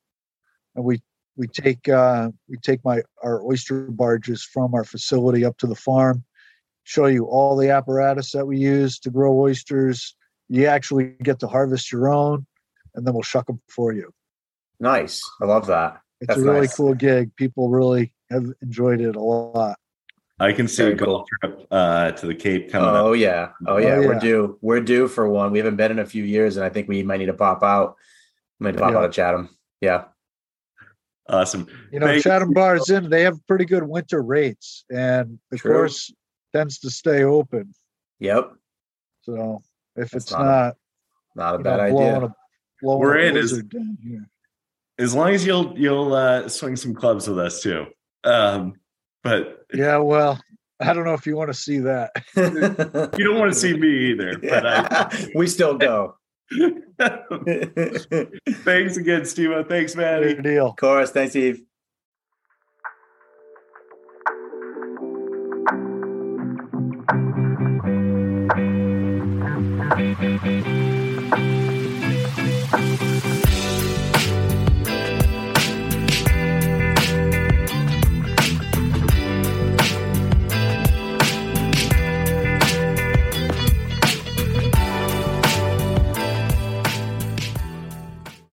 and 0.74 0.84
we 0.84 1.00
we 1.36 1.46
take 1.46 1.88
uh, 1.88 2.30
we 2.48 2.56
take 2.58 2.84
my 2.84 3.02
our 3.22 3.42
oyster 3.42 3.86
barges 3.90 4.42
from 4.44 4.74
our 4.74 4.84
facility 4.84 5.44
up 5.44 5.56
to 5.58 5.66
the 5.66 5.74
farm, 5.74 6.24
show 6.84 7.06
you 7.06 7.24
all 7.24 7.56
the 7.56 7.70
apparatus 7.70 8.32
that 8.32 8.46
we 8.46 8.58
use 8.58 8.98
to 9.00 9.10
grow 9.10 9.38
oysters. 9.38 10.14
You 10.48 10.66
actually 10.66 11.16
get 11.22 11.40
to 11.40 11.46
harvest 11.46 11.92
your 11.92 12.12
own, 12.12 12.46
and 12.94 13.06
then 13.06 13.14
we'll 13.14 13.22
shuck 13.22 13.46
them 13.46 13.60
for 13.68 13.92
you. 13.92 14.12
Nice. 14.80 15.22
I 15.40 15.46
love 15.46 15.66
that. 15.66 16.00
It's 16.20 16.28
That's 16.28 16.40
a 16.40 16.44
really 16.44 16.60
nice. 16.60 16.76
cool 16.76 16.94
gig. 16.94 17.34
People 17.36 17.70
really 17.70 18.12
have 18.30 18.46
enjoyed 18.62 19.00
it 19.00 19.16
a 19.16 19.20
lot. 19.20 19.78
I 20.40 20.52
can 20.52 20.66
see 20.68 20.82
Very 20.82 20.94
a 20.94 20.96
golf 20.96 21.28
trip 21.40 21.66
uh, 21.70 22.12
to 22.12 22.26
the 22.26 22.34
Cape 22.34 22.70
coming 22.72 22.88
up. 22.88 22.94
Oh 22.96 23.12
yeah. 23.12 23.50
Oh 23.66 23.76
yeah. 23.76 23.96
Oh, 23.96 24.06
We're 24.08 24.18
due. 24.18 24.58
We're 24.62 24.80
due 24.80 25.06
for 25.06 25.28
one. 25.28 25.52
We 25.52 25.58
haven't 25.58 25.76
been 25.76 25.90
in 25.92 25.98
a 25.98 26.06
few 26.06 26.24
years, 26.24 26.56
and 26.56 26.64
I 26.64 26.70
think 26.70 26.88
we 26.88 27.02
might 27.02 27.18
need 27.18 27.26
to 27.26 27.34
pop 27.34 27.62
out. 27.62 27.96
Might 28.58 28.76
pop 28.76 28.90
Yeah. 28.92 28.98
out 28.98 29.04
of 29.04 29.12
Chatham. 29.12 29.50
Yeah. 29.80 30.04
Awesome. 31.28 31.66
You 31.92 32.00
know, 32.00 32.06
Thank 32.06 32.22
Chatham 32.24 32.48
you. 32.48 32.54
Bars 32.54 32.90
Inn. 32.90 33.08
They 33.10 33.22
have 33.22 33.46
pretty 33.46 33.64
good 33.64 33.84
winter 33.84 34.20
rates, 34.22 34.84
and 34.90 35.38
the 35.50 35.58
True. 35.58 35.72
course 35.74 36.12
tends 36.52 36.78
to 36.80 36.90
stay 36.90 37.22
open. 37.22 37.72
Yep. 38.18 38.52
So 39.22 39.62
if 39.96 40.10
That's 40.10 40.24
it's 40.24 40.32
not 40.32 40.40
a 40.42 40.44
not, 40.44 40.76
Not 41.36 41.54
a 41.54 41.58
bad 41.62 41.76
know, 41.92 42.00
idea. 42.00 42.24
a 42.26 42.34
We're 42.82 43.18
a 43.18 43.26
in 43.26 43.36
is- 43.36 43.62
down 43.62 43.98
here. 44.02 44.26
as 44.98 45.14
long 45.14 45.30
as 45.34 45.46
you'll 45.46 45.78
you'll 45.78 46.14
uh, 46.14 46.48
swing 46.48 46.76
some 46.76 46.94
clubs 46.94 47.28
with 47.28 47.38
us 47.38 47.62
too. 47.62 47.86
Um, 48.24 48.74
but 49.22 49.66
yeah, 49.72 49.98
well, 49.98 50.40
I 50.80 50.92
don't 50.94 51.04
know 51.04 51.14
if 51.14 51.26
you 51.26 51.36
want 51.36 51.48
to 51.48 51.54
see 51.54 51.78
that. 51.80 52.10
you 52.36 53.24
don't 53.24 53.38
want 53.38 53.52
to 53.52 53.58
see 53.58 53.74
me 53.74 54.10
either, 54.10 54.38
but 54.38 54.66
I, 54.66 55.30
we 55.34 55.46
still 55.46 55.76
go. 55.76 56.16
thanks 58.64 58.96
again, 58.96 59.24
Steve. 59.24 59.50
Thanks, 59.68 59.94
Matty. 59.94 60.34
Good 60.34 60.44
deal. 60.44 60.68
Of 60.68 60.76
course. 60.76 61.10
Thanks, 61.10 61.36
Eve. 61.36 61.62